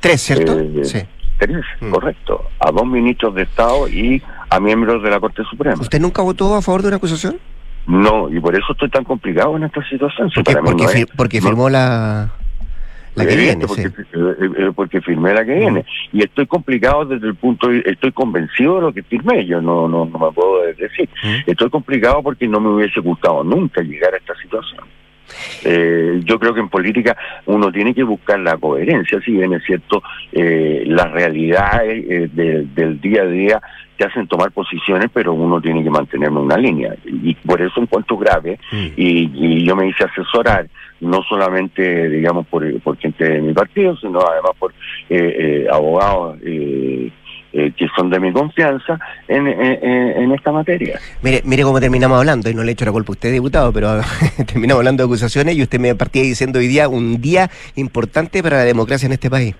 Tres, 0.00 0.20
¿cierto? 0.20 0.58
Eh, 0.58 0.84
sí. 0.84 0.98
Tres, 1.38 1.64
correcto. 1.90 2.44
A 2.58 2.70
dos 2.70 2.86
ministros 2.86 3.34
de 3.34 3.42
Estado 3.42 3.88
y 3.88 4.22
a 4.50 4.60
miembros 4.60 5.02
de 5.02 5.10
la 5.10 5.20
Corte 5.20 5.42
Suprema. 5.44 5.80
¿Usted 5.80 6.00
nunca 6.00 6.22
votó 6.22 6.54
a 6.54 6.62
favor 6.62 6.82
de 6.82 6.88
una 6.88 6.96
acusación? 6.98 7.38
No, 7.86 8.28
y 8.32 8.38
por 8.40 8.54
eso 8.54 8.66
estoy 8.72 8.88
tan 8.90 9.04
complicado 9.04 9.56
en 9.56 9.64
esta 9.64 9.82
situación. 9.88 10.30
Si 10.30 10.36
Porque, 10.36 10.52
para 10.52 10.62
mí 10.62 10.68
porque, 10.70 10.84
no 10.84 10.90
es- 10.90 10.96
fir- 10.96 11.08
porque 11.16 11.40
no- 11.40 11.46
firmó 11.48 11.68
la, 11.68 12.32
la 13.14 13.26
que 13.26 13.36
viene, 13.36 13.66
porque, 13.66 13.82
eh, 13.86 14.50
eh, 14.58 14.70
porque 14.74 15.00
firmé 15.00 15.34
la 15.34 15.44
que 15.44 15.54
viene. 15.54 15.84
Y 16.12 16.22
estoy 16.22 16.46
complicado 16.46 17.04
desde 17.04 17.26
el 17.26 17.34
punto 17.34 17.68
de 17.68 17.82
estoy 17.84 18.12
convencido 18.12 18.76
de 18.76 18.80
lo 18.82 18.92
que 18.92 19.02
firmé, 19.02 19.44
yo 19.46 19.60
no, 19.60 19.88
no, 19.88 20.06
no 20.06 20.18
me 20.18 20.32
puedo 20.32 20.62
decir. 20.62 21.08
Estoy 21.46 21.68
complicado 21.70 22.22
porque 22.22 22.46
no 22.48 22.60
me 22.60 22.68
hubiese 22.70 23.00
gustado 23.00 23.42
nunca 23.44 23.82
llegar 23.82 24.14
a 24.14 24.16
esta 24.18 24.34
situación. 24.36 24.84
Eh, 25.64 26.20
yo 26.24 26.38
creo 26.38 26.52
que 26.52 26.60
en 26.60 26.68
política 26.68 27.16
uno 27.46 27.70
tiene 27.72 27.94
que 27.94 28.02
buscar 28.02 28.38
la 28.40 28.56
coherencia, 28.58 29.20
si 29.24 29.32
bien 29.32 29.52
es 29.54 29.62
cierto, 29.64 30.02
eh, 30.32 30.82
las 30.86 31.10
realidades 31.10 32.04
eh, 32.08 32.28
de- 32.32 32.64
del 32.74 33.00
día 33.00 33.22
a 33.22 33.26
día 33.26 33.62
te 33.96 34.04
hacen 34.04 34.26
tomar 34.26 34.50
posiciones, 34.52 35.08
pero 35.12 35.32
uno 35.32 35.60
tiene 35.60 35.82
que 35.84 35.90
mantener 35.90 36.30
una 36.30 36.56
línea. 36.56 36.94
Y 37.04 37.34
por 37.34 37.60
eso 37.60 37.80
encuentro 37.80 38.16
grave, 38.16 38.58
y, 38.96 39.30
y 39.34 39.64
yo 39.66 39.76
me 39.76 39.88
hice 39.88 40.04
asesorar, 40.04 40.66
no 41.00 41.22
solamente, 41.28 42.08
digamos, 42.08 42.46
por, 42.46 42.80
por 42.80 42.96
gente 42.96 43.24
de 43.24 43.40
mi 43.40 43.52
partido, 43.52 43.96
sino 43.96 44.20
además 44.20 44.52
por 44.58 44.72
eh, 45.10 45.64
eh, 45.64 45.66
abogados 45.70 46.38
eh, 46.44 47.10
eh, 47.54 47.70
que 47.76 47.86
son 47.94 48.08
de 48.08 48.18
mi 48.18 48.32
confianza 48.32 48.98
en, 49.28 49.46
en- 49.46 49.84
en- 49.84 50.22
en 50.22 50.32
esta 50.32 50.52
materia. 50.52 50.98
Mire, 51.22 51.42
mire 51.44 51.62
cómo 51.64 51.78
terminamos 51.80 52.18
hablando, 52.18 52.48
y 52.48 52.54
no 52.54 52.62
le 52.64 52.72
echo 52.72 52.86
la 52.86 52.92
culpa 52.92 53.10
a 53.10 53.12
usted, 53.12 53.30
diputado, 53.30 53.72
pero 53.72 54.00
terminamos 54.46 54.80
hablando 54.80 55.02
de 55.02 55.06
acusaciones 55.06 55.54
y 55.56 55.62
usted 55.62 55.78
me 55.78 55.94
partía 55.94 56.22
diciendo 56.22 56.60
hoy 56.60 56.66
día 56.66 56.88
un 56.88 57.20
día 57.20 57.50
importante 57.76 58.42
para 58.42 58.56
la 58.58 58.64
democracia 58.64 59.04
en 59.06 59.12
este 59.12 59.28
país. 59.28 59.54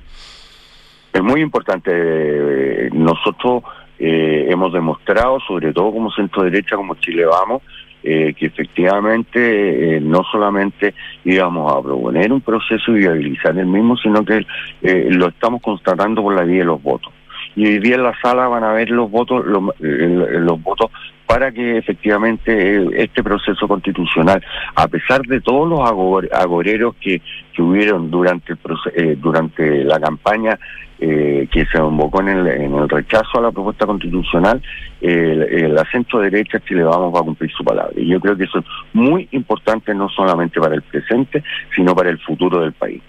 Es 1.12 1.22
muy 1.22 1.42
importante. 1.42 1.90
eh, 1.94 2.88
nosotros 2.94 3.62
eh, 4.04 4.48
hemos 4.50 4.72
demostrado, 4.72 5.38
sobre 5.46 5.72
todo 5.72 5.92
como 5.92 6.10
centro 6.10 6.42
derecha, 6.42 6.74
como 6.74 6.96
Chile 6.96 7.24
Vamos, 7.24 7.62
eh, 8.02 8.34
que 8.36 8.46
efectivamente 8.46 9.96
eh, 9.96 10.00
no 10.00 10.24
solamente 10.24 10.92
íbamos 11.24 11.72
a 11.72 11.80
proponer 11.80 12.32
un 12.32 12.40
proceso 12.40 12.90
y 12.90 12.98
viabilizar 12.98 13.56
el 13.56 13.66
mismo, 13.66 13.96
sino 13.96 14.24
que 14.24 14.44
eh, 14.82 15.06
lo 15.10 15.28
estamos 15.28 15.62
constatando 15.62 16.20
por 16.20 16.34
la 16.34 16.42
vía 16.42 16.58
de 16.58 16.64
los 16.64 16.82
votos. 16.82 17.12
Y 17.54 17.66
hoy 17.66 17.78
día 17.78 17.94
en 17.94 18.02
la 18.02 18.20
sala 18.20 18.48
van 18.48 18.64
a 18.64 18.72
ver 18.72 18.90
los 18.90 19.08
votos, 19.08 19.44
eh, 19.80 20.38
los 20.40 20.60
votos 20.60 20.90
para 21.26 21.50
que 21.52 21.78
efectivamente 21.78 22.76
eh, 22.76 22.86
este 22.96 23.22
proceso 23.22 23.66
constitucional, 23.66 24.42
a 24.74 24.88
pesar 24.88 25.22
de 25.22 25.40
todos 25.40 25.68
los 25.68 25.80
agor- 25.80 26.28
agoreros 26.32 26.94
que, 27.00 27.22
que 27.54 27.62
hubieron 27.62 28.10
durante 28.10 28.52
el 28.52 28.58
proce- 28.62 28.92
eh, 28.94 29.16
durante 29.20 29.84
la 29.84 29.98
campaña 29.98 30.58
eh, 30.98 31.48
que 31.50 31.64
se 31.66 31.78
convocó 31.78 32.20
en 32.20 32.28
el, 32.28 32.46
en 32.46 32.74
el 32.74 32.88
rechazo 32.88 33.38
a 33.38 33.40
la 33.40 33.50
propuesta 33.50 33.86
constitucional, 33.86 34.62
eh, 35.00 35.48
el, 35.50 35.74
la 35.74 35.84
centro 35.90 36.20
derecha 36.20 36.60
Chile 36.60 36.84
Vamos 36.84 37.12
va 37.14 37.20
a 37.20 37.24
cumplir 37.24 37.50
su 37.50 37.64
palabra. 37.64 37.92
Y 37.96 38.06
yo 38.08 38.20
creo 38.20 38.36
que 38.36 38.44
eso 38.44 38.60
es 38.60 38.64
muy 38.92 39.28
importante 39.32 39.94
no 39.94 40.08
solamente 40.10 40.60
para 40.60 40.74
el 40.76 40.82
presente, 40.82 41.42
sino 41.74 41.94
para 41.94 42.10
el 42.10 42.18
futuro 42.20 42.60
del 42.60 42.72
país. 42.72 43.02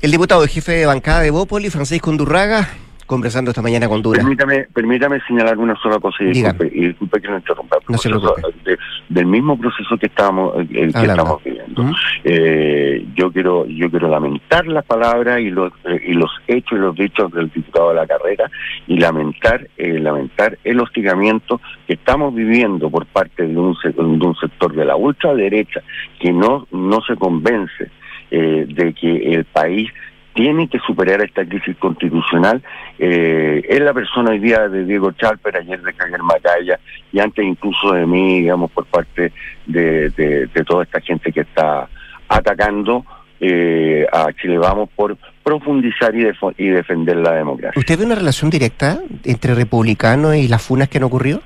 El 0.00 0.10
diputado 0.10 0.44
y 0.44 0.48
jefe 0.48 0.72
de 0.72 0.86
bancada 0.86 1.20
de 1.20 1.30
Bópoli, 1.30 1.70
Francisco 1.70 2.10
Undurraga, 2.10 2.68
conversando 3.08 3.50
esta 3.50 3.62
mañana 3.62 3.88
con 3.88 4.00
Dura. 4.02 4.20
Permítame, 4.20 4.66
permítame 4.72 5.18
señalar 5.26 5.58
una 5.58 5.74
sola 5.82 5.98
cosa 5.98 6.22
y 6.22 6.26
disculpe, 6.26 6.70
y 6.72 6.86
disculpe 6.88 7.20
que 7.20 7.26
lo 7.28 7.36
interrumpa. 7.38 7.78
No 7.88 7.98
se 7.98 8.08
Proceso, 8.10 8.34
preocupe. 8.34 8.70
de- 8.70 8.78
del 9.08 9.26
mismo 9.26 9.58
proceso 9.58 9.96
que 9.98 10.06
estamos, 10.06 10.54
eh, 10.60 10.66
el 10.70 10.92
que 10.92 11.00
estamos 11.06 11.42
viviendo. 11.42 11.90
Eh, 12.24 13.06
yo 13.16 13.32
quiero, 13.32 13.66
yo 13.66 13.90
quiero 13.90 14.08
lamentar 14.08 14.66
las 14.66 14.84
palabras 14.84 15.40
y 15.40 15.50
los 15.50 15.72
eh, 15.84 16.00
y 16.06 16.12
los 16.12 16.30
hechos 16.46 16.72
y 16.78 16.80
los 16.80 16.94
dichos 16.94 17.32
del 17.32 17.50
diputado 17.50 17.88
de 17.90 17.94
la 17.96 18.06
carrera 18.06 18.50
y 18.86 18.98
lamentar, 18.98 19.66
eh, 19.78 19.98
lamentar 19.98 20.58
el 20.62 20.78
hostigamiento 20.80 21.60
que 21.86 21.94
estamos 21.94 22.34
viviendo 22.34 22.90
por 22.90 23.06
parte 23.06 23.46
de 23.46 23.56
un, 23.56 23.74
de 23.82 24.00
un 24.26 24.36
sector 24.36 24.74
de 24.74 24.84
la 24.84 24.96
ultraderecha 24.96 25.80
que 26.20 26.32
no, 26.32 26.66
no 26.70 27.00
se 27.06 27.16
convence 27.16 27.90
eh, 28.30 28.66
de 28.68 28.92
que 28.92 29.32
el 29.34 29.44
país 29.46 29.90
tiene 30.38 30.68
que 30.68 30.78
superar 30.86 31.20
esta 31.20 31.44
crisis 31.44 31.76
constitucional. 31.78 32.62
Eh, 32.96 33.60
es 33.68 33.80
la 33.80 33.92
persona 33.92 34.30
hoy 34.30 34.38
día 34.38 34.68
de 34.68 34.84
Diego 34.84 35.10
Chalper, 35.10 35.56
ayer 35.56 35.82
de 35.82 35.92
Javier 35.92 36.22
Macaya 36.22 36.78
y 37.12 37.18
antes 37.18 37.44
incluso 37.44 37.92
de 37.92 38.06
mí, 38.06 38.42
digamos, 38.42 38.70
por 38.70 38.84
parte 38.86 39.32
de, 39.66 40.10
de, 40.10 40.46
de 40.46 40.64
toda 40.64 40.84
esta 40.84 41.00
gente 41.00 41.32
que 41.32 41.40
está 41.40 41.88
atacando 42.28 43.04
eh, 43.40 44.06
a 44.12 44.32
Chile 44.34 44.58
Vamos 44.58 44.88
por 44.94 45.16
profundizar 45.42 46.14
y, 46.14 46.22
defo- 46.22 46.54
y 46.56 46.68
defender 46.68 47.16
la 47.16 47.32
democracia. 47.32 47.74
¿Usted 47.76 47.98
ve 47.98 48.04
una 48.04 48.14
relación 48.14 48.48
directa 48.48 49.00
entre 49.24 49.56
republicanos 49.56 50.36
y 50.36 50.46
las 50.46 50.62
funas 50.62 50.88
que 50.88 50.98
han 50.98 51.04
ocurrido? 51.04 51.40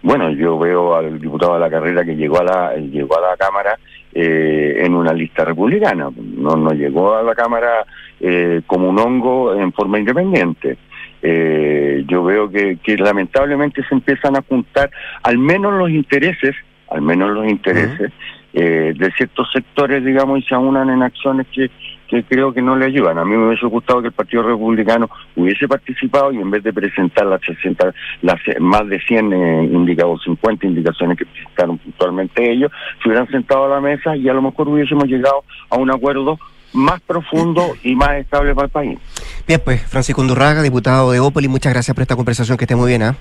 Bueno, 0.00 0.30
yo 0.30 0.58
veo 0.58 0.94
al 0.96 1.20
diputado 1.20 1.54
de 1.54 1.60
la 1.60 1.68
carrera 1.68 2.04
que 2.06 2.16
llegó 2.16 2.40
a 2.40 2.44
la 2.44 2.74
llegó 2.76 3.18
a 3.18 3.30
la 3.30 3.36
Cámara 3.36 3.78
eh, 4.20 4.84
en 4.84 4.94
una 4.94 5.12
lista 5.12 5.44
republicana, 5.44 6.10
no, 6.16 6.56
no 6.56 6.70
llegó 6.72 7.14
a 7.14 7.22
la 7.22 7.36
Cámara 7.36 7.84
eh, 8.18 8.62
como 8.66 8.88
un 8.88 8.98
hongo 8.98 9.54
en 9.54 9.72
forma 9.72 10.00
independiente. 10.00 10.76
Eh, 11.22 12.02
yo 12.08 12.24
veo 12.24 12.50
que, 12.50 12.78
que 12.82 12.96
lamentablemente 12.96 13.80
se 13.88 13.94
empiezan 13.94 14.36
a 14.36 14.42
juntar 14.42 14.90
al 15.22 15.38
menos 15.38 15.72
los 15.74 15.90
intereses, 15.90 16.56
al 16.90 17.02
menos 17.02 17.30
los 17.30 17.48
intereses 17.48 18.10
eh, 18.54 18.92
de 18.96 19.12
ciertos 19.12 19.48
sectores, 19.52 20.04
digamos, 20.04 20.40
y 20.40 20.42
se 20.42 20.56
unan 20.56 20.90
en 20.90 21.04
acciones 21.04 21.46
que, 21.52 21.70
que 22.08 22.24
creo 22.24 22.52
que 22.52 22.62
no 22.62 22.74
le 22.74 22.86
ayudan. 22.86 23.18
A 23.18 23.24
mí 23.24 23.36
me 23.36 23.48
hubiese 23.48 23.66
gustado 23.66 24.00
que 24.00 24.08
el 24.08 24.14
Partido 24.14 24.42
Republicano 24.42 25.08
hubiese 25.36 25.68
participado 25.68 26.32
y 26.32 26.38
en 26.38 26.50
vez 26.50 26.64
de 26.64 26.72
presentar 26.72 27.26
las 27.26 27.40
60, 27.42 27.92
las 28.22 28.40
eh, 28.48 28.58
más 28.58 28.88
de 28.88 28.98
100 29.00 29.32
eh, 29.32 29.64
indicados, 29.64 30.22
50 30.24 30.66
indicaciones 30.66 31.18
que 31.18 31.26
presentaron 31.26 31.78
puntualmente 31.78 32.50
ellos, 32.50 32.72
se 33.02 33.08
hubieran 33.08 33.28
sentado 33.28 33.66
a 33.66 33.68
la 33.68 33.80
mesa 33.80 34.16
y 34.16 34.28
a 34.28 34.32
lo 34.32 34.42
mejor 34.42 34.68
hubiésemos 34.68 35.04
llegado 35.04 35.44
a 35.70 35.76
un 35.76 35.90
acuerdo 35.90 36.38
más 36.72 37.00
profundo 37.00 37.74
y 37.82 37.94
más 37.94 38.16
estable 38.16 38.54
para 38.54 38.66
el 38.66 38.70
país. 38.70 38.98
Bien, 39.46 39.60
pues, 39.64 39.82
Francisco 39.86 40.20
Undurraga, 40.20 40.62
diputado 40.62 41.12
de 41.12 41.20
Ópoli, 41.20 41.48
muchas 41.48 41.72
gracias 41.72 41.94
por 41.94 42.02
esta 42.02 42.16
conversación, 42.16 42.58
que 42.58 42.64
esté 42.64 42.76
muy 42.76 42.88
bien, 42.88 43.02
¿ah? 43.02 43.16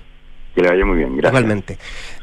Que 0.56 0.62
le 0.62 0.70
vaya 0.70 0.86
muy 0.86 0.98
bien, 0.98 1.18
gracias. 1.18 1.32
Igualmente. 1.32 1.78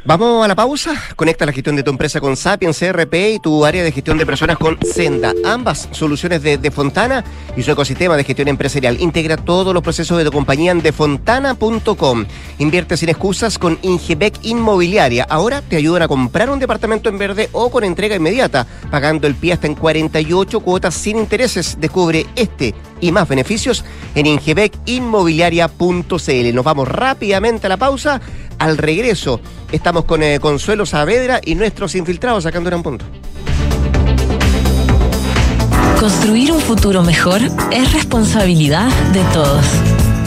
Vamos 0.07 0.45
a 0.45 0.49
la 0.49 0.55
pausa. 0.55 0.93
Conecta 1.17 1.47
la 1.47 1.53
gestión 1.53 1.77
de 1.77 1.83
tu 1.83 1.91
empresa 1.91 2.21
con 2.21 2.37
Sapiens 2.37 2.79
CRP 2.79 3.37
y 3.37 3.39
tu 3.39 3.65
área 3.65 3.83
de 3.83 3.91
gestión 3.91 4.19
de 4.19 4.27
personas 4.27 4.59
con 4.59 4.77
Senda. 4.83 5.33
Ambas 5.47 5.89
soluciones 5.93 6.43
de, 6.43 6.59
de 6.59 6.71
Fontana 6.71 7.25
y 7.57 7.63
su 7.63 7.71
ecosistema 7.71 8.15
de 8.15 8.25
gestión 8.25 8.49
empresarial. 8.49 9.01
Integra 9.01 9.39
todos 9.39 9.73
los 9.73 9.83
procesos 9.83 10.19
de 10.19 10.25
tu 10.25 10.31
compañía 10.31 10.73
en 10.73 10.83
defontana.com. 10.83 12.27
Invierte 12.59 12.99
sin 12.99 13.09
excusas 13.09 13.59
con 13.59 13.79
Ingebec 13.81 14.35
Inmobiliaria. 14.43 15.25
Ahora 15.27 15.63
te 15.63 15.77
ayudan 15.77 16.03
a 16.03 16.09
comprar 16.09 16.51
un 16.51 16.59
departamento 16.59 17.09
en 17.09 17.17
verde 17.17 17.49
o 17.53 17.71
con 17.71 17.83
entrega 17.83 18.15
inmediata, 18.15 18.67
pagando 18.91 19.27
el 19.27 19.35
pie 19.35 19.55
hasta 19.55 19.69
en 19.69 19.75
48 19.75 20.61
cuotas 20.61 20.95
sin 20.95 21.17
intereses. 21.17 21.79
Descubre 21.81 22.27
este 22.37 22.75
y 23.01 23.11
más 23.11 23.27
beneficios 23.27 23.87
en 24.15 24.27
ingebecinmobiliaria.cl. 24.27 26.55
Nos 26.55 26.65
vamos 26.65 26.89
rápidamente 26.89 27.67
a 27.67 27.71
la 27.71 27.79
pausa. 27.79 28.21
Al 28.65 28.79
regreso 28.79 29.43
estamos 29.73 30.07
con 30.07 30.23
eh, 30.23 30.41
Consuelo 30.41 30.87
Saavedra 30.87 31.39
y 31.45 31.55
nuestros 31.55 31.95
infiltrados 31.95 32.45
sacando 32.45 32.75
un 32.75 32.83
punto. 32.83 33.05
Construir 36.01 36.51
un 36.51 36.61
futuro 36.63 37.03
mejor 37.03 37.43
es 37.71 37.93
responsabilidad 37.93 38.89
de 39.13 39.23
todos. 39.35 39.94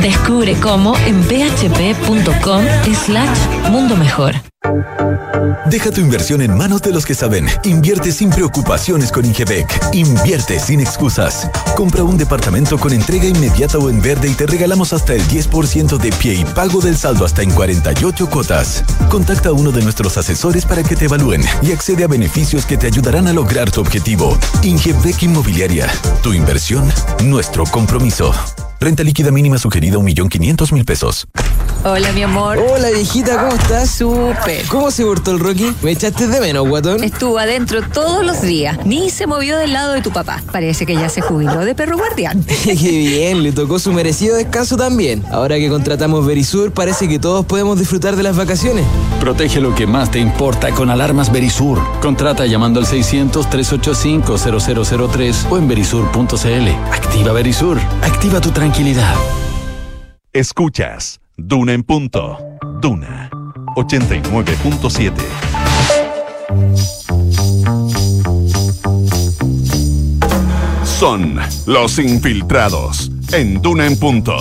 Descubre 0.00 0.54
cómo 0.60 0.96
en 1.06 1.20
bhp.com 1.26 2.64
slash 3.06 3.70
mundo 3.70 3.96
mejor. 3.96 4.34
Deja 5.70 5.90
tu 5.90 6.00
inversión 6.00 6.40
en 6.40 6.56
manos 6.56 6.82
de 6.82 6.92
los 6.92 7.04
que 7.04 7.14
saben. 7.14 7.46
Invierte 7.64 8.12
sin 8.12 8.30
preocupaciones 8.30 9.12
con 9.12 9.24
Ingebec. 9.24 9.68
Invierte 9.92 10.58
sin 10.60 10.80
excusas. 10.80 11.50
Compra 11.76 12.04
un 12.04 12.16
departamento 12.16 12.78
con 12.78 12.92
entrega 12.92 13.26
inmediata 13.26 13.78
o 13.78 13.90
en 13.90 14.00
verde 14.00 14.28
y 14.28 14.34
te 14.34 14.46
regalamos 14.46 14.92
hasta 14.92 15.14
el 15.14 15.22
10% 15.22 15.98
de 15.98 16.12
pie 16.12 16.34
y 16.34 16.44
pago 16.44 16.80
del 16.80 16.96
saldo 16.96 17.24
hasta 17.24 17.42
en 17.42 17.50
48 17.50 18.30
cuotas. 18.30 18.84
Contacta 19.10 19.50
a 19.50 19.52
uno 19.52 19.72
de 19.72 19.82
nuestros 19.82 20.16
asesores 20.16 20.64
para 20.64 20.82
que 20.82 20.96
te 20.96 21.04
evalúen 21.06 21.42
y 21.60 21.72
accede 21.72 22.04
a 22.04 22.08
beneficios 22.08 22.64
que 22.64 22.76
te 22.76 22.86
ayudarán 22.86 23.28
a 23.28 23.32
lograr 23.32 23.70
tu 23.70 23.80
objetivo. 23.80 24.38
Ingebec 24.62 25.22
Inmobiliaria. 25.22 25.88
Tu 26.22 26.32
inversión, 26.32 26.90
nuestro 27.24 27.64
compromiso. 27.64 28.32
Renta 28.80 29.02
líquida 29.02 29.32
mínima 29.32 29.58
sugerida 29.58 29.98
1.500.000 29.98 30.84
pesos. 30.84 31.26
Hola, 31.84 32.12
mi 32.12 32.22
amor. 32.22 32.58
Hola, 32.58 32.90
viejita, 32.90 33.36
¿cómo 33.40 33.52
estás? 33.54 33.90
Súper. 33.90 34.64
¿Cómo 34.68 34.90
se 34.92 35.04
portó 35.04 35.30
el 35.32 35.40
Rocky? 35.40 35.72
¿Me 35.82 35.90
echaste 35.92 36.26
de 36.28 36.40
menos, 36.40 36.68
guatón? 36.68 37.02
Estuvo 37.02 37.38
adentro 37.38 37.80
todos 37.82 38.22
los 38.24 38.40
días. 38.42 38.78
Ni 38.84 39.10
se 39.10 39.26
movió 39.26 39.56
del 39.58 39.72
lado 39.72 39.92
de 39.92 40.02
tu 40.02 40.10
papá. 40.10 40.42
Parece 40.52 40.86
que 40.86 40.94
ya 40.94 41.08
se 41.08 41.20
jubiló 41.20 41.58
de 41.60 41.74
perro 41.74 41.96
guardián. 41.96 42.44
Qué 42.64 42.74
bien, 42.74 43.42
le 43.42 43.52
tocó 43.52 43.78
su 43.78 43.92
merecido 43.92 44.36
descanso 44.36 44.76
también. 44.76 45.24
Ahora 45.30 45.56
que 45.56 45.68
contratamos 45.68 46.26
Verisur, 46.26 46.72
parece 46.72 47.08
que 47.08 47.18
todos 47.18 47.44
podemos 47.46 47.78
disfrutar 47.78 48.16
de 48.16 48.22
las 48.22 48.36
vacaciones. 48.36 48.84
Protege 49.20 49.60
lo 49.60 49.74
que 49.74 49.86
más 49.86 50.10
te 50.10 50.18
importa 50.20 50.70
con 50.72 50.90
alarmas 50.90 51.32
Verisur. 51.32 51.78
Contrata 52.00 52.46
llamando 52.46 52.80
al 52.80 52.86
600-385-0003 52.86 55.34
o 55.50 55.58
en 55.58 55.68
verisur.cl. 55.68 56.68
Activa 56.92 57.32
Verisur. 57.32 57.78
Activa 58.02 58.40
tu 58.40 58.50
tranquilidad. 58.50 58.67
Escuchas 60.34 61.20
Duna 61.38 61.72
en 61.72 61.82
punto. 61.82 62.38
Duna 62.82 63.30
89.7. 63.76 65.12
Son 70.84 71.40
los 71.64 71.98
infiltrados 71.98 73.10
en 73.32 73.62
Duna 73.62 73.86
en 73.86 73.98
punto. 73.98 74.36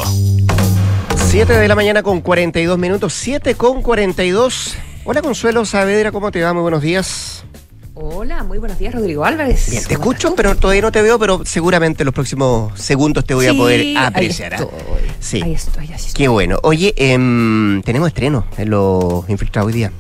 7 1.15 1.53
de 1.53 1.67
la 1.69 1.75
mañana 1.75 2.03
con 2.03 2.19
42 2.19 2.77
minutos, 2.77 3.13
7 3.13 3.55
con 3.55 3.81
42. 3.81 4.75
Hola 5.05 5.21
Consuelo 5.21 5.63
Saavedra, 5.63 6.11
¿cómo 6.11 6.31
te 6.31 6.41
va? 6.41 6.51
Muy 6.51 6.63
buenos 6.63 6.81
días. 6.81 7.45
Hola, 7.99 8.43
muy 8.43 8.59
buenos 8.59 8.77
días, 8.77 8.93
Rodrigo 8.93 9.25
Álvarez. 9.25 9.71
Bien, 9.71 9.83
te 9.83 9.93
escucho, 9.95 10.35
pero 10.35 10.55
todavía 10.55 10.83
no 10.83 10.91
te 10.91 11.01
veo, 11.01 11.17
pero 11.17 11.43
seguramente 11.45 12.03
en 12.03 12.05
los 12.05 12.13
próximos 12.13 12.79
segundos 12.79 13.25
te 13.25 13.33
voy 13.33 13.47
a 13.47 13.55
poder 13.55 13.79
ahí 13.79 13.95
apreciar. 13.97 14.53
¿ah? 14.53 14.57
estoy. 14.57 14.69
Sí. 15.19 15.41
Ahí 15.43 15.53
estoy, 15.55 15.87
ahí 15.87 15.93
estoy. 15.95 16.13
Qué 16.13 16.27
bueno. 16.27 16.59
Oye, 16.61 16.93
em, 16.95 17.81
tenemos 17.81 18.07
estreno 18.09 18.45
en 18.55 18.69
los 18.69 19.27
infiltrados 19.29 19.67
hoy 19.69 19.73
día. 19.73 19.91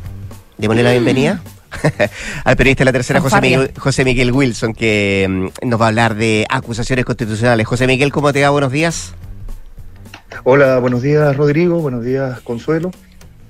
Démosle 0.59 0.83
la 0.83 0.89
Mm. 0.91 0.93
bienvenida 0.93 1.41
al 2.43 2.55
periodista 2.55 2.81
de 2.81 2.85
la 2.85 2.91
tercera, 2.91 3.19
José. 3.19 3.41
Miguel, 3.41 3.71
José 3.79 4.05
Miguel 4.05 4.31
Wilson, 4.31 4.75
que 4.75 5.23
em, 5.23 5.49
nos 5.63 5.81
va 5.81 5.85
a 5.85 5.87
hablar 5.87 6.13
de 6.13 6.45
acusaciones 6.49 7.03
constitucionales. 7.03 7.65
José 7.65 7.87
Miguel, 7.87 8.11
¿cómo 8.11 8.31
te 8.31 8.43
va? 8.43 8.51
Buenos 8.51 8.71
días. 8.71 9.15
Hola, 10.43 10.77
buenos 10.77 11.01
días 11.01 11.35
Rodrigo, 11.35 11.79
buenos 11.79 12.03
días 12.03 12.41
Consuelo. 12.41 12.91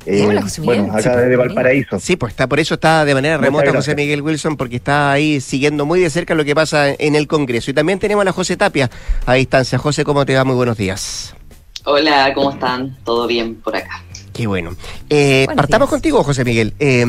Eh, 0.09 0.25
Hola, 0.25 0.41
José 0.41 0.61
Miguel. 0.61 0.83
Bueno, 0.83 0.93
acá 0.97 1.01
Sí, 1.13 1.19
desde 1.19 1.35
Valparaíso. 1.35 1.99
Sí, 1.99 2.15
pues 2.15 2.31
está 2.31 2.47
por 2.47 2.61
eso 2.61 2.75
está 2.75 3.03
de 3.03 3.13
manera 3.13 3.37
remota. 3.37 3.73
José 3.73 3.93
Miguel 3.93 4.21
Wilson, 4.21 4.55
porque 4.55 4.77
está 4.77 5.11
ahí 5.11 5.41
siguiendo 5.41 5.85
muy 5.85 5.99
de 5.99 6.09
cerca 6.09 6.33
lo 6.33 6.45
que 6.45 6.55
pasa 6.55 6.93
en 6.97 7.15
el 7.15 7.27
Congreso. 7.27 7.71
Y 7.71 7.73
también 7.73 7.99
tenemos 7.99 8.21
a 8.21 8.25
la 8.25 8.31
José 8.31 8.55
Tapia 8.55 8.89
a 9.25 9.33
distancia. 9.33 9.77
José, 9.77 10.05
¿cómo 10.05 10.25
te 10.25 10.33
va? 10.35 10.45
Muy 10.45 10.55
buenos 10.55 10.77
días. 10.77 11.35
Hola, 11.83 12.31
¿cómo 12.33 12.51
están? 12.51 12.95
¿Todo 13.03 13.27
bien 13.27 13.55
por 13.55 13.75
acá? 13.75 14.01
Qué 14.37 14.45
bueno. 14.45 14.75
Eh, 15.09 15.47
partamos 15.47 15.87
días. 15.87 15.89
contigo, 15.89 16.23
José 16.23 16.45
Miguel. 16.45 16.75
Eh, 16.77 17.01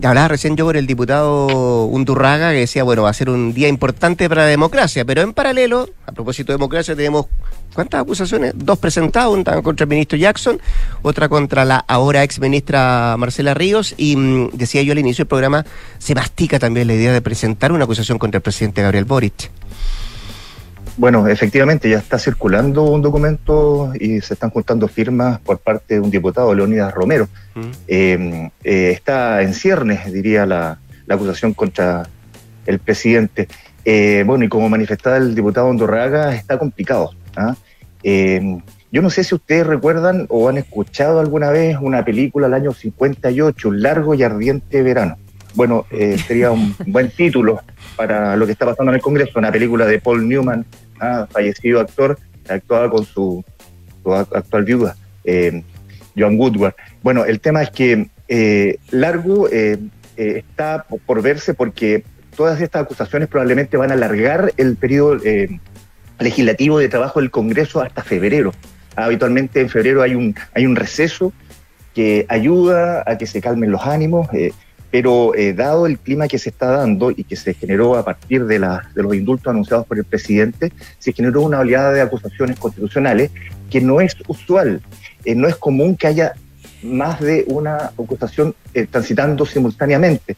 hablaba 0.00 0.28
recién 0.28 0.54
yo 0.54 0.64
con 0.64 0.76
el 0.76 0.86
diputado 0.86 1.86
Undurraga 1.86 2.52
que 2.52 2.58
decía, 2.58 2.84
bueno, 2.84 3.02
va 3.02 3.10
a 3.10 3.14
ser 3.14 3.30
un 3.30 3.52
día 3.52 3.66
importante 3.66 4.28
para 4.28 4.42
la 4.42 4.48
democracia, 4.48 5.04
pero 5.04 5.22
en 5.22 5.32
paralelo, 5.32 5.88
a 6.06 6.12
propósito 6.12 6.52
de 6.52 6.56
democracia, 6.56 6.94
tenemos 6.94 7.26
¿cuántas 7.74 8.02
acusaciones? 8.02 8.52
Dos 8.54 8.78
presentadas, 8.78 9.28
una 9.28 9.60
contra 9.60 9.82
el 9.82 9.90
ministro 9.90 10.16
Jackson, 10.16 10.60
otra 11.02 11.28
contra 11.28 11.64
la 11.64 11.78
ahora 11.78 12.22
ex 12.22 12.38
ministra 12.38 13.16
Marcela 13.18 13.54
Ríos, 13.54 13.96
y 13.96 14.14
mm, 14.14 14.50
decía 14.52 14.80
yo 14.82 14.92
al 14.92 15.00
inicio 15.00 15.24
del 15.24 15.28
programa, 15.28 15.66
se 15.98 16.14
mastica 16.14 16.60
también 16.60 16.86
la 16.86 16.94
idea 16.94 17.12
de 17.12 17.20
presentar 17.20 17.72
una 17.72 17.84
acusación 17.84 18.20
contra 18.20 18.38
el 18.38 18.42
presidente 18.42 18.82
Gabriel 18.82 19.04
Boric. 19.04 19.50
Bueno, 20.98 21.28
efectivamente 21.28 21.88
ya 21.88 21.98
está 21.98 22.18
circulando 22.18 22.82
un 22.82 23.00
documento 23.00 23.92
y 23.98 24.20
se 24.20 24.34
están 24.34 24.50
juntando 24.50 24.88
firmas 24.88 25.38
por 25.38 25.58
parte 25.58 25.94
de 25.94 26.00
un 26.00 26.10
diputado, 26.10 26.52
Leonidas 26.52 26.92
Romero. 26.92 27.28
Eh, 27.86 28.50
eh, 28.64 28.90
está 28.90 29.42
en 29.42 29.54
ciernes, 29.54 30.12
diría 30.12 30.44
la, 30.44 30.80
la 31.06 31.14
acusación 31.14 31.54
contra 31.54 32.02
el 32.66 32.80
presidente. 32.80 33.46
Eh, 33.84 34.24
bueno, 34.26 34.44
y 34.44 34.48
como 34.48 34.68
manifestaba 34.68 35.18
el 35.18 35.36
diputado 35.36 35.68
Ondorraga, 35.68 36.34
está 36.34 36.58
complicado. 36.58 37.12
¿ah? 37.36 37.54
Eh, 38.02 38.58
yo 38.90 39.00
no 39.00 39.08
sé 39.10 39.22
si 39.22 39.36
ustedes 39.36 39.66
recuerdan 39.68 40.26
o 40.30 40.48
han 40.48 40.58
escuchado 40.58 41.20
alguna 41.20 41.50
vez 41.50 41.76
una 41.80 42.04
película 42.04 42.48
del 42.48 42.54
año 42.54 42.72
58, 42.72 43.68
Un 43.68 43.82
largo 43.82 44.14
y 44.14 44.24
ardiente 44.24 44.82
verano. 44.82 45.16
bueno, 45.54 45.86
eh, 45.90 46.18
sería 46.18 46.50
un 46.50 46.74
buen 46.86 47.10
título 47.10 47.60
para 47.96 48.36
lo 48.36 48.46
que 48.46 48.52
está 48.52 48.66
pasando 48.66 48.90
en 48.90 48.96
el 48.96 49.02
Congreso, 49.02 49.38
una 49.38 49.52
película 49.52 49.86
de 49.86 50.00
Paul 50.00 50.28
Newman, 50.28 50.64
ah, 51.00 51.26
fallecido 51.30 51.80
actor, 51.80 52.18
actuaba 52.48 52.90
con 52.90 53.04
su, 53.04 53.44
su 54.02 54.08
ac- 54.10 54.34
actual 54.36 54.64
viuda, 54.64 54.96
eh, 55.24 55.62
Joan 56.16 56.38
Woodward. 56.38 56.74
Bueno, 57.02 57.24
el 57.24 57.40
tema 57.40 57.62
es 57.62 57.70
que 57.70 58.08
eh, 58.28 58.76
Largo 58.90 59.48
eh, 59.50 59.78
eh, 60.16 60.44
está 60.48 60.84
po- 60.88 60.98
por 60.98 61.22
verse 61.22 61.54
porque 61.54 62.04
todas 62.36 62.60
estas 62.60 62.82
acusaciones 62.82 63.28
probablemente 63.28 63.76
van 63.76 63.90
a 63.90 63.94
alargar 63.94 64.52
el 64.56 64.76
periodo 64.76 65.16
legislativo 66.18 66.78
de 66.78 66.88
trabajo 66.88 67.20
del 67.20 67.30
Congreso 67.30 67.80
hasta 67.80 68.02
febrero. 68.02 68.52
Habitualmente 68.96 69.60
en 69.60 69.68
febrero 69.68 70.02
hay 70.02 70.14
un, 70.14 70.34
hay 70.54 70.66
un 70.66 70.76
receso 70.76 71.32
que 71.94 72.26
ayuda 72.28 73.02
a 73.06 73.18
que 73.18 73.26
se 73.26 73.40
calmen 73.40 73.70
los 73.70 73.84
ánimos, 73.86 74.28
pero 74.90 75.34
eh, 75.34 75.52
dado 75.52 75.86
el 75.86 75.98
clima 75.98 76.28
que 76.28 76.38
se 76.38 76.48
está 76.50 76.66
dando 76.70 77.10
y 77.10 77.24
que 77.24 77.36
se 77.36 77.52
generó 77.54 77.96
a 77.96 78.04
partir 78.04 78.46
de, 78.46 78.58
los 78.58 79.14
indultos 79.14 79.50
anunciados 79.50 79.86
por 79.86 79.98
el 79.98 80.04
presidente, 80.04 80.72
se 80.98 81.12
generó 81.12 81.42
una 81.42 81.60
oleada 81.60 81.92
de 81.92 82.00
acusaciones 82.00 82.58
constitucionales 82.58 83.30
que 83.70 83.80
no 83.80 84.00
es 84.00 84.16
usual, 84.28 84.80
eh, 85.24 85.34
no 85.34 85.46
es 85.48 85.56
común 85.56 85.96
que 85.96 86.06
haya 86.06 86.32
más 86.82 87.20
de 87.20 87.44
una 87.48 87.76
acusación 87.76 88.54
eh, 88.72 88.86
transitando 88.90 89.44
simultáneamente. 89.44 90.36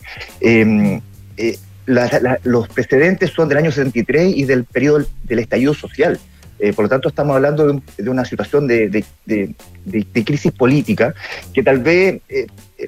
La- 1.86 2.38
los 2.44 2.68
precedentes 2.68 3.30
son 3.30 3.48
del 3.48 3.58
año 3.58 3.72
73 3.72 4.32
y 4.36 4.44
del 4.44 4.64
periodo 4.64 5.04
del 5.24 5.38
estallido 5.40 5.74
social. 5.74 6.18
Por 6.76 6.84
lo 6.84 6.88
tanto, 6.90 7.08
estamos 7.08 7.34
hablando 7.34 7.64
de, 7.66 7.72
un- 7.72 7.82
de 7.96 8.10
una 8.10 8.24
situación 8.24 8.66
de, 8.68 8.88
de- 8.90 9.54
crisis 10.24 10.52
política 10.52 11.14
que 11.54 11.62
tal 11.62 11.78
vez 11.78 12.20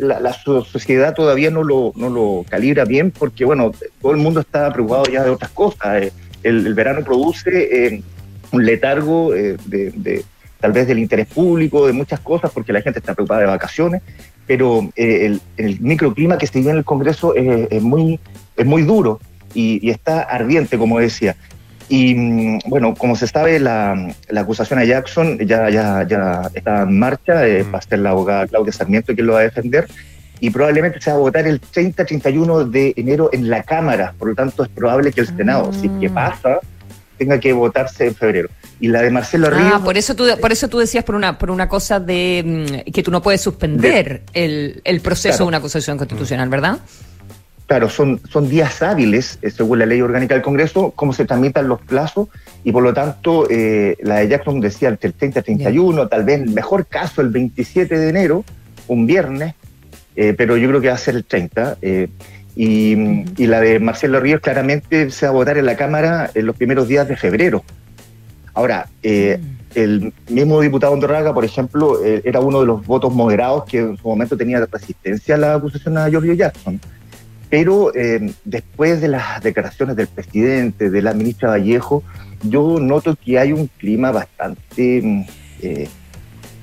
la, 0.01 0.20
la 0.20 0.32
so- 0.32 0.64
sociedad 0.64 1.14
todavía 1.14 1.51
no 1.51 1.62
lo, 1.62 1.93
no 1.97 2.11
lo 2.11 2.45
calibra 2.49 2.84
bien 2.84 3.11
porque, 3.11 3.45
bueno, 3.45 3.72
todo 4.01 4.12
el 4.12 4.18
mundo 4.18 4.40
está 4.40 4.72
preocupado 4.72 5.05
ya 5.05 5.24
de 5.24 5.30
otras 5.30 5.51
cosas. 5.51 6.03
Eh, 6.03 6.12
el, 6.43 6.74
verano 6.74 7.05
produce 7.05 7.86
eh, 7.86 8.03
un 8.51 8.64
letargo 8.66 9.34
eh, 9.34 9.57
de, 9.66 10.24
tal 10.61 10.72
vez 10.72 10.86
del 10.86 10.99
interés 10.99 11.26
público, 11.26 11.86
de 11.86 11.93
muchas 11.93 12.20
cosas, 12.20 12.51
porque 12.53 12.72
la 12.72 12.82
gente 12.82 12.99
está 12.99 13.14
preocupada 13.14 13.40
de 13.40 13.47
vacaciones, 13.47 14.03
pero 14.47 14.88
el, 14.97 15.40
microclima 15.80 16.38
que 16.38 16.47
se 16.47 16.59
vive 16.59 16.70
en 16.72 16.78
el 16.78 16.84
Congreso 16.84 17.34
es, 17.34 17.82
muy, 17.82 18.18
es 18.57 18.66
muy 18.66 18.82
duro 18.82 19.20
y 19.55 19.90
está 19.90 20.22
ardiente, 20.22 20.78
como 20.78 20.99
decía. 20.99 21.36
Y 21.89 22.14
mm, 22.14 22.59
bueno, 22.66 22.95
como 22.95 23.16
se 23.16 23.26
sabe, 23.26 23.59
la, 23.59 24.14
la 24.28 24.41
acusación 24.41 24.78
a 24.78 24.85
Jackson 24.85 25.39
ya, 25.41 25.68
ya, 25.70 26.07
ya 26.07 26.51
está 26.55 26.83
en 26.83 26.99
marcha, 26.99 27.47
eh, 27.47 27.64
va 27.64 27.78
a 27.78 27.83
ser 27.83 27.99
la 27.99 28.11
abogada 28.11 28.47
Claudia 28.47 28.72
Sarmiento 28.72 29.14
quien 29.14 29.26
lo 29.26 29.35
va 29.35 29.41
a 29.41 29.43
defender, 29.43 29.87
y 30.41 30.51
probablemente 30.51 31.01
se 31.01 31.11
va 31.11 31.16
a 31.16 31.20
votar 31.20 31.47
el 31.47 31.61
30-31 31.61 32.68
de 32.68 32.95
enero 32.97 33.30
en 33.33 33.49
la 33.49 33.62
Cámara, 33.62 34.14
por 34.18 34.28
lo 34.28 34.35
tanto 34.35 34.64
es 34.64 34.68
probable 34.70 35.12
que 35.12 35.20
el 35.20 35.28
Senado, 35.28 35.72
si 35.72 35.87
es 35.87 35.93
que 36.01 36.11
pasa, 36.11 36.59
tenga 37.16 37.39
que 37.39 37.53
votarse 37.53 38.07
en 38.07 38.14
febrero. 38.14 38.49
Y 38.80 38.89
la 38.89 39.03
de 39.03 39.11
Marcelo 39.11 39.49
Ríos... 39.49 39.72
Ah, 39.74 39.80
por 39.85 39.97
eso 39.97 40.16
tú, 40.16 40.24
por 40.41 40.51
eso 40.51 40.66
tú 40.68 40.78
decías 40.78 41.05
por 41.05 41.14
una, 41.14 41.39
por 41.39 41.53
una 41.53 41.68
cosa 41.68 42.01
de 42.01 42.83
mm, 42.89 42.91
que 42.91 43.03
tú 43.05 43.12
no 43.12 43.22
puedes 43.22 43.41
suspender 43.41 44.22
el, 44.33 44.80
el 44.83 45.01
proceso 45.01 45.28
Claro. 45.37 45.45
de 45.45 45.49
una 45.49 45.57
acusación 45.59 45.97
constitucional, 45.99 46.49
¿verdad? 46.49 46.78
Claro, 47.66 47.88
son, 47.88 48.20
son 48.28 48.48
días 48.48 48.82
hábiles, 48.82 49.38
eh, 49.40 49.50
según 49.50 49.78
la 49.78 49.86
ley 49.86 50.00
orgánica 50.02 50.34
del 50.34 50.42
Congreso, 50.42 50.92
cómo 50.94 51.12
se 51.12 51.24
tramitan 51.24 51.68
los 51.68 51.80
plazos, 51.80 52.28
y 52.64 52.72
por 52.72 52.82
lo 52.82 52.92
tanto, 52.92 53.46
eh, 53.48 53.96
la 54.02 54.16
de 54.16 54.28
Jackson 54.28 54.60
decía 54.60 54.88
entre 54.88 55.08
el 55.08 55.14
30 55.14 55.40
y 55.40 55.42
31, 55.42 56.08
tal 56.08 56.24
vez, 56.24 56.44
mejor 56.50 56.86
caso, 56.86 57.22
el 57.22 57.28
27 57.28 57.98
de 57.98 58.08
enero, 58.08 58.44
un 58.88 59.06
viernes, 59.06 59.54
eh, 60.16 60.34
pero 60.36 60.56
yo 60.56 60.68
creo 60.68 60.80
que 60.80 60.88
va 60.88 60.94
a 60.94 60.98
ser 60.98 61.14
el 61.14 61.24
30. 61.24 61.78
eh, 61.80 62.08
y, 62.54 62.92
y 63.42 63.46
la 63.46 63.60
de 63.60 63.80
Marcelo 63.80 64.20
Ríos 64.20 64.40
claramente 64.40 65.10
se 65.10 65.26
va 65.26 65.30
a 65.30 65.34
votar 65.34 65.56
en 65.56 65.64
la 65.64 65.76
Cámara 65.76 66.30
en 66.34 66.46
los 66.46 66.54
primeros 66.56 66.86
días 66.86 67.08
de 67.08 67.16
febrero. 67.16 67.64
Ahora, 68.54 68.88
eh, 69.02 69.40
el 69.74 70.12
mismo 70.28 70.60
diputado 70.60 70.92
Andorraga, 70.92 71.32
por 71.32 71.44
ejemplo, 71.44 72.04
eh, 72.04 72.20
era 72.24 72.40
uno 72.40 72.60
de 72.60 72.66
los 72.66 72.86
votos 72.86 73.14
moderados 73.14 73.64
que 73.64 73.78
en 73.78 73.96
su 73.96 74.06
momento 74.06 74.36
tenía 74.36 74.64
resistencia 74.66 75.36
a 75.36 75.38
la 75.38 75.54
acusación 75.54 75.96
a 75.96 76.08
Giorgio 76.10 76.34
Jackson. 76.34 76.78
Pero 77.53 77.94
eh, 77.94 78.32
después 78.46 79.03
de 79.03 79.09
las 79.09 79.42
declaraciones 79.42 79.94
del 79.94 80.07
presidente, 80.07 80.88
de 80.88 81.03
la 81.03 81.12
ministra 81.12 81.50
Vallejo, 81.50 82.03
yo 82.44 82.78
noto 82.80 83.14
que 83.14 83.38
hay 83.38 83.53
un 83.53 83.66
clima 83.76 84.11
bastante 84.11 85.03
mm, 85.03 85.24
eh, 85.61 85.88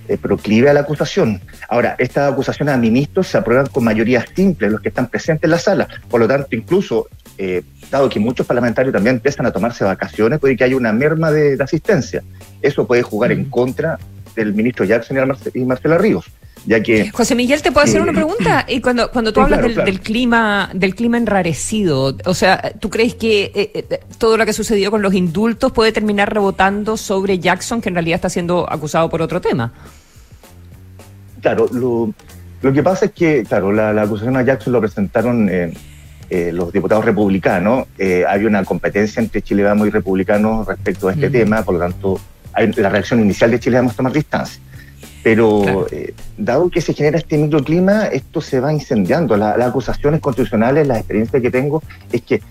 eh, 0.08 0.18
proclive 0.18 0.68
a 0.68 0.74
la 0.74 0.80
acusación. 0.80 1.42
Ahora, 1.70 1.96
estas 2.00 2.34
acusaciones 2.34 2.74
a 2.74 2.78
ministros 2.80 3.28
se 3.28 3.38
aprueban 3.38 3.68
con 3.68 3.84
mayoría 3.84 4.26
simple, 4.36 4.68
los 4.72 4.82
que 4.82 4.90
están 4.90 5.10
presentes 5.10 5.44
en 5.44 5.52
la 5.52 5.60
sala. 5.60 5.88
Por 6.10 6.22
lo 6.22 6.28
tanto, 6.28 6.48
incluso, 6.56 7.08
eh, 7.38 7.62
dado 7.92 8.10
que 8.10 8.20
muchos 8.20 8.48
parlamentarios 8.48 8.92
también 8.92 9.18
empiezan 9.18 9.46
a 9.46 9.52
tomarse 9.52 9.84
vacaciones, 9.84 10.40
puede 10.40 10.58
que 10.58 10.64
haya 10.64 10.76
una 10.76 10.92
merma 10.92 11.30
de, 11.30 11.56
de 11.56 11.64
asistencia. 11.64 12.24
Eso 12.64 12.88
puede 12.88 13.04
jugar 13.04 13.32
en 13.32 13.46
contra 13.46 14.00
del 14.36 14.56
ministro 14.56 14.86
Jackson 14.86 15.18
y, 15.18 15.20
Marce- 15.20 15.52
y 15.54 15.64
Marcela 15.66 16.00
Ríos, 16.00 16.26
ya 16.66 16.82
que... 16.82 17.10
José 17.14 17.36
Miguel, 17.36 17.62
¿te 17.62 17.72
puedo 17.72 17.86
hacer 17.86 18.00
Eh, 18.00 18.04
una 18.04 18.14
pregunta? 18.14 18.66
Y 18.70 18.82
cuando, 18.82 19.12
cuando 19.12 19.34
tú 19.34 19.42
hablas 19.42 19.60
claro, 19.60 19.68
del, 19.68 19.76
claro. 19.76 19.92
del 19.92 20.02
clima, 20.02 20.70
del 20.74 20.96
clima 20.96 21.18
enrarecido, 21.18 22.16
o 22.26 22.34
sea, 22.34 22.74
¿tú 22.80 22.90
crees 22.90 23.16
que 23.16 23.52
eh, 23.56 23.72
eh, 23.74 24.00
todo 24.18 24.38
lo 24.38 24.46
que 24.46 24.52
ha 24.52 24.54
sucedido 24.54 24.92
con 24.92 25.02
los 25.02 25.14
indultos 25.14 25.72
puede 25.72 25.92
terminar 25.92 26.34
rebotando 26.34 26.98
sobre 26.98 27.40
Jackson, 27.40 27.82
que 27.82 27.90
en 27.90 27.96
realidad 27.96 28.16
está 28.16 28.30
siendo 28.30 28.72
acusado 28.72 29.10
por 29.10 29.22
otro 29.22 29.42
tema? 29.42 29.74
Claro, 31.42 31.68
lo, 31.72 32.14
lo 32.62 32.74
que 32.74 32.84
pasa 32.84 33.06
es 33.06 33.12
que, 33.12 33.44
claro, 33.44 33.72
la, 33.72 33.94
la 33.94 34.02
acusación 34.04 34.36
a 34.36 34.42
Jackson 34.44 34.74
lo 34.74 34.82
presentaron 34.82 35.48
eh, 35.50 35.74
eh, 36.30 36.52
los 36.54 36.72
diputados 36.74 37.06
republicanos. 37.06 37.88
Eh, 37.98 38.26
hay 38.28 38.46
una 38.46 38.64
competencia 38.66 39.22
entre 39.22 39.42
Chile 39.42 39.64
Vamos 39.64 39.88
y 39.88 39.92
republicanos 39.92 40.68
respecto 40.68 41.08
a 41.08 41.14
este 41.14 41.28
Ujú. 41.28 41.34
tema, 41.34 41.64
por 41.64 41.76
lo 41.76 41.80
tanto, 41.80 42.20
hay, 42.54 42.72
la 42.74 42.90
reacción 42.90 43.22
inicial 43.22 43.52
de 43.52 43.60
Chile 43.60 43.78
Vamos 43.78 43.94
a 43.94 43.96
tomar 43.96 44.12
distancia. 44.12 44.62
Pero 45.24 45.88
eh, 45.92 46.14
dado 46.38 46.70
que 46.70 46.82
se 46.82 46.94
genera 46.94 47.18
este 47.18 47.38
microclima, 47.38 48.06
esto 48.08 48.40
se 48.42 48.60
va 48.60 48.72
incendiando. 48.74 49.36
La- 49.36 49.58
las 49.58 49.70
acusaciones 49.70 50.22
constitucionales, 50.22 50.88
la 50.88 50.98
experiencia 51.00 51.42
que 51.42 51.52
tengo, 51.52 51.84
es 52.12 52.22
que 52.22 52.42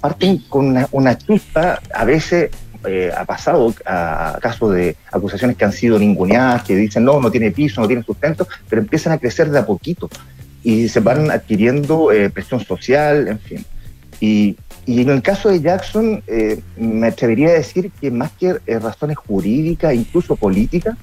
parten 0.00 0.38
con 0.48 0.66
una, 0.68 0.88
una 0.92 1.18
chispa, 1.18 1.78
a 1.92 2.04
veces 2.06 2.50
eh, 2.86 3.10
ha 3.14 3.24
pasado 3.26 3.74
a, 3.84 4.36
a 4.36 4.38
casos 4.40 4.74
de 4.74 4.96
acusaciones 5.12 5.56
que 5.56 5.64
han 5.66 5.72
sido 5.72 5.98
ninguneadas, 5.98 6.62
que 6.62 6.74
dicen 6.74 7.04
no, 7.04 7.20
no 7.20 7.30
tiene 7.30 7.50
piso, 7.50 7.80
no 7.82 7.86
tiene 7.86 8.02
sustento, 8.02 8.48
pero 8.68 8.80
empiezan 8.80 9.12
a 9.12 9.18
crecer 9.18 9.50
de 9.50 9.58
a 9.58 9.66
poquito 9.66 10.08
y 10.64 10.88
se 10.88 11.00
van 11.00 11.30
adquiriendo 11.30 12.10
eh, 12.12 12.30
presión 12.30 12.64
social, 12.64 13.28
en 13.28 13.38
fin. 13.38 13.64
Y, 14.20 14.56
y 14.86 15.02
en 15.02 15.10
el 15.10 15.20
caso 15.20 15.50
de 15.50 15.60
Jackson, 15.60 16.22
eh, 16.26 16.60
me 16.78 17.08
atrevería 17.08 17.48
a 17.50 17.52
decir 17.52 17.90
que 18.00 18.10
más 18.10 18.30
que 18.32 18.54
razones 18.78 19.16
jurídicas, 19.18 19.92
incluso 19.94 20.36
políticas, 20.36 20.96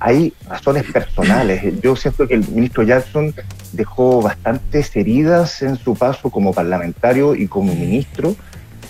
hay 0.00 0.32
razones 0.48 0.84
personales. 0.90 1.62
Yo 1.82 1.94
siento 1.94 2.26
que 2.26 2.34
el 2.34 2.48
ministro 2.48 2.82
Jackson 2.82 3.34
dejó 3.72 4.22
bastantes 4.22 4.94
heridas 4.96 5.62
en 5.62 5.76
su 5.76 5.94
paso 5.94 6.30
como 6.30 6.52
parlamentario 6.52 7.34
y 7.34 7.46
como 7.46 7.74
ministro, 7.74 8.34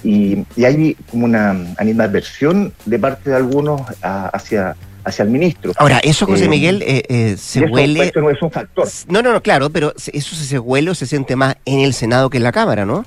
y, 0.02 0.44
y 0.56 0.64
hay 0.64 0.94
como 1.11 1.26
una 1.26 1.50
animadversión 1.76 2.72
de 2.86 2.98
parte 2.98 3.30
de 3.30 3.36
algunos 3.36 3.82
a- 4.02 4.28
hacia, 4.28 4.74
hacia 5.04 5.24
el 5.24 5.30
ministro. 5.30 5.72
Ahora, 5.76 5.98
eso, 5.98 6.24
José 6.26 6.44
Eh, 6.46 6.48
Miguel, 6.48 6.82
eh, 6.82 7.02
eh, 7.08 7.36
se 7.36 7.64
eso, 7.64 7.72
huele. 7.72 8.04
esto 8.04 8.20
no 8.20 8.30
es 8.30 8.40
un 8.40 8.50
factor. 8.50 8.88
No, 9.08 9.20
no, 9.20 9.32
no, 9.32 9.42
claro, 9.42 9.68
pero 9.68 9.92
se- 9.96 10.16
eso 10.16 10.34
se 10.34 10.58
huele 10.58 10.90
o 10.90 10.94
se 10.94 11.06
siente 11.06 11.36
más 11.36 11.56
en 11.66 11.80
el 11.80 11.92
Senado 11.92 12.30
que 12.30 12.38
en 12.38 12.44
la 12.44 12.52
Cámara, 12.52 12.86
¿no? 12.86 13.04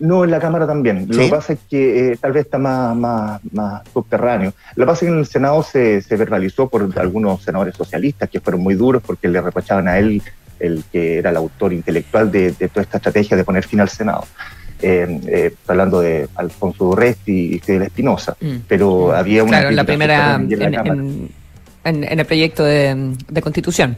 No, 0.00 0.22
en 0.24 0.30
la 0.30 0.38
Cámara 0.38 0.66
también. 0.66 1.06
Lo 1.08 1.18
que 1.24 1.28
pasa 1.28 1.52
es 1.54 1.58
que 1.68 2.12
eh, 2.12 2.16
tal 2.20 2.32
vez 2.32 2.44
está 2.44 2.56
más, 2.58 2.94
más, 2.96 3.40
más 3.52 3.82
subterráneo. 3.92 4.52
Lo 4.76 4.84
que 4.84 4.86
pasa 4.86 5.04
es 5.04 5.08
que 5.08 5.12
en 5.14 5.18
el 5.18 5.26
Senado 5.26 5.62
se, 5.62 6.02
se 6.02 6.16
verbalizó 6.16 6.68
por 6.68 6.88
algunos 6.98 7.42
senadores 7.42 7.74
socialistas 7.74 8.28
que 8.30 8.40
fueron 8.40 8.60
muy 8.62 8.74
duros 8.74 9.02
porque 9.04 9.26
le 9.28 9.40
reprochaban 9.40 9.88
a 9.88 9.98
él 9.98 10.22
el 10.60 10.84
que 10.92 11.18
era 11.18 11.30
el 11.30 11.36
autor 11.36 11.72
intelectual 11.72 12.30
de, 12.30 12.52
de 12.52 12.68
toda 12.68 12.82
esta 12.82 12.98
estrategia 12.98 13.36
de 13.36 13.44
poner 13.44 13.64
fin 13.64 13.80
al 13.80 13.88
Senado. 13.88 14.24
Eh, 14.80 15.20
eh, 15.26 15.54
hablando 15.66 16.00
de 16.00 16.28
Alfonso 16.36 16.84
Durresti 16.84 17.54
y 17.56 17.58
Fidel 17.58 17.82
Espinosa. 17.82 18.36
Mm. 18.40 18.56
Pero 18.68 19.12
había 19.12 19.42
una... 19.42 19.50
Claro, 19.50 19.68
en 19.70 19.76
la 19.76 19.84
primera, 19.84 20.34
en, 20.36 20.52
en 20.52 20.58
la 20.60 20.70
Cámara. 20.70 20.94
en- 21.02 21.30
en- 21.84 22.04
en 22.04 22.20
el 22.20 22.26
proyecto 22.26 22.62
de, 22.64 23.14
de 23.28 23.42
constitución. 23.42 23.96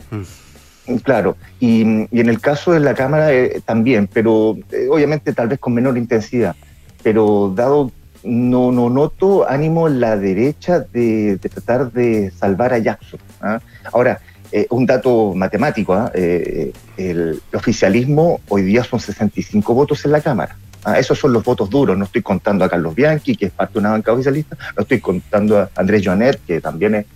Claro, 0.99 1.37
y, 1.59 1.83
y 1.83 2.21
en 2.21 2.29
el 2.29 2.41
caso 2.41 2.73
de 2.73 2.81
la 2.81 2.95
Cámara 2.95 3.33
eh, 3.33 3.61
también, 3.65 4.09
pero 4.13 4.57
eh, 4.73 4.89
obviamente 4.91 5.33
tal 5.33 5.49
vez 5.49 5.59
con 5.59 5.75
menor 5.75 5.97
intensidad. 5.97 6.57
Pero 7.03 7.53
dado, 7.55 7.91
no, 8.25 8.73
no 8.73 8.91
noto 8.91 9.49
ánimo 9.49 9.89
en 9.89 10.01
la 10.01 10.17
derecha 10.17 10.81
de, 10.81 11.39
tratar 11.39 11.93
de 11.93 12.31
salvar 12.31 12.73
a 12.73 12.79
Jackson. 12.79 13.21
¿ah? 13.41 13.61
Ahora, 13.93 14.21
eh, 14.53 14.67
un 14.71 14.85
dato 14.85 15.33
matemático, 15.35 15.95
¿ah? 15.95 16.11
El 16.15 17.41
oficialismo 17.55 18.41
hoy 18.49 18.63
día 18.63 18.85
son 18.85 19.01
65 19.01 19.73
votos 19.73 20.05
en 20.05 20.13
la 20.13 20.21
Cámara. 20.21 20.57
¿ah? 20.85 20.99
Esos 20.99 21.19
son 21.19 21.33
los 21.33 21.45
votos 21.45 21.71
duros, 21.71 21.97
no 21.97 22.05
estoy 22.05 22.23
contando 22.23 22.65
a 22.65 22.69
Carlos 22.69 22.95
Bianchi, 22.95 23.37
que 23.37 23.47
es 23.47 23.53
parte 23.53 23.75
de 23.75 23.79
una 23.81 23.91
banca 23.91 24.13
oficialista, 24.13 24.57
no 24.77 24.83
estoy 24.83 25.01
contando 25.01 25.59
a 25.59 25.71
Andrés 25.77 26.03
Joanet, 26.05 26.41
que 26.45 26.61
también 26.61 26.97
es 26.97 27.07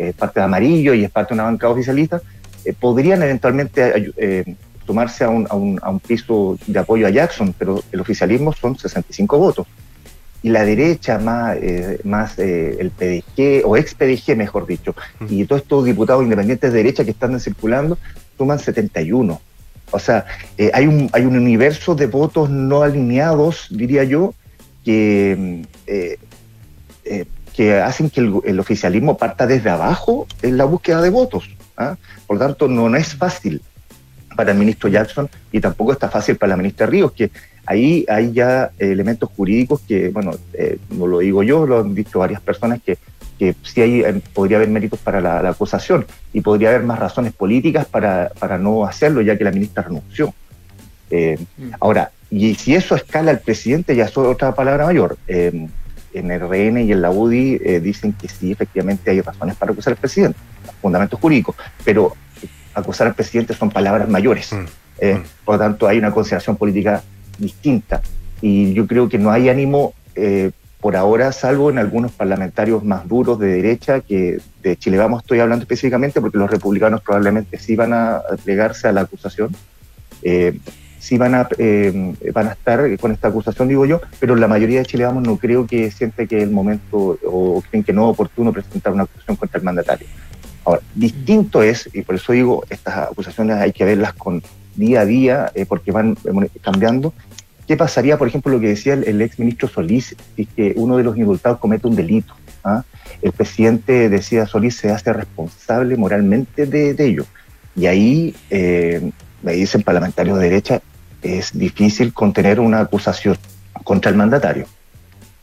eh, 0.00 0.14
parte 0.16 0.40
de 0.40 0.44
Amarillo 0.44 0.94
y 0.94 1.04
es 1.04 1.10
parte 1.10 1.34
de 1.34 1.34
una 1.34 1.44
banca 1.44 1.68
oficialista, 1.68 2.22
eh, 2.64 2.72
podrían 2.78 3.22
eventualmente 3.22 4.12
eh, 4.16 4.56
sumarse 4.90 5.22
a 5.22 5.28
un, 5.28 5.46
a, 5.48 5.54
un, 5.54 5.78
a 5.82 5.90
un 5.90 6.00
piso 6.00 6.58
de 6.66 6.78
apoyo 6.78 7.06
a 7.06 7.10
Jackson, 7.10 7.54
pero 7.56 7.80
el 7.92 8.00
oficialismo 8.00 8.52
son 8.52 8.76
65 8.76 9.38
votos. 9.38 9.66
Y 10.42 10.48
la 10.48 10.64
derecha, 10.64 11.18
más, 11.18 11.56
eh, 11.60 12.00
más 12.02 12.38
eh, 12.38 12.76
el 12.80 12.90
PDG, 12.90 13.62
o 13.64 13.76
ex 13.76 13.94
PDG 13.94 14.36
mejor 14.36 14.66
dicho, 14.66 14.94
y 15.28 15.44
todos 15.44 15.62
estos 15.62 15.84
diputados 15.84 16.24
independientes 16.24 16.72
de 16.72 16.78
derecha 16.78 17.04
que 17.04 17.10
están 17.10 17.38
circulando, 17.38 17.98
suman 18.36 18.58
71. 18.58 19.40
O 19.92 19.98
sea, 19.98 20.24
eh, 20.56 20.70
hay, 20.72 20.86
un, 20.86 21.10
hay 21.12 21.24
un 21.24 21.36
universo 21.36 21.94
de 21.94 22.06
votos 22.06 22.48
no 22.48 22.82
alineados, 22.82 23.66
diría 23.70 24.02
yo, 24.04 24.34
que, 24.84 25.36
mm, 25.38 25.92
que 27.54 27.80
hacen 27.80 28.08
que 28.08 28.20
el, 28.20 28.40
el 28.44 28.58
oficialismo 28.60 29.18
parta 29.18 29.46
desde 29.46 29.68
abajo 29.68 30.26
en 30.42 30.56
la 30.56 30.64
búsqueda 30.64 31.02
de 31.02 31.10
votos. 31.10 31.50
¿Ah? 31.80 31.96
Por 32.26 32.36
lo 32.36 32.46
tanto, 32.46 32.68
no, 32.68 32.88
no 32.88 32.96
es 32.96 33.14
fácil 33.14 33.60
para 34.36 34.52
el 34.52 34.58
ministro 34.58 34.88
Jackson 34.88 35.28
y 35.50 35.60
tampoco 35.60 35.92
está 35.92 36.08
fácil 36.08 36.36
para 36.36 36.50
la 36.50 36.56
ministra 36.56 36.86
Ríos, 36.86 37.12
que 37.12 37.30
ahí 37.66 38.04
hay 38.08 38.32
ya 38.32 38.70
elementos 38.78 39.28
jurídicos 39.36 39.80
que, 39.86 40.08
bueno, 40.10 40.32
eh, 40.52 40.78
no 40.90 41.06
lo 41.06 41.18
digo 41.18 41.42
yo, 41.42 41.66
lo 41.66 41.80
han 41.80 41.94
dicho 41.94 42.20
varias 42.20 42.40
personas, 42.40 42.80
que, 42.84 42.96
que 43.38 43.54
sí 43.62 43.80
hay, 43.80 44.00
eh, 44.02 44.22
podría 44.32 44.58
haber 44.58 44.68
méritos 44.68 44.98
para 45.00 45.20
la, 45.20 45.42
la 45.42 45.50
acusación 45.50 46.06
y 46.32 46.40
podría 46.40 46.68
haber 46.70 46.84
más 46.84 46.98
razones 46.98 47.32
políticas 47.32 47.86
para, 47.86 48.30
para 48.38 48.58
no 48.58 48.84
hacerlo, 48.84 49.20
ya 49.20 49.36
que 49.36 49.44
la 49.44 49.52
ministra 49.52 49.82
renunció. 49.82 50.32
Eh, 51.10 51.38
Ahora, 51.80 52.12
y 52.30 52.54
si 52.54 52.74
eso 52.74 52.94
escala 52.94 53.32
al 53.32 53.40
presidente, 53.40 53.96
ya 53.96 54.04
es 54.04 54.16
otra 54.16 54.54
palabra 54.54 54.86
mayor. 54.86 55.18
En 56.12 56.30
el 56.30 56.40
RN 56.40 56.78
y 56.78 56.92
en 56.92 57.02
la 57.02 57.10
UDI 57.10 57.60
eh, 57.62 57.80
dicen 57.80 58.12
que 58.12 58.28
sí, 58.28 58.52
efectivamente 58.52 59.10
hay 59.10 59.20
razones 59.20 59.56
para 59.56 59.72
acusar 59.72 59.92
al 59.92 59.98
presidente, 59.98 60.38
fundamentos 60.80 61.20
jurídicos, 61.20 61.56
pero 61.84 62.14
acusar 62.74 63.06
al 63.06 63.14
presidente 63.14 63.54
son 63.54 63.70
palabras 63.70 64.08
mayores. 64.08 64.50
Eh, 64.98 65.22
Por 65.44 65.54
lo 65.54 65.58
tanto, 65.60 65.88
hay 65.88 65.98
una 65.98 66.10
consideración 66.10 66.56
política 66.56 67.02
distinta. 67.38 68.02
Y 68.42 68.72
yo 68.74 68.86
creo 68.86 69.08
que 69.08 69.18
no 69.18 69.30
hay 69.30 69.48
ánimo 69.48 69.94
eh, 70.14 70.50
por 70.80 70.96
ahora, 70.96 71.30
salvo 71.32 71.68
en 71.68 71.76
algunos 71.78 72.12
parlamentarios 72.12 72.82
más 72.82 73.06
duros 73.06 73.38
de 73.38 73.48
derecha, 73.48 74.00
que 74.00 74.40
de 74.62 74.76
Chile 74.76 74.96
Vamos 74.96 75.22
estoy 75.22 75.40
hablando 75.40 75.64
específicamente, 75.64 76.22
porque 76.22 76.38
los 76.38 76.50
republicanos 76.50 77.02
probablemente 77.02 77.58
sí 77.58 77.76
van 77.76 77.92
a 77.92 78.22
plegarse 78.42 78.88
a 78.88 78.92
la 78.92 79.02
acusación. 79.02 79.54
Eh, 80.22 80.58
sí 81.00 81.16
van 81.16 81.34
a, 81.34 81.48
eh, 81.58 82.14
van 82.32 82.48
a 82.48 82.52
estar 82.52 82.98
con 82.98 83.10
esta 83.10 83.28
acusación, 83.28 83.68
digo 83.68 83.86
yo, 83.86 84.00
pero 84.20 84.36
la 84.36 84.46
mayoría 84.46 84.80
de 84.80 84.86
Chile 84.86 85.04
Vamos 85.04 85.24
no 85.24 85.36
creo 85.38 85.66
que 85.66 85.90
siente 85.90 86.28
que 86.28 86.42
el 86.42 86.50
momento 86.50 87.18
o 87.24 87.62
creen 87.68 87.82
que 87.82 87.92
no 87.92 88.04
es 88.04 88.12
oportuno 88.12 88.52
presentar 88.52 88.92
una 88.92 89.04
acusación 89.04 89.36
contra 89.36 89.58
el 89.58 89.64
mandatario. 89.64 90.06
Ahora, 90.64 90.82
distinto 90.94 91.62
es, 91.62 91.88
y 91.94 92.02
por 92.02 92.14
eso 92.14 92.32
digo, 92.32 92.64
estas 92.68 93.08
acusaciones 93.10 93.56
hay 93.56 93.72
que 93.72 93.84
verlas 93.84 94.12
con 94.12 94.42
día 94.76 95.00
a 95.00 95.04
día, 95.06 95.50
eh, 95.54 95.64
porque 95.66 95.90
van 95.90 96.16
eh, 96.24 96.48
cambiando. 96.60 97.14
¿Qué 97.66 97.76
pasaría, 97.78 98.18
por 98.18 98.28
ejemplo, 98.28 98.52
lo 98.52 98.60
que 98.60 98.68
decía 98.68 98.92
el, 98.92 99.04
el 99.04 99.22
ex 99.22 99.38
ministro 99.38 99.68
Solís, 99.68 100.14
es 100.36 100.48
que 100.54 100.74
uno 100.76 100.98
de 100.98 101.04
los 101.04 101.16
indultados 101.16 101.58
comete 101.58 101.86
un 101.86 101.96
delito? 101.96 102.34
¿ah? 102.62 102.84
El 103.22 103.32
presidente 103.32 104.10
decía 104.10 104.46
Solís 104.46 104.76
se 104.76 104.90
hace 104.90 105.12
responsable 105.14 105.96
moralmente 105.96 106.66
de, 106.66 106.92
de 106.92 107.06
ello. 107.06 107.24
Y 107.74 107.86
ahí, 107.86 108.34
me 109.42 109.52
dicen 109.52 109.82
parlamentarios 109.82 110.38
de 110.38 110.44
derecha, 110.44 110.82
es 111.22 111.56
difícil 111.56 112.12
contener 112.12 112.60
una 112.60 112.80
acusación 112.80 113.36
contra 113.84 114.10
el 114.10 114.16
mandatario. 114.16 114.66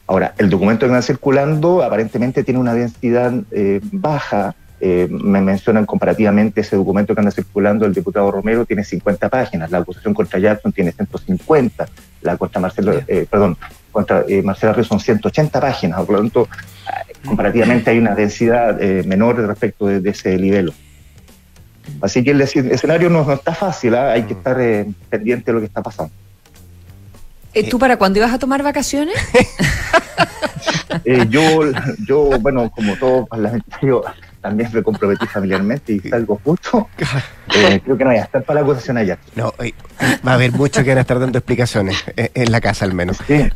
Ahora, 0.07 0.33
el 0.37 0.49
documento 0.49 0.85
que 0.85 0.93
va 0.93 1.01
circulando 1.01 1.83
aparentemente 1.83 2.43
tiene 2.43 2.59
una 2.59 2.73
densidad 2.73 3.33
eh, 3.51 3.81
baja. 3.91 4.55
Eh, 4.79 5.07
me 5.09 5.41
mencionan 5.41 5.87
comparativamente 5.87 6.61
ese 6.61 6.75
documento 6.75 7.13
que 7.15 7.19
anda 7.19 7.31
circulando 7.31 7.85
el 7.85 7.93
diputado 7.95 8.29
Romero 8.29 8.63
tiene 8.63 8.83
50 8.83 9.27
páginas, 9.27 9.71
la 9.71 9.79
acusación 9.79 10.13
contra 10.13 10.37
Jackson 10.37 10.71
tiene 10.71 10.91
150, 10.91 11.87
la 12.21 12.37
contra 12.37 12.61
Marcelo, 12.61 12.93
eh, 13.07 13.25
perdón, 13.27 13.57
contra 13.91 14.23
eh, 14.27 14.43
Marcelo 14.43 14.73
Ríos 14.73 14.87
son 14.87 14.99
180 14.99 15.59
páginas, 15.59 16.05
por 16.05 16.11
lo 16.11 16.19
tanto, 16.19 16.43
eh, 16.43 17.13
comparativamente 17.25 17.89
hay 17.89 17.97
una 17.97 18.13
densidad 18.13 18.79
menor 19.03 19.37
respecto 19.37 19.87
de, 19.87 19.99
de 19.99 20.11
ese 20.11 20.37
nivel. 20.37 20.71
Así 22.01 22.23
que 22.23 22.31
el 22.31 22.41
escen- 22.41 22.71
escenario 22.71 23.09
no, 23.09 23.23
no 23.23 23.33
está 23.33 23.53
fácil, 23.53 23.95
¿ah? 23.95 24.11
hay 24.11 24.23
que 24.23 24.33
estar 24.33 24.59
eh, 24.59 24.85
pendiente 25.09 25.45
de 25.51 25.53
lo 25.53 25.59
que 25.59 25.65
está 25.65 25.81
pasando. 25.81 26.11
Eh, 27.53 27.69
¿Tú 27.69 27.79
para 27.79 27.97
cuándo 27.97 28.19
ibas 28.19 28.33
a 28.33 28.39
tomar 28.39 28.63
vacaciones? 28.63 29.15
Eh, 31.05 31.25
yo, 31.29 31.41
yo, 32.07 32.39
bueno, 32.39 32.69
como 32.71 32.95
todo 32.97 33.25
parlamentario, 33.25 34.03
también 34.41 34.69
me 34.73 34.81
comprometí 34.81 35.25
familiarmente 35.27 35.93
y 35.93 35.99
salgo 35.99 36.39
justo. 36.43 36.87
Eh, 37.55 37.79
creo 37.83 37.97
que 37.97 38.03
no 38.03 38.09
voy 38.09 38.19
a 38.19 38.23
estar 38.23 38.43
para 38.43 38.59
la 38.59 38.65
acusación 38.65 38.97
allá. 38.97 39.17
No, 39.35 39.53
va 40.25 40.31
a 40.31 40.35
haber 40.35 40.51
muchos 40.53 40.83
que 40.83 40.89
van 40.89 40.97
a 40.97 41.01
estar 41.01 41.19
dando 41.19 41.37
explicaciones, 41.37 42.03
en 42.15 42.51
la 42.51 42.61
casa 42.61 42.85
al 42.85 42.93
menos. 42.93 43.17
Sí, 43.27 43.49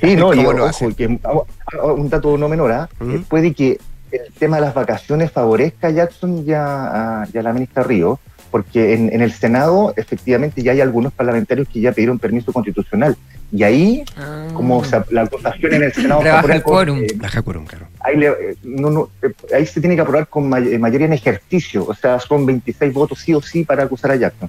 sí 0.00 0.16
no, 0.16 0.32
y 0.32 0.38
¿Cómo 0.38 0.52
lo 0.52 0.66
ojo, 0.66 0.94
que, 0.94 1.18
ah, 1.24 1.32
ah, 1.72 1.86
un 1.86 2.08
dato 2.08 2.36
no 2.38 2.48
menor, 2.48 2.72
¿ah? 2.72 2.88
Eh, 3.00 3.22
puede 3.28 3.52
que 3.52 3.78
el 4.12 4.32
tema 4.38 4.56
de 4.56 4.62
las 4.62 4.74
vacaciones 4.74 5.30
favorezca 5.30 5.88
a 5.88 5.90
Jackson 5.90 6.44
y 6.46 6.52
a, 6.52 7.22
a- 7.22 7.28
y 7.32 7.38
a 7.38 7.42
la 7.42 7.52
ministra 7.52 7.82
Río, 7.82 8.18
porque 8.50 8.94
en, 8.94 9.12
en 9.12 9.20
el 9.22 9.32
Senado 9.32 9.92
efectivamente 9.96 10.62
ya 10.62 10.72
hay 10.72 10.80
algunos 10.80 11.12
parlamentarios 11.12 11.68
que 11.68 11.80
ya 11.80 11.92
pidieron 11.92 12.18
permiso 12.18 12.52
constitucional. 12.52 13.16
Y 13.52 13.62
ahí, 13.64 14.04
como 14.54 14.84
se- 14.84 15.00
la 15.10 15.22
acusación 15.22 15.74
en 15.74 15.82
el 15.84 15.92
Senado... 15.92 16.20
aprueba 16.20 16.54
el 16.54 16.62
quórum. 16.62 16.98
eh, 16.98 17.06
Baja 17.16 17.42
quórum, 17.42 17.64
claro. 17.66 17.86
ahí, 18.00 18.16
le- 18.16 18.56
no, 18.62 18.90
no, 18.90 19.08
ahí 19.54 19.66
se 19.66 19.80
tiene 19.80 19.94
que 19.96 20.02
aprobar 20.02 20.28
con 20.28 20.48
may- 20.48 20.72
eh, 20.74 20.78
mayoría 20.78 21.06
en 21.06 21.12
ejercicio, 21.12 21.84
o 21.86 21.94
sea, 21.94 22.18
son 22.20 22.46
26 22.46 22.92
votos 22.92 23.18
sí 23.18 23.34
o 23.34 23.40
sí 23.42 23.64
para 23.64 23.84
acusar 23.84 24.12
a 24.12 24.16
Jackson. 24.16 24.48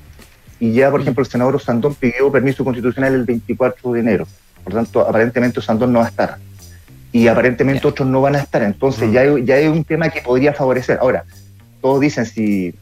Y 0.59 0.73
ya, 0.73 0.91
por 0.91 1.01
ejemplo, 1.01 1.23
el 1.23 1.29
senador 1.29 1.55
Osandón 1.55 1.95
pidió 1.95 2.31
permiso 2.31 2.63
constitucional 2.63 3.15
el 3.15 3.23
24 3.23 3.93
de 3.93 3.99
enero. 3.99 4.27
Por 4.63 4.73
tanto, 4.73 5.01
aparentemente 5.01 5.59
Osandón 5.59 5.91
no 5.91 5.99
va 5.99 6.05
a 6.05 6.09
estar. 6.09 6.37
Y 7.11 7.27
aparentemente 7.27 7.87
otros 7.87 8.07
no 8.07 8.21
van 8.21 8.35
a 8.35 8.39
estar. 8.39 8.61
Entonces, 8.63 9.11
ya, 9.11 9.21
hay- 9.21 9.43
ya 9.45 9.57
es 9.57 9.69
un 9.69 9.83
tema 9.83 10.09
que 10.09 10.21
podría 10.21 10.53
favorecer. 10.53 10.97
Ahora, 11.01 11.25
todos 11.81 11.99
dicen 11.99 12.25
si, 12.25 12.73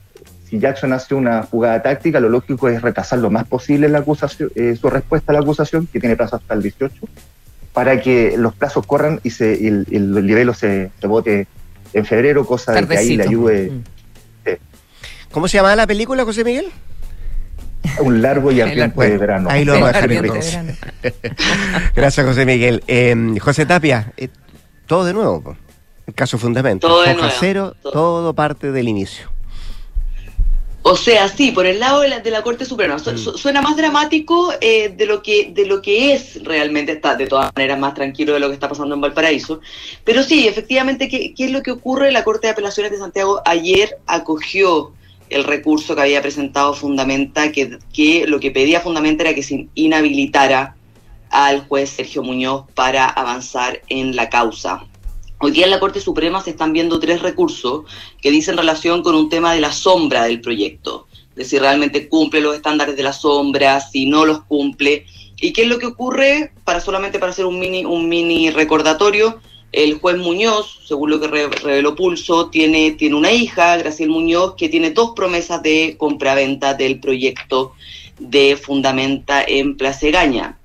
si 0.48 0.60
Jackson 0.60 0.94
hace 0.94 1.16
una 1.16 1.44
jugada 1.44 1.82
táctica, 1.82 2.20
lo 2.20 2.30
lógico 2.30 2.70
es 2.70 2.82
retrasar 2.82 3.20
lo 3.20 3.30
más 3.32 3.48
posible 3.48 3.90
la 3.90 4.00
acusación, 4.00 4.52
eh, 4.56 4.76
su 4.80 4.90
respuesta 4.90 5.32
a 5.32 5.34
la 5.34 5.40
acusación, 5.40 5.88
que 5.92 6.00
tiene 6.00 6.16
plazo 6.16 6.36
hasta 6.36 6.54
el 6.54 6.62
18 6.62 6.96
para 7.74 8.02
que 8.02 8.36
los 8.38 8.54
plazos 8.56 8.86
corran 8.86 9.20
y, 9.24 9.30
se, 9.30 9.58
y 9.60 9.68
el, 9.68 9.86
y 9.90 9.96
el 9.98 10.26
libelo 10.26 10.54
se, 10.54 10.92
se 11.00 11.08
vote 11.08 11.48
en 11.94 12.06
febrero, 12.06 12.46
cosa 12.46 12.74
de 12.74 12.80
que 12.88 12.98
ahí 12.98 13.08
le 13.18 13.24
ayude 13.30 13.72
¿Cómo 15.32 15.48
se 15.48 15.58
llamaba 15.58 15.76
la 15.76 15.86
película, 15.88 16.24
José 16.26 16.44
Miguel? 16.44 16.66
Un 18.00 18.22
largo 18.22 18.52
y 18.52 18.62
ardiente 18.62 18.96
Bueno, 18.96 19.20
verano. 19.20 19.50
Ahí 19.50 19.66
lo 19.66 19.74
vamos 19.74 19.90
a 19.96 20.02
dejar. 20.08 20.76
Gracias, 21.96 22.26
José 22.26 22.46
Miguel. 22.46 22.84
Eh, 22.88 23.16
José 23.42 23.66
Tapia, 23.66 24.12
eh, 24.18 24.30
todo 24.88 25.06
de 25.06 25.14
nuevo. 25.14 25.42
po. 25.42 25.58
Caso 26.16 26.38
fundamento. 26.38 26.88
Todo 26.88 27.04
de 27.04 27.14
nuevo, 27.14 27.30
cero, 27.40 27.76
todo 27.84 28.34
parte 28.34 28.72
del 28.72 28.88
inicio. 28.88 29.30
O 30.82 30.96
sea, 30.96 31.28
sí, 31.28 31.52
por 31.52 31.66
el 31.66 31.80
lado 31.80 32.00
de 32.00 32.08
la, 32.08 32.20
de 32.20 32.32
la 32.32 32.42
Corte 32.42 32.64
Suprema. 32.66 32.98
Su- 32.98 33.16
su- 33.18 33.38
suena 33.38 33.62
más 33.62 33.76
dramático 33.76 34.52
eh, 34.62 34.90
de 34.96 35.06
lo 35.06 35.22
que 35.22 35.52
de 35.54 35.66
lo 35.68 35.82
que 35.82 36.14
es 36.14 36.42
realmente. 36.44 36.94
Está 36.94 37.16
de 37.16 37.28
todas 37.28 37.52
maneras 37.56 37.78
más 37.78 37.94
tranquilo 37.94 38.34
de 38.34 38.40
lo 38.40 38.48
que 38.48 38.54
está 38.56 38.70
pasando 38.70 38.96
en 38.96 39.02
Valparaíso. 39.02 39.60
Pero 40.04 40.24
sí, 40.24 40.48
efectivamente, 40.48 41.08
¿qué, 41.10 41.34
qué 41.36 41.46
es 41.46 41.52
lo 41.52 41.62
que 41.62 41.72
ocurre? 41.72 42.12
La 42.12 42.24
Corte 42.24 42.48
de 42.48 42.52
Apelaciones 42.54 42.92
de 42.92 42.98
Santiago 42.98 43.42
ayer 43.46 43.98
acogió 44.08 44.94
el 45.30 45.44
recurso 45.44 45.96
que 45.96 46.02
había 46.02 46.22
presentado 46.22 46.74
Fundamenta, 46.74 47.52
que, 47.52 47.78
que 47.94 48.26
lo 48.28 48.40
que 48.40 48.52
pedía 48.52 48.82
Fundamenta 48.82 49.24
era 49.24 49.34
que 49.34 49.44
se 49.44 49.68
inhabilitara 49.76 50.76
al 51.30 51.68
juez 51.68 51.92
Sergio 51.92 52.24
Muñoz 52.24 52.66
para 52.74 53.06
avanzar 53.06 53.82
en 53.90 54.16
la 54.16 54.30
causa. 54.30 54.86
Hoy 55.42 55.52
día 55.52 55.66
en 55.66 55.72
la 55.72 55.80
Corte 55.80 56.02
Suprema 56.02 56.42
se 56.42 56.50
están 56.50 56.74
viendo 56.74 57.00
tres 57.00 57.22
recursos 57.22 57.84
que 58.22 58.32
dicen 58.32 58.58
relación 58.58 59.04
con 59.04 59.16
un 59.16 59.30
tema 59.30 59.54
de 59.54 59.62
la 59.62 59.72
sombra 59.72 60.26
del 60.26 60.42
proyecto, 60.42 61.08
de 61.36 61.46
si 61.46 61.58
realmente 61.58 62.10
cumple 62.10 62.42
los 62.42 62.56
estándares 62.56 62.98
de 62.98 63.04
la 63.04 63.14
sombra, 63.14 63.80
si 63.80 64.06
no 64.06 64.26
los 64.26 64.42
cumple. 64.42 65.06
¿Y 65.38 65.54
qué 65.54 65.62
es 65.62 65.68
lo 65.70 65.80
que 65.80 65.86
ocurre? 65.86 66.52
Para 66.66 66.82
solamente 66.82 67.20
para 67.20 67.32
hacer 67.32 67.46
un 67.46 67.58
mini, 67.58 67.86
un 67.86 68.10
mini 68.10 68.50
recordatorio, 68.50 69.40
el 69.72 70.00
juez 70.00 70.18
Muñoz, 70.18 70.80
según 70.86 71.12
lo 71.12 71.20
que 71.20 71.28
re- 71.28 71.48
reveló 71.48 71.96
Pulso, 71.96 72.50
tiene, 72.50 72.92
tiene 72.92 73.16
una 73.16 73.32
hija, 73.32 73.78
Graciel 73.78 74.10
Muñoz, 74.10 74.56
que 74.56 74.70
tiene 74.70 74.92
dos 74.92 75.12
promesas 75.16 75.62
de 75.62 75.96
compraventa 75.98 76.74
del 76.74 77.00
proyecto 77.00 77.74
de 78.18 78.58
Fundamenta 78.58 79.44
en 79.44 79.78
Plaza 79.78 80.08
Egaña. 80.08 80.58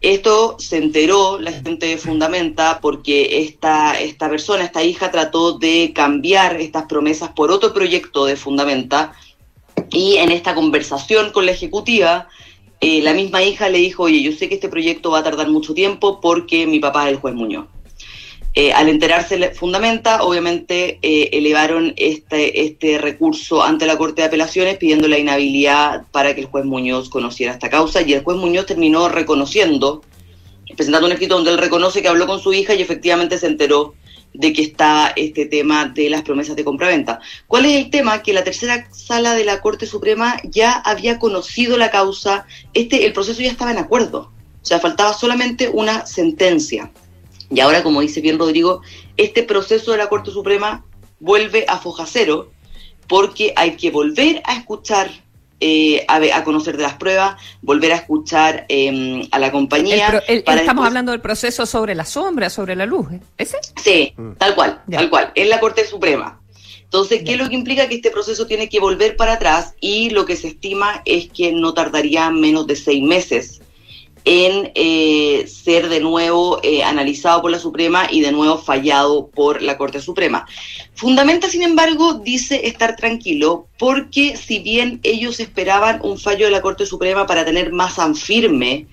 Esto 0.00 0.56
se 0.58 0.76
enteró 0.78 1.38
la 1.40 1.52
gente 1.52 1.86
de 1.86 1.98
Fundamenta 1.98 2.78
porque 2.80 3.42
esta, 3.42 4.00
esta 4.00 4.30
persona, 4.30 4.64
esta 4.64 4.82
hija, 4.84 5.10
trató 5.10 5.58
de 5.58 5.92
cambiar 5.94 6.60
estas 6.60 6.84
promesas 6.84 7.30
por 7.30 7.50
otro 7.50 7.74
proyecto 7.74 8.24
de 8.24 8.36
Fundamenta 8.36 9.12
y 9.90 10.16
en 10.16 10.30
esta 10.30 10.54
conversación 10.54 11.32
con 11.32 11.46
la 11.46 11.52
ejecutiva, 11.52 12.28
eh, 12.80 13.02
la 13.02 13.12
misma 13.12 13.42
hija 13.42 13.68
le 13.68 13.78
dijo, 13.78 14.04
oye, 14.04 14.22
yo 14.22 14.30
sé 14.32 14.48
que 14.48 14.54
este 14.54 14.68
proyecto 14.68 15.10
va 15.10 15.18
a 15.18 15.24
tardar 15.24 15.48
mucho 15.48 15.74
tiempo 15.74 16.20
porque 16.20 16.66
mi 16.66 16.78
papá 16.78 17.06
es 17.08 17.14
el 17.14 17.20
juez 17.20 17.34
Muñoz. 17.34 17.66
Eh, 18.60 18.72
al 18.72 18.88
enterarse 18.88 19.52
Fundamenta, 19.54 20.24
obviamente 20.24 20.98
eh, 21.00 21.30
elevaron 21.32 21.94
este, 21.96 22.64
este 22.64 22.98
recurso 22.98 23.62
ante 23.62 23.86
la 23.86 23.96
Corte 23.96 24.22
de 24.22 24.26
Apelaciones 24.26 24.78
pidiendo 24.78 25.06
la 25.06 25.16
inhabilidad 25.16 26.06
para 26.10 26.34
que 26.34 26.40
el 26.40 26.48
juez 26.48 26.64
Muñoz 26.64 27.08
conociera 27.08 27.52
esta 27.52 27.70
causa 27.70 28.02
y 28.02 28.14
el 28.14 28.24
juez 28.24 28.36
Muñoz 28.36 28.66
terminó 28.66 29.08
reconociendo, 29.08 30.02
presentando 30.76 31.06
un 31.06 31.12
escrito 31.12 31.36
donde 31.36 31.52
él 31.52 31.58
reconoce 31.58 32.02
que 32.02 32.08
habló 32.08 32.26
con 32.26 32.40
su 32.40 32.52
hija 32.52 32.74
y 32.74 32.82
efectivamente 32.82 33.38
se 33.38 33.46
enteró 33.46 33.94
de 34.34 34.52
que 34.52 34.62
está 34.62 35.12
este 35.14 35.46
tema 35.46 35.84
de 35.84 36.10
las 36.10 36.22
promesas 36.22 36.56
de 36.56 36.64
compraventa. 36.64 37.20
¿Cuál 37.46 37.66
es 37.66 37.76
el 37.76 37.90
tema? 37.90 38.24
Que 38.24 38.32
la 38.32 38.42
tercera 38.42 38.88
sala 38.90 39.34
de 39.34 39.44
la 39.44 39.60
Corte 39.60 39.86
Suprema 39.86 40.34
ya 40.42 40.72
había 40.72 41.20
conocido 41.20 41.76
la 41.76 41.92
causa, 41.92 42.44
este, 42.74 43.06
el 43.06 43.12
proceso 43.12 43.40
ya 43.40 43.52
estaba 43.52 43.70
en 43.70 43.78
acuerdo, 43.78 44.32
o 44.60 44.66
sea, 44.66 44.80
faltaba 44.80 45.12
solamente 45.12 45.68
una 45.68 46.06
sentencia. 46.06 46.90
Y 47.50 47.60
ahora, 47.60 47.82
como 47.82 48.00
dice 48.00 48.20
bien 48.20 48.38
Rodrigo, 48.38 48.82
este 49.16 49.42
proceso 49.42 49.92
de 49.92 49.98
la 49.98 50.08
Corte 50.08 50.30
Suprema 50.30 50.84
vuelve 51.20 51.64
a 51.68 51.78
foja 51.78 52.04
cero 52.06 52.50
porque 53.06 53.52
hay 53.56 53.76
que 53.76 53.90
volver 53.90 54.42
a 54.44 54.56
escuchar, 54.56 55.10
eh, 55.60 56.04
a, 56.08 56.18
ve- 56.18 56.32
a 56.32 56.44
conocer 56.44 56.76
de 56.76 56.82
las 56.82 56.94
pruebas, 56.94 57.40
volver 57.62 57.92
a 57.92 57.96
escuchar 57.96 58.66
eh, 58.68 59.26
a 59.30 59.38
la 59.38 59.46
El 59.46 59.52
compañía. 59.52 60.08
pro- 60.08 60.20
el- 60.28 60.44
para 60.44 60.60
estamos 60.60 60.82
después- 60.82 60.86
hablando 60.88 61.12
del 61.12 61.20
proceso 61.22 61.64
sobre 61.64 61.94
la 61.94 62.04
sombra, 62.04 62.50
sobre 62.50 62.76
la 62.76 62.84
luz. 62.84 63.06
¿eh? 63.12 63.20
¿Ese? 63.38 63.56
Sí, 63.82 64.12
tal 64.36 64.54
cual, 64.54 64.82
tal 64.90 65.08
cual, 65.08 65.32
en 65.34 65.48
la 65.48 65.58
Corte 65.58 65.86
Suprema. 65.86 66.40
Entonces, 66.84 67.22
¿qué 67.24 67.32
es 67.32 67.38
lo 67.38 67.48
que 67.50 67.54
implica 67.54 67.86
que 67.88 67.96
este 67.96 68.10
proceso 68.10 68.46
tiene 68.46 68.68
que 68.70 68.80
volver 68.80 69.16
para 69.16 69.34
atrás? 69.34 69.74
Y 69.80 70.10
lo 70.10 70.24
que 70.24 70.36
se 70.36 70.48
estima 70.48 71.02
es 71.04 71.28
que 71.30 71.52
no 71.52 71.74
tardaría 71.74 72.30
menos 72.30 72.66
de 72.66 72.76
seis 72.76 73.02
meses 73.02 73.60
en 74.30 74.72
eh, 74.74 75.46
ser 75.46 75.88
de 75.88 76.00
nuevo 76.00 76.60
eh, 76.62 76.84
analizado 76.84 77.40
por 77.40 77.50
la 77.50 77.58
Suprema 77.58 78.08
y 78.10 78.20
de 78.20 78.30
nuevo 78.30 78.58
fallado 78.58 79.28
por 79.28 79.62
la 79.62 79.78
Corte 79.78 80.02
Suprema. 80.02 80.46
Fundamenta, 80.94 81.48
sin 81.48 81.62
embargo, 81.62 82.12
dice 82.12 82.66
estar 82.66 82.94
tranquilo 82.94 83.68
porque 83.78 84.36
si 84.36 84.58
bien 84.58 85.00
ellos 85.02 85.40
esperaban 85.40 86.00
un 86.02 86.18
fallo 86.18 86.44
de 86.44 86.52
la 86.52 86.60
Corte 86.60 86.84
Suprema 86.84 87.26
para 87.26 87.46
tener 87.46 87.72
más 87.72 87.96
firme 88.22 88.86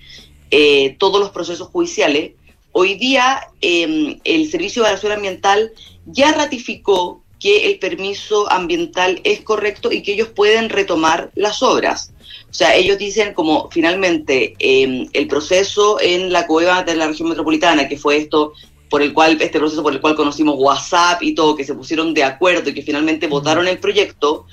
eh, 0.52 0.96
todos 1.00 1.20
los 1.20 1.32
procesos 1.32 1.68
judiciales, 1.68 2.32
hoy 2.72 2.94
día 2.96 3.42
eh, 3.60 4.22
el 4.24 4.50
Servicio 4.50 4.84
de 4.84 4.88
Evaluación 4.88 5.12
Ambiental 5.12 5.74
ya 6.06 6.32
ratificó 6.32 7.22
que 7.42 7.70
el 7.70 7.80
permiso 7.80 8.50
ambiental 8.50 9.20
es 9.26 9.42
correcto 9.42 9.92
y 9.92 10.02
que 10.02 10.14
ellos 10.14 10.30
pueden 10.30 10.70
retomar 10.70 11.30
las 11.36 11.62
obras. 11.62 12.14
O 12.56 12.58
sea, 12.58 12.74
ellos 12.74 12.98
dicen 12.98 13.34
como 13.34 13.70
finalmente 13.70 14.56
eh, 14.60 15.10
el 15.12 15.28
proceso 15.28 16.00
en 16.00 16.32
la 16.32 16.48
cueva 16.48 16.84
de 16.84 16.96
la 16.96 17.06
región 17.06 17.28
metropolitana, 17.28 17.90
que 17.90 17.98
fue 17.98 18.16
esto 18.16 18.54
por 18.90 19.02
el 19.02 19.12
cual, 19.12 19.38
este 19.42 19.60
proceso 19.60 19.84
por 19.84 19.92
el 19.92 20.00
cual 20.00 20.16
conocimos 20.16 20.56
WhatsApp 20.58 21.22
y 21.22 21.36
todo, 21.36 21.58
que 21.58 21.66
se 21.66 21.74
pusieron 21.74 22.14
de 22.14 22.24
acuerdo 22.24 22.70
y 22.70 22.74
que 22.74 22.82
finalmente 22.82 23.28
votaron 23.28 23.68
el 23.68 23.78
proyecto, 23.78 24.46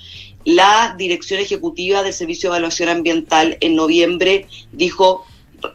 la 0.45 0.97
dirección 0.99 1.39
ejecutiva 1.39 2.03
del 2.03 2.13
Servicio 2.13 2.51
de 2.51 2.57
Evaluación 2.57 2.89
Ambiental 2.89 3.57
en 3.61 3.77
noviembre 3.77 4.49
dijo, 4.73 5.25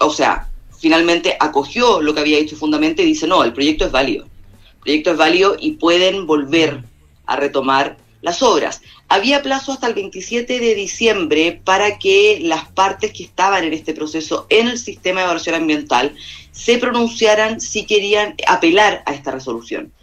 o 0.01 0.09
sea, 0.09 0.49
finalmente 0.77 1.37
acogió 1.39 2.01
lo 2.01 2.13
que 2.13 2.19
había 2.19 2.39
dicho 2.39 2.57
Fundamente 2.57 3.03
y 3.03 3.05
dice, 3.05 3.25
no, 3.25 3.41
el 3.45 3.53
proyecto 3.53 3.85
es 3.85 3.91
válido. 3.93 4.25
El 4.25 4.79
proyecto 4.81 5.11
es 5.11 5.17
válido 5.17 5.55
y 5.57 5.71
pueden 5.77 6.27
volver 6.27 6.83
a 7.25 7.37
retomar 7.37 7.95
las 8.21 8.43
obras. 8.43 8.81
Había 9.09 9.41
plazo 9.41 9.71
hasta 9.71 9.87
el 9.87 9.93
27 9.93 10.59
de 10.59 10.75
diciembre 10.75 11.61
para 11.63 11.97
que 11.97 12.39
las 12.41 12.67
partes 12.69 13.13
que 13.13 13.23
estaban 13.23 13.63
en 13.63 13.73
este 13.73 13.93
proceso 13.93 14.47
en 14.49 14.67
el 14.67 14.77
sistema 14.77 15.21
de 15.21 15.25
evaluación 15.25 15.55
ambiental 15.55 16.15
se 16.51 16.77
pronunciaran 16.77 17.61
si 17.61 17.85
querían 17.85 18.35
apelar 18.47 19.03
a 19.05 19.13
esta 19.13 19.31
resolución. 19.31 19.93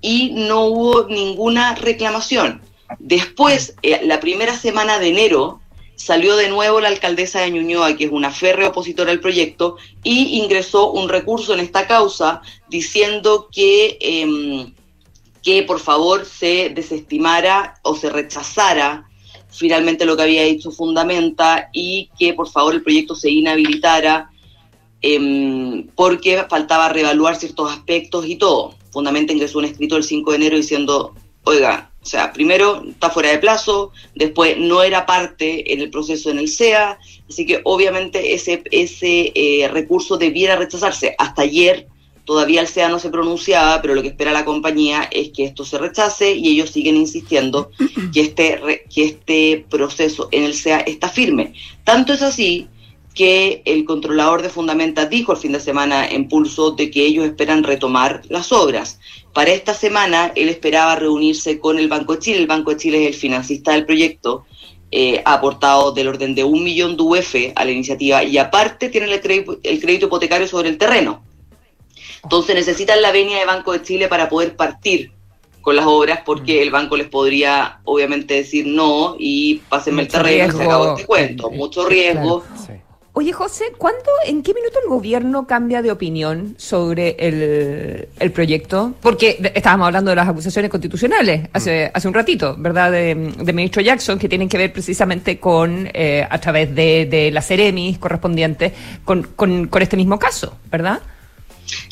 Y 0.00 0.32
no 0.34 0.66
hubo 0.66 1.08
ninguna 1.08 1.74
reclamación. 1.74 2.62
Después, 2.98 3.74
eh, 3.82 4.00
la 4.04 4.20
primera 4.20 4.56
semana 4.56 4.98
de 4.98 5.08
enero, 5.08 5.60
salió 5.96 6.36
de 6.36 6.48
nuevo 6.48 6.80
la 6.80 6.88
alcaldesa 6.88 7.40
de 7.40 7.50
Ñuñoa, 7.50 7.96
que 7.96 8.04
es 8.04 8.12
una 8.12 8.30
férrea 8.30 8.68
opositora 8.68 9.10
al 9.10 9.20
proyecto, 9.20 9.76
y 10.02 10.40
ingresó 10.42 10.92
un 10.92 11.08
recurso 11.08 11.54
en 11.54 11.60
esta 11.60 11.86
causa 11.86 12.42
diciendo 12.68 13.48
que, 13.50 13.96
em, 14.00 14.74
que 15.44 15.62
por 15.62 15.78
favor 15.78 16.24
se 16.24 16.70
desestimara 16.70 17.74
o 17.82 17.94
se 17.94 18.08
rechazara 18.10 19.06
finalmente 19.50 20.04
lo 20.04 20.16
que 20.16 20.22
había 20.22 20.42
dicho 20.44 20.70
Fundamenta 20.70 21.68
y 21.72 22.10
que 22.18 22.32
por 22.34 22.48
favor 22.48 22.74
el 22.74 22.82
proyecto 22.82 23.14
se 23.14 23.30
inhabilitara 23.30 24.30
em, 25.00 25.86
porque 25.94 26.44
faltaba 26.48 26.88
reevaluar 26.88 27.36
ciertos 27.36 27.70
aspectos 27.70 28.26
y 28.26 28.36
todo. 28.36 28.74
Fundamenta 28.90 29.32
ingresó 29.32 29.58
un 29.58 29.66
escrito 29.66 29.96
el 29.96 30.02
5 30.02 30.30
de 30.30 30.36
enero 30.36 30.56
diciendo, 30.56 31.14
oiga, 31.44 31.90
o 32.02 32.06
sea, 32.06 32.32
primero 32.32 32.82
está 32.88 33.10
fuera 33.10 33.30
de 33.30 33.38
plazo, 33.38 33.92
después 34.14 34.58
no 34.58 34.82
era 34.82 35.06
parte 35.06 35.72
en 35.72 35.80
el 35.80 35.90
proceso 35.90 36.30
en 36.30 36.38
el 36.38 36.48
SEA, 36.48 36.98
así 37.28 37.46
que 37.46 37.60
obviamente 37.64 38.34
ese, 38.34 38.62
ese 38.70 39.32
eh, 39.34 39.68
recurso 39.68 40.16
debiera 40.16 40.56
rechazarse. 40.56 41.14
Hasta 41.18 41.42
ayer 41.42 41.86
todavía 42.24 42.60
el 42.60 42.68
SEA 42.68 42.88
no 42.88 42.98
se 42.98 43.10
pronunciaba, 43.10 43.80
pero 43.82 43.94
lo 43.94 44.02
que 44.02 44.08
espera 44.08 44.32
la 44.32 44.44
compañía 44.44 45.08
es 45.10 45.30
que 45.30 45.44
esto 45.44 45.64
se 45.64 45.78
rechace 45.78 46.32
y 46.34 46.48
ellos 46.48 46.70
siguen 46.70 46.96
insistiendo 46.96 47.70
que 48.12 48.20
este, 48.20 48.84
que 48.92 49.04
este 49.04 49.66
proceso 49.68 50.28
en 50.32 50.44
el 50.44 50.54
SEA 50.54 50.80
está 50.80 51.08
firme. 51.08 51.54
Tanto 51.84 52.12
es 52.12 52.22
así 52.22 52.68
que 53.14 53.62
el 53.64 53.84
controlador 53.84 54.42
de 54.42 54.48
Fundamenta 54.48 55.06
dijo 55.06 55.32
el 55.32 55.38
fin 55.38 55.52
de 55.52 55.60
semana 55.60 56.06
en 56.06 56.28
Pulso 56.28 56.72
de 56.72 56.90
que 56.90 57.06
ellos 57.06 57.24
esperan 57.24 57.62
retomar 57.62 58.22
las 58.28 58.50
obras. 58.50 58.98
Para 59.32 59.52
esta 59.52 59.72
semana 59.74 60.32
él 60.34 60.48
esperaba 60.48 60.96
reunirse 60.96 61.60
con 61.60 61.78
el 61.78 61.88
Banco 61.88 62.14
de 62.14 62.18
Chile. 62.20 62.38
El 62.38 62.46
Banco 62.48 62.72
de 62.72 62.78
Chile 62.78 63.02
es 63.02 63.14
el 63.14 63.20
financista 63.20 63.72
del 63.72 63.86
proyecto. 63.86 64.44
eh, 64.96 65.22
ha 65.24 65.34
aportado 65.34 65.90
del 65.90 66.06
orden 66.06 66.36
de 66.36 66.44
un 66.44 66.62
millón 66.62 66.96
de 66.96 67.02
UF 67.02 67.34
a 67.56 67.64
la 67.64 67.72
iniciativa 67.72 68.22
y 68.22 68.38
aparte 68.38 68.88
tienen 68.88 69.10
el 69.10 69.20
el 69.64 69.80
crédito 69.80 70.06
hipotecario 70.06 70.46
sobre 70.46 70.68
el 70.68 70.78
terreno. 70.78 71.24
Entonces 72.24 72.54
necesitan 72.54 73.00
la 73.00 73.12
venia 73.12 73.38
de 73.38 73.44
Banco 73.44 73.72
de 73.72 73.82
Chile 73.82 74.08
para 74.08 74.28
poder 74.28 74.56
partir 74.56 75.12
con 75.64 75.76
las 75.76 75.86
obras 75.86 76.20
porque 76.26 76.62
el 76.62 76.70
banco 76.70 76.96
les 76.96 77.08
podría 77.08 77.78
obviamente 77.84 78.34
decir 78.34 78.66
no 78.66 79.16
y 79.18 79.62
pásenme 79.68 80.02
el 80.02 80.08
terreno 80.08 80.30
y 80.30 80.50
se 80.50 80.58
riesgo. 80.58 80.62
acabó 80.62 80.90
este 80.92 81.06
cuento. 81.06 81.50
Mucho 81.50 81.88
riesgo. 81.88 82.44
Oye, 83.16 83.32
José, 83.32 83.66
¿cuándo, 83.78 84.10
en 84.26 84.42
qué 84.42 84.52
minuto 84.52 84.80
el 84.82 84.88
gobierno 84.88 85.46
cambia 85.46 85.82
de 85.82 85.92
opinión 85.92 86.56
sobre 86.58 87.14
el, 87.18 88.08
el 88.18 88.32
proyecto? 88.32 88.92
Porque 89.00 89.38
estábamos 89.54 89.86
hablando 89.86 90.10
de 90.10 90.16
las 90.16 90.28
acusaciones 90.28 90.68
constitucionales 90.68 91.48
hace, 91.52 91.92
hace 91.94 92.08
un 92.08 92.14
ratito, 92.14 92.56
¿verdad? 92.58 92.90
De, 92.90 93.14
de 93.14 93.52
ministro 93.52 93.80
Jackson, 93.82 94.18
que 94.18 94.28
tienen 94.28 94.48
que 94.48 94.58
ver 94.58 94.72
precisamente 94.72 95.38
con, 95.38 95.88
eh, 95.94 96.26
a 96.28 96.40
través 96.40 96.74
de, 96.74 97.06
de 97.06 97.30
las 97.30 97.46
Ceremis 97.46 97.98
correspondientes, 97.98 98.72
con, 99.04 99.22
con, 99.22 99.68
con 99.68 99.80
este 99.80 99.96
mismo 99.96 100.18
caso, 100.18 100.56
¿verdad? 100.68 101.00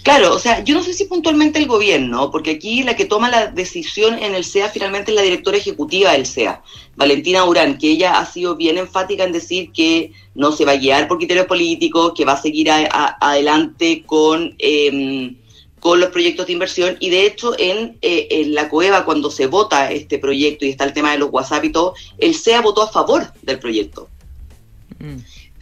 Claro, 0.03 0.35
o 0.35 0.39
sea, 0.39 0.63
yo 0.65 0.75
no 0.75 0.83
sé 0.83 0.93
si 0.93 1.05
puntualmente 1.05 1.59
el 1.59 1.67
gobierno, 1.67 2.31
porque 2.31 2.51
aquí 2.53 2.83
la 2.83 2.97
que 2.97 3.05
toma 3.05 3.31
la 3.31 3.47
decisión 3.47 4.19
en 4.19 4.35
el 4.35 4.45
SEA 4.45 4.69
finalmente 4.69 5.13
es 5.13 5.15
la 5.17 5.23
directora 5.23 5.57
ejecutiva 5.57 6.13
del 6.13 6.27
SEA, 6.27 6.63
Valentina 6.97 7.45
Urán, 7.45 7.79
que 7.79 7.91
ella 7.91 8.19
ha 8.19 8.27
sido 8.27 8.57
bien 8.57 8.79
enfática 8.79 9.25
en 9.25 9.33
decir 9.33 9.71
que 9.73 10.13
no 10.35 10.53
se 10.53 10.65
va 10.65 10.73
a 10.73 10.77
guiar 10.77 11.09
por 11.09 11.19
criterios 11.19 11.47
políticos, 11.47 12.13
que 12.17 12.25
va 12.25 12.33
a 12.33 12.43
seguir 12.43 12.71
a- 12.71 13.17
adelante 13.21 14.03
con, 14.05 14.55
em, 14.59 15.37
con 15.81 15.99
los 16.01 16.11
proyectos 16.11 16.47
de 16.47 16.53
inversión. 16.53 16.97
Y 17.01 17.11
de 17.11 17.27
hecho, 17.27 17.55
en, 17.59 17.99
eh, 18.03 18.29
en 18.31 18.55
la 18.55 18.69
COEVA, 18.69 19.05
cuando 19.05 19.31
se 19.31 19.47
vota 19.47 19.91
este 19.91 20.19
proyecto 20.19 20.65
y 20.65 20.71
está 20.71 20.85
el 20.85 20.93
tema 20.93 21.13
de 21.13 21.19
los 21.19 21.31
WhatsApp 21.33 21.65
y 21.65 21.71
todo, 21.73 21.95
el 22.19 22.35
SEA 22.35 22.61
votó 22.61 22.83
a 22.83 22.89
favor 22.93 23.33
del 23.43 23.59
proyecto. 23.59 24.09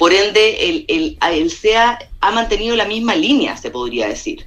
Por 0.00 0.14
ende, 0.14 0.70
el, 0.70 0.86
el, 0.88 1.18
el 1.20 1.50
SEA 1.50 1.98
ha 2.22 2.30
mantenido 2.30 2.74
la 2.74 2.86
misma 2.86 3.14
línea, 3.14 3.58
se 3.58 3.70
podría 3.70 4.08
decir. 4.08 4.46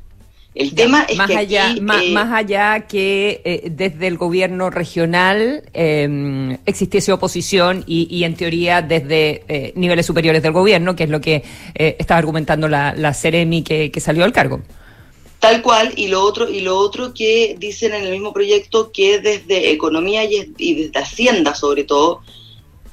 El 0.56 0.74
tema 0.74 1.06
es 1.08 1.16
más 1.16 1.30
que 1.30 1.38
allá, 1.38 1.70
aquí, 1.70 1.80
más, 1.80 2.02
eh, 2.02 2.10
más 2.10 2.34
allá 2.34 2.88
que 2.88 3.40
eh, 3.46 3.70
desde 3.70 4.08
el 4.08 4.18
gobierno 4.18 4.72
regional 4.72 5.62
eh, 5.76 6.58
existiese 6.66 7.12
oposición 7.12 7.84
y, 7.86 8.08
y 8.10 8.24
en 8.24 8.34
teoría 8.34 8.82
desde 8.82 9.44
eh, 9.48 9.74
niveles 9.76 10.08
superiores 10.08 10.42
del 10.42 10.54
gobierno, 10.54 10.96
que 10.96 11.04
es 11.04 11.12
lo 11.12 11.22
que 11.22 11.44
eh, 11.76 11.98
estaba 12.00 12.18
argumentando 12.18 12.68
la, 12.68 12.96
la 12.96 13.14
Ceremi 13.14 13.62
que, 13.62 13.92
que 13.92 14.00
salió 14.00 14.24
al 14.24 14.34
cargo. 14.34 14.62
Tal 15.38 15.62
cual, 15.62 15.94
y 15.96 16.08
lo 16.08 16.24
otro, 16.24 16.50
y 16.50 16.62
lo 16.62 16.80
otro 16.80 17.14
que 17.14 17.56
dicen 17.60 17.94
en 17.94 18.06
el 18.06 18.12
mismo 18.12 18.34
proyecto 18.34 18.92
que 18.92 19.20
desde 19.20 19.70
economía 19.70 20.24
y 20.24 20.74
desde 20.74 21.00
Hacienda 21.00 21.54
sobre 21.54 21.84
todo, 21.84 22.24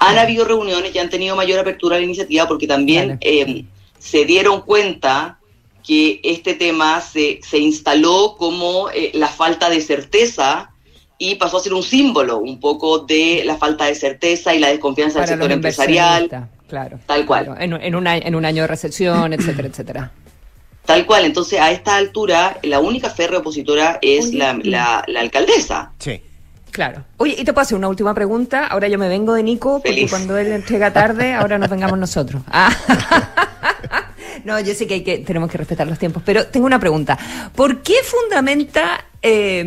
han 0.01 0.17
habido 0.17 0.45
reuniones 0.45 0.93
y 0.95 0.97
han 0.97 1.09
tenido 1.09 1.35
mayor 1.35 1.59
apertura 1.59 1.95
a 1.95 1.99
la 1.99 2.05
iniciativa 2.05 2.47
porque 2.47 2.65
también 2.67 3.17
eh, 3.21 3.65
se 3.99 4.25
dieron 4.25 4.61
cuenta 4.61 5.37
que 5.85 6.19
este 6.23 6.55
tema 6.55 7.01
se, 7.01 7.39
se 7.47 7.59
instaló 7.59 8.35
como 8.37 8.89
eh, 8.89 9.11
la 9.13 9.27
falta 9.27 9.69
de 9.69 9.79
certeza 9.81 10.71
y 11.19 11.35
pasó 11.35 11.57
a 11.57 11.59
ser 11.59 11.73
un 11.75 11.83
símbolo 11.83 12.39
un 12.39 12.59
poco 12.59 12.99
de 12.99 13.43
la 13.45 13.57
falta 13.57 13.85
de 13.85 13.93
certeza 13.95 14.55
y 14.55 14.59
la 14.59 14.69
desconfianza 14.69 15.19
del 15.19 15.27
Para 15.27 15.35
sector 15.37 15.51
empresarial. 15.51 16.47
Claro. 16.67 16.99
Tal 17.05 17.25
cual. 17.27 17.45
claro, 17.45 17.61
en, 17.61 17.73
en 17.73 17.95
un, 17.95 18.07
año- 18.07 18.23
en 18.25 18.33
un 18.35 18.45
año 18.45 18.63
de 18.63 18.67
recesión, 18.67 19.33
etcétera, 19.37 19.67
etcétera. 19.67 20.11
Tal 20.85 21.05
cual, 21.05 21.25
entonces 21.25 21.59
a 21.59 21.71
esta 21.71 21.95
altura 21.95 22.57
la 22.63 22.79
única 22.79 23.11
férrea 23.11 23.39
opositora 23.39 23.99
es 24.01 24.33
la, 24.33 24.57
la, 24.63 25.03
la 25.07 25.19
alcaldesa. 25.19 25.91
Sí. 25.99 26.19
Claro. 26.71 27.03
Oye, 27.17 27.35
y 27.37 27.43
te 27.43 27.53
puedo 27.53 27.63
hacer 27.63 27.77
una 27.77 27.89
última 27.89 28.13
pregunta. 28.13 28.67
Ahora 28.67 28.87
yo 28.87 28.97
me 28.97 29.09
vengo 29.09 29.33
de 29.33 29.43
Nico, 29.43 29.73
porque 29.73 29.89
Feliz. 29.89 30.09
cuando 30.09 30.37
él 30.37 30.51
entrega 30.51 30.91
tarde, 30.93 31.33
ahora 31.33 31.57
nos 31.57 31.69
vengamos 31.69 31.99
nosotros. 31.99 32.41
Ah. 32.47 32.75
No, 34.43 34.59
yo 34.59 34.73
sé 34.73 34.87
que, 34.87 34.95
hay 34.95 35.01
que 35.01 35.19
tenemos 35.19 35.51
que 35.51 35.57
respetar 35.57 35.87
los 35.87 35.99
tiempos, 35.99 36.23
pero 36.25 36.47
tengo 36.47 36.65
una 36.65 36.79
pregunta. 36.79 37.17
¿Por 37.55 37.81
qué 37.81 37.95
fundamenta, 38.03 39.05
eh, 39.21 39.63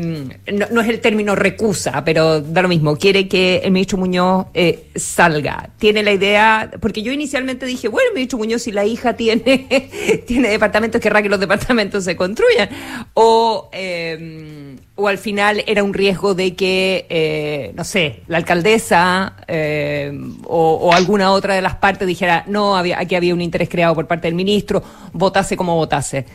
no, 0.53 0.67
no 0.71 0.81
es 0.81 0.89
el 0.89 1.01
término 1.01 1.35
recusa, 1.35 2.05
pero 2.05 2.41
da 2.41 2.63
lo 2.63 2.69
mismo, 2.69 2.97
quiere 2.97 3.29
que 3.29 3.59
el 3.59 3.71
ministro 3.71 3.99
Muñoz 3.99 4.47
eh, 4.55 4.89
salga? 4.97 5.71
¿Tiene 5.79 6.03
la 6.03 6.13
idea? 6.13 6.71
Porque 6.81 7.03
yo 7.03 7.13
inicialmente 7.13 7.67
dije, 7.67 7.89
bueno, 7.89 8.09
el 8.09 8.15
ministro 8.15 8.39
Muñoz, 8.39 8.63
si 8.63 8.73
la 8.73 8.85
hija 8.85 9.15
tiene, 9.15 10.23
tiene 10.27 10.49
departamentos, 10.49 11.01
querrá 11.01 11.23
que 11.23 11.29
los 11.29 11.41
departamentos 11.41 12.05
se 12.05 12.17
construyan. 12.17 12.69
O, 13.15 13.69
eh, 13.73 14.64
o 14.97 15.09
al 15.09 15.19
final 15.19 15.65
era 15.67 15.83
un 15.83 15.93
riesgo 15.93 16.35
de 16.35 16.55
que, 16.55 17.07
eh, 17.09 17.73
no 17.75 17.83
sé, 17.85 18.23
la 18.29 18.37
alcaldesa 18.37 19.37
eh, 19.49 20.13
o, 20.45 20.75
o 20.75 20.93
alguna 20.93 21.33
otra 21.33 21.55
de 21.55 21.63
las 21.63 21.75
partes 21.77 22.07
dijera, 22.07 22.45
no, 22.47 22.77
había, 22.77 23.01
aquí 23.01 23.15
había 23.17 23.35
un 23.35 23.41
interés 23.41 23.69
creado 23.69 23.95
por 23.95 24.07
parte 24.07 24.29
del 24.29 24.35
ministro, 24.37 24.83
votase 25.13 25.57
como 25.57 25.75
votase. 25.75 26.27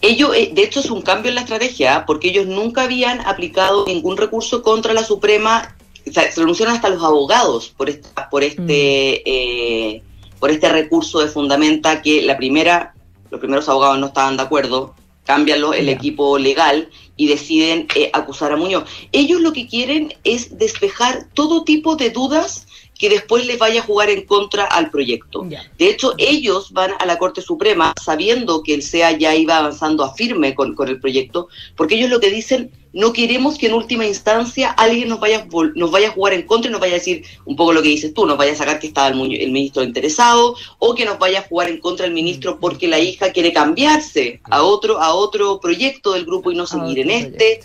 Ellos, 0.00 0.34
eh, 0.34 0.50
de 0.54 0.62
hecho, 0.62 0.80
es 0.80 0.90
un 0.90 1.02
cambio 1.02 1.28
en 1.30 1.34
la 1.34 1.40
estrategia, 1.42 2.04
porque 2.06 2.28
ellos 2.28 2.46
nunca 2.46 2.82
habían 2.82 3.20
aplicado 3.26 3.84
ningún 3.86 4.16
recurso 4.16 4.62
contra 4.62 4.94
la 4.94 5.02
Suprema. 5.02 5.74
O 6.08 6.12
sea, 6.12 6.30
se 6.30 6.40
renunciaron 6.40 6.74
hasta 6.74 6.88
los 6.88 7.02
abogados 7.02 7.74
por, 7.76 7.88
esta- 7.90 8.30
por 8.30 8.42
este 8.44 9.22
eh, 9.28 10.02
por 10.38 10.50
este 10.50 10.68
recurso 10.68 11.20
de 11.20 11.28
fundamenta 11.28 12.02
que 12.02 12.22
la 12.22 12.36
primera, 12.36 12.94
los 13.30 13.40
primeros 13.40 13.68
abogados 13.70 13.98
no 13.98 14.06
estaban 14.08 14.36
de 14.36 14.42
acuerdo, 14.42 14.94
cambian 15.26 15.60
lo- 15.60 15.74
el 15.74 15.88
equipo 15.90 16.38
legal 16.38 16.88
y 17.16 17.26
deciden 17.26 17.88
eh, 17.94 18.10
acusar 18.12 18.52
a 18.52 18.56
Muñoz. 18.56 18.84
Ellos 19.12 19.40
lo 19.40 19.52
que 19.52 19.66
quieren 19.66 20.14
es 20.24 20.56
despejar 20.58 21.28
todo 21.34 21.64
tipo 21.64 21.96
de 21.96 22.10
dudas 22.10 22.65
que 22.98 23.08
después 23.08 23.46
les 23.46 23.58
vaya 23.58 23.80
a 23.80 23.84
jugar 23.84 24.10
en 24.10 24.24
contra 24.24 24.64
al 24.64 24.90
proyecto. 24.90 25.42
De 25.78 25.88
hecho, 25.88 26.14
ellos 26.18 26.72
van 26.72 26.92
a 26.98 27.06
la 27.06 27.18
Corte 27.18 27.42
Suprema 27.42 27.92
sabiendo 28.02 28.62
que 28.62 28.74
el 28.74 28.82
SEA 28.82 29.12
ya 29.12 29.34
iba 29.34 29.58
avanzando 29.58 30.04
a 30.04 30.14
firme 30.14 30.54
con, 30.54 30.74
con 30.74 30.88
el 30.88 31.00
proyecto, 31.00 31.48
porque 31.76 31.96
ellos 31.96 32.10
lo 32.10 32.20
que 32.20 32.30
dicen, 32.30 32.70
no 32.92 33.12
queremos 33.12 33.58
que 33.58 33.66
en 33.66 33.74
última 33.74 34.06
instancia 34.06 34.70
alguien 34.70 35.10
nos 35.10 35.20
vaya, 35.20 35.46
nos 35.74 35.90
vaya 35.90 36.08
a 36.08 36.12
jugar 36.12 36.32
en 36.32 36.46
contra 36.46 36.70
y 36.70 36.72
nos 36.72 36.80
vaya 36.80 36.94
a 36.94 36.98
decir 36.98 37.24
un 37.44 37.54
poco 37.54 37.74
lo 37.74 37.82
que 37.82 37.90
dices 37.90 38.14
tú, 38.14 38.24
nos 38.24 38.38
vaya 38.38 38.52
a 38.52 38.56
sacar 38.56 38.78
que 38.78 38.86
estaba 38.86 39.08
el, 39.08 39.34
el 39.34 39.50
ministro 39.50 39.82
interesado, 39.82 40.56
o 40.78 40.94
que 40.94 41.04
nos 41.04 41.18
vaya 41.18 41.40
a 41.40 41.42
jugar 41.42 41.68
en 41.68 41.78
contra 41.78 42.06
el 42.06 42.14
ministro 42.14 42.58
porque 42.58 42.88
la 42.88 42.98
hija 42.98 43.32
quiere 43.32 43.52
cambiarse 43.52 44.40
a 44.44 44.62
otro, 44.62 45.02
a 45.02 45.14
otro 45.14 45.60
proyecto 45.60 46.12
del 46.12 46.24
grupo 46.24 46.50
y 46.50 46.54
no 46.54 46.66
seguir 46.66 47.00
en 47.00 47.10
este. 47.10 47.60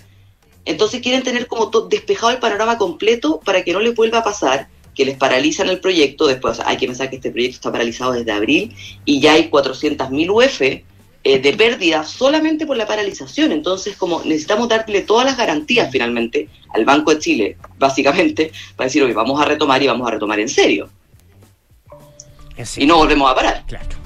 Entonces 0.65 1.01
quieren 1.01 1.23
tener 1.23 1.47
como 1.47 1.67
despejado 1.67 2.33
el 2.33 2.39
panorama 2.39 2.77
completo 2.77 3.39
para 3.43 3.63
que 3.63 3.71
no 3.71 3.79
les 3.79 3.95
vuelva 3.95 4.19
a 4.19 4.23
pasar 4.23 4.67
que 4.95 5.05
les 5.05 5.17
paralizan 5.17 5.69
el 5.69 5.79
proyecto. 5.79 6.27
Después 6.27 6.59
hay 6.59 6.77
que 6.77 6.87
pensar 6.87 7.09
que 7.09 7.17
este 7.17 7.31
proyecto 7.31 7.55
está 7.55 7.71
paralizado 7.71 8.13
desde 8.13 8.31
abril 8.31 8.75
y 9.05 9.19
ya 9.19 9.33
hay 9.33 9.49
400.000 9.49 10.29
UF 10.29 10.61
eh, 11.23 11.39
de 11.39 11.53
pérdida 11.53 12.03
solamente 12.03 12.65
por 12.65 12.77
la 12.77 12.87
paralización. 12.87 13.51
Entonces, 13.51 13.95
como 13.95 14.23
necesitamos 14.23 14.67
darle 14.67 15.01
todas 15.01 15.25
las 15.25 15.37
garantías 15.37 15.91
finalmente 15.91 16.49
al 16.73 16.83
Banco 16.85 17.13
de 17.13 17.19
Chile, 17.19 17.57
básicamente, 17.77 18.51
para 18.75 18.87
decir, 18.87 19.03
oye, 19.03 19.13
vamos 19.13 19.39
a 19.39 19.45
retomar 19.45 19.81
y 19.83 19.87
vamos 19.87 20.07
a 20.07 20.11
retomar 20.11 20.39
en 20.39 20.49
serio. 20.49 20.89
Y 22.77 22.85
no 22.85 22.97
volvemos 22.97 23.31
a 23.31 23.35
parar. 23.35 23.63
Claro. 23.67 24.00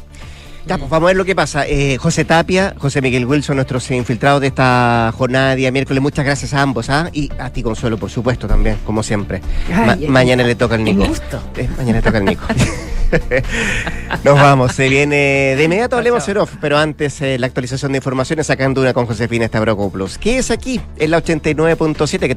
Ya, 0.68 0.80
pues 0.80 0.90
vamos 0.90 1.08
a 1.08 1.10
ver 1.10 1.16
lo 1.18 1.26
que 1.26 1.36
pasa. 1.36 1.68
Eh, 1.68 1.98
José 1.98 2.26
Tapia, 2.26 2.74
José 2.80 3.00
Miguel 3.02 3.26
Wilson, 3.28 3.56
nuestros 3.58 3.90
infiltrados 3.92 4.42
de 4.42 4.48
esta 4.48 5.14
jornada 5.16 5.52
de 5.52 5.58
día 5.58 5.72
miércoles, 5.72 6.02
muchas 6.02 6.26
gracias 6.26 6.56
a 6.56 6.62
ambos, 6.64 6.90
¿ah? 6.90 7.10
Y 7.14 7.30
a 7.38 7.52
ti, 7.52 7.62
Consuelo, 7.62 7.98
por 8.00 8.10
supuesto, 8.10 8.48
también, 8.48 8.78
como 8.84 9.04
siempre. 9.04 9.42
Ay, 9.72 9.86
Ma- 9.86 9.94
el 9.94 10.10
mañana 10.10 10.44
le 10.44 10.56
toca 10.56 10.74
al 10.76 10.82
El 10.82 10.86
Nico. 10.98 11.06
gusto. 11.08 11.40
Eh, 11.58 11.70
mañana 11.78 12.00
le 12.00 12.02
toca 12.02 12.18
al 12.18 12.26
Nico. 12.26 12.44
Nos 14.24 14.36
vamos, 14.36 14.74
se 14.74 14.90
viene 14.90 15.54
de 15.56 15.64
inmediato 15.64 15.96
hablemos 15.98 16.28
en 16.28 16.38
off, 16.38 16.54
pero 16.60 16.78
antes 16.78 17.22
eh, 17.22 17.38
la 17.38 17.46
actualización 17.48 17.92
de 17.92 18.00
informaciones 18.00 18.48
sacando 18.48 18.82
una 18.82 18.94
con 18.94 19.06
Josefina 19.06 19.46
Estabrocopoulos. 19.46 20.18
¿Qué 20.18 20.40
es 20.40 20.50
aquí? 20.52 20.82
En 20.98 21.12
la 21.12 21.22
89.7 21.24 22.20
que 22.28 22.34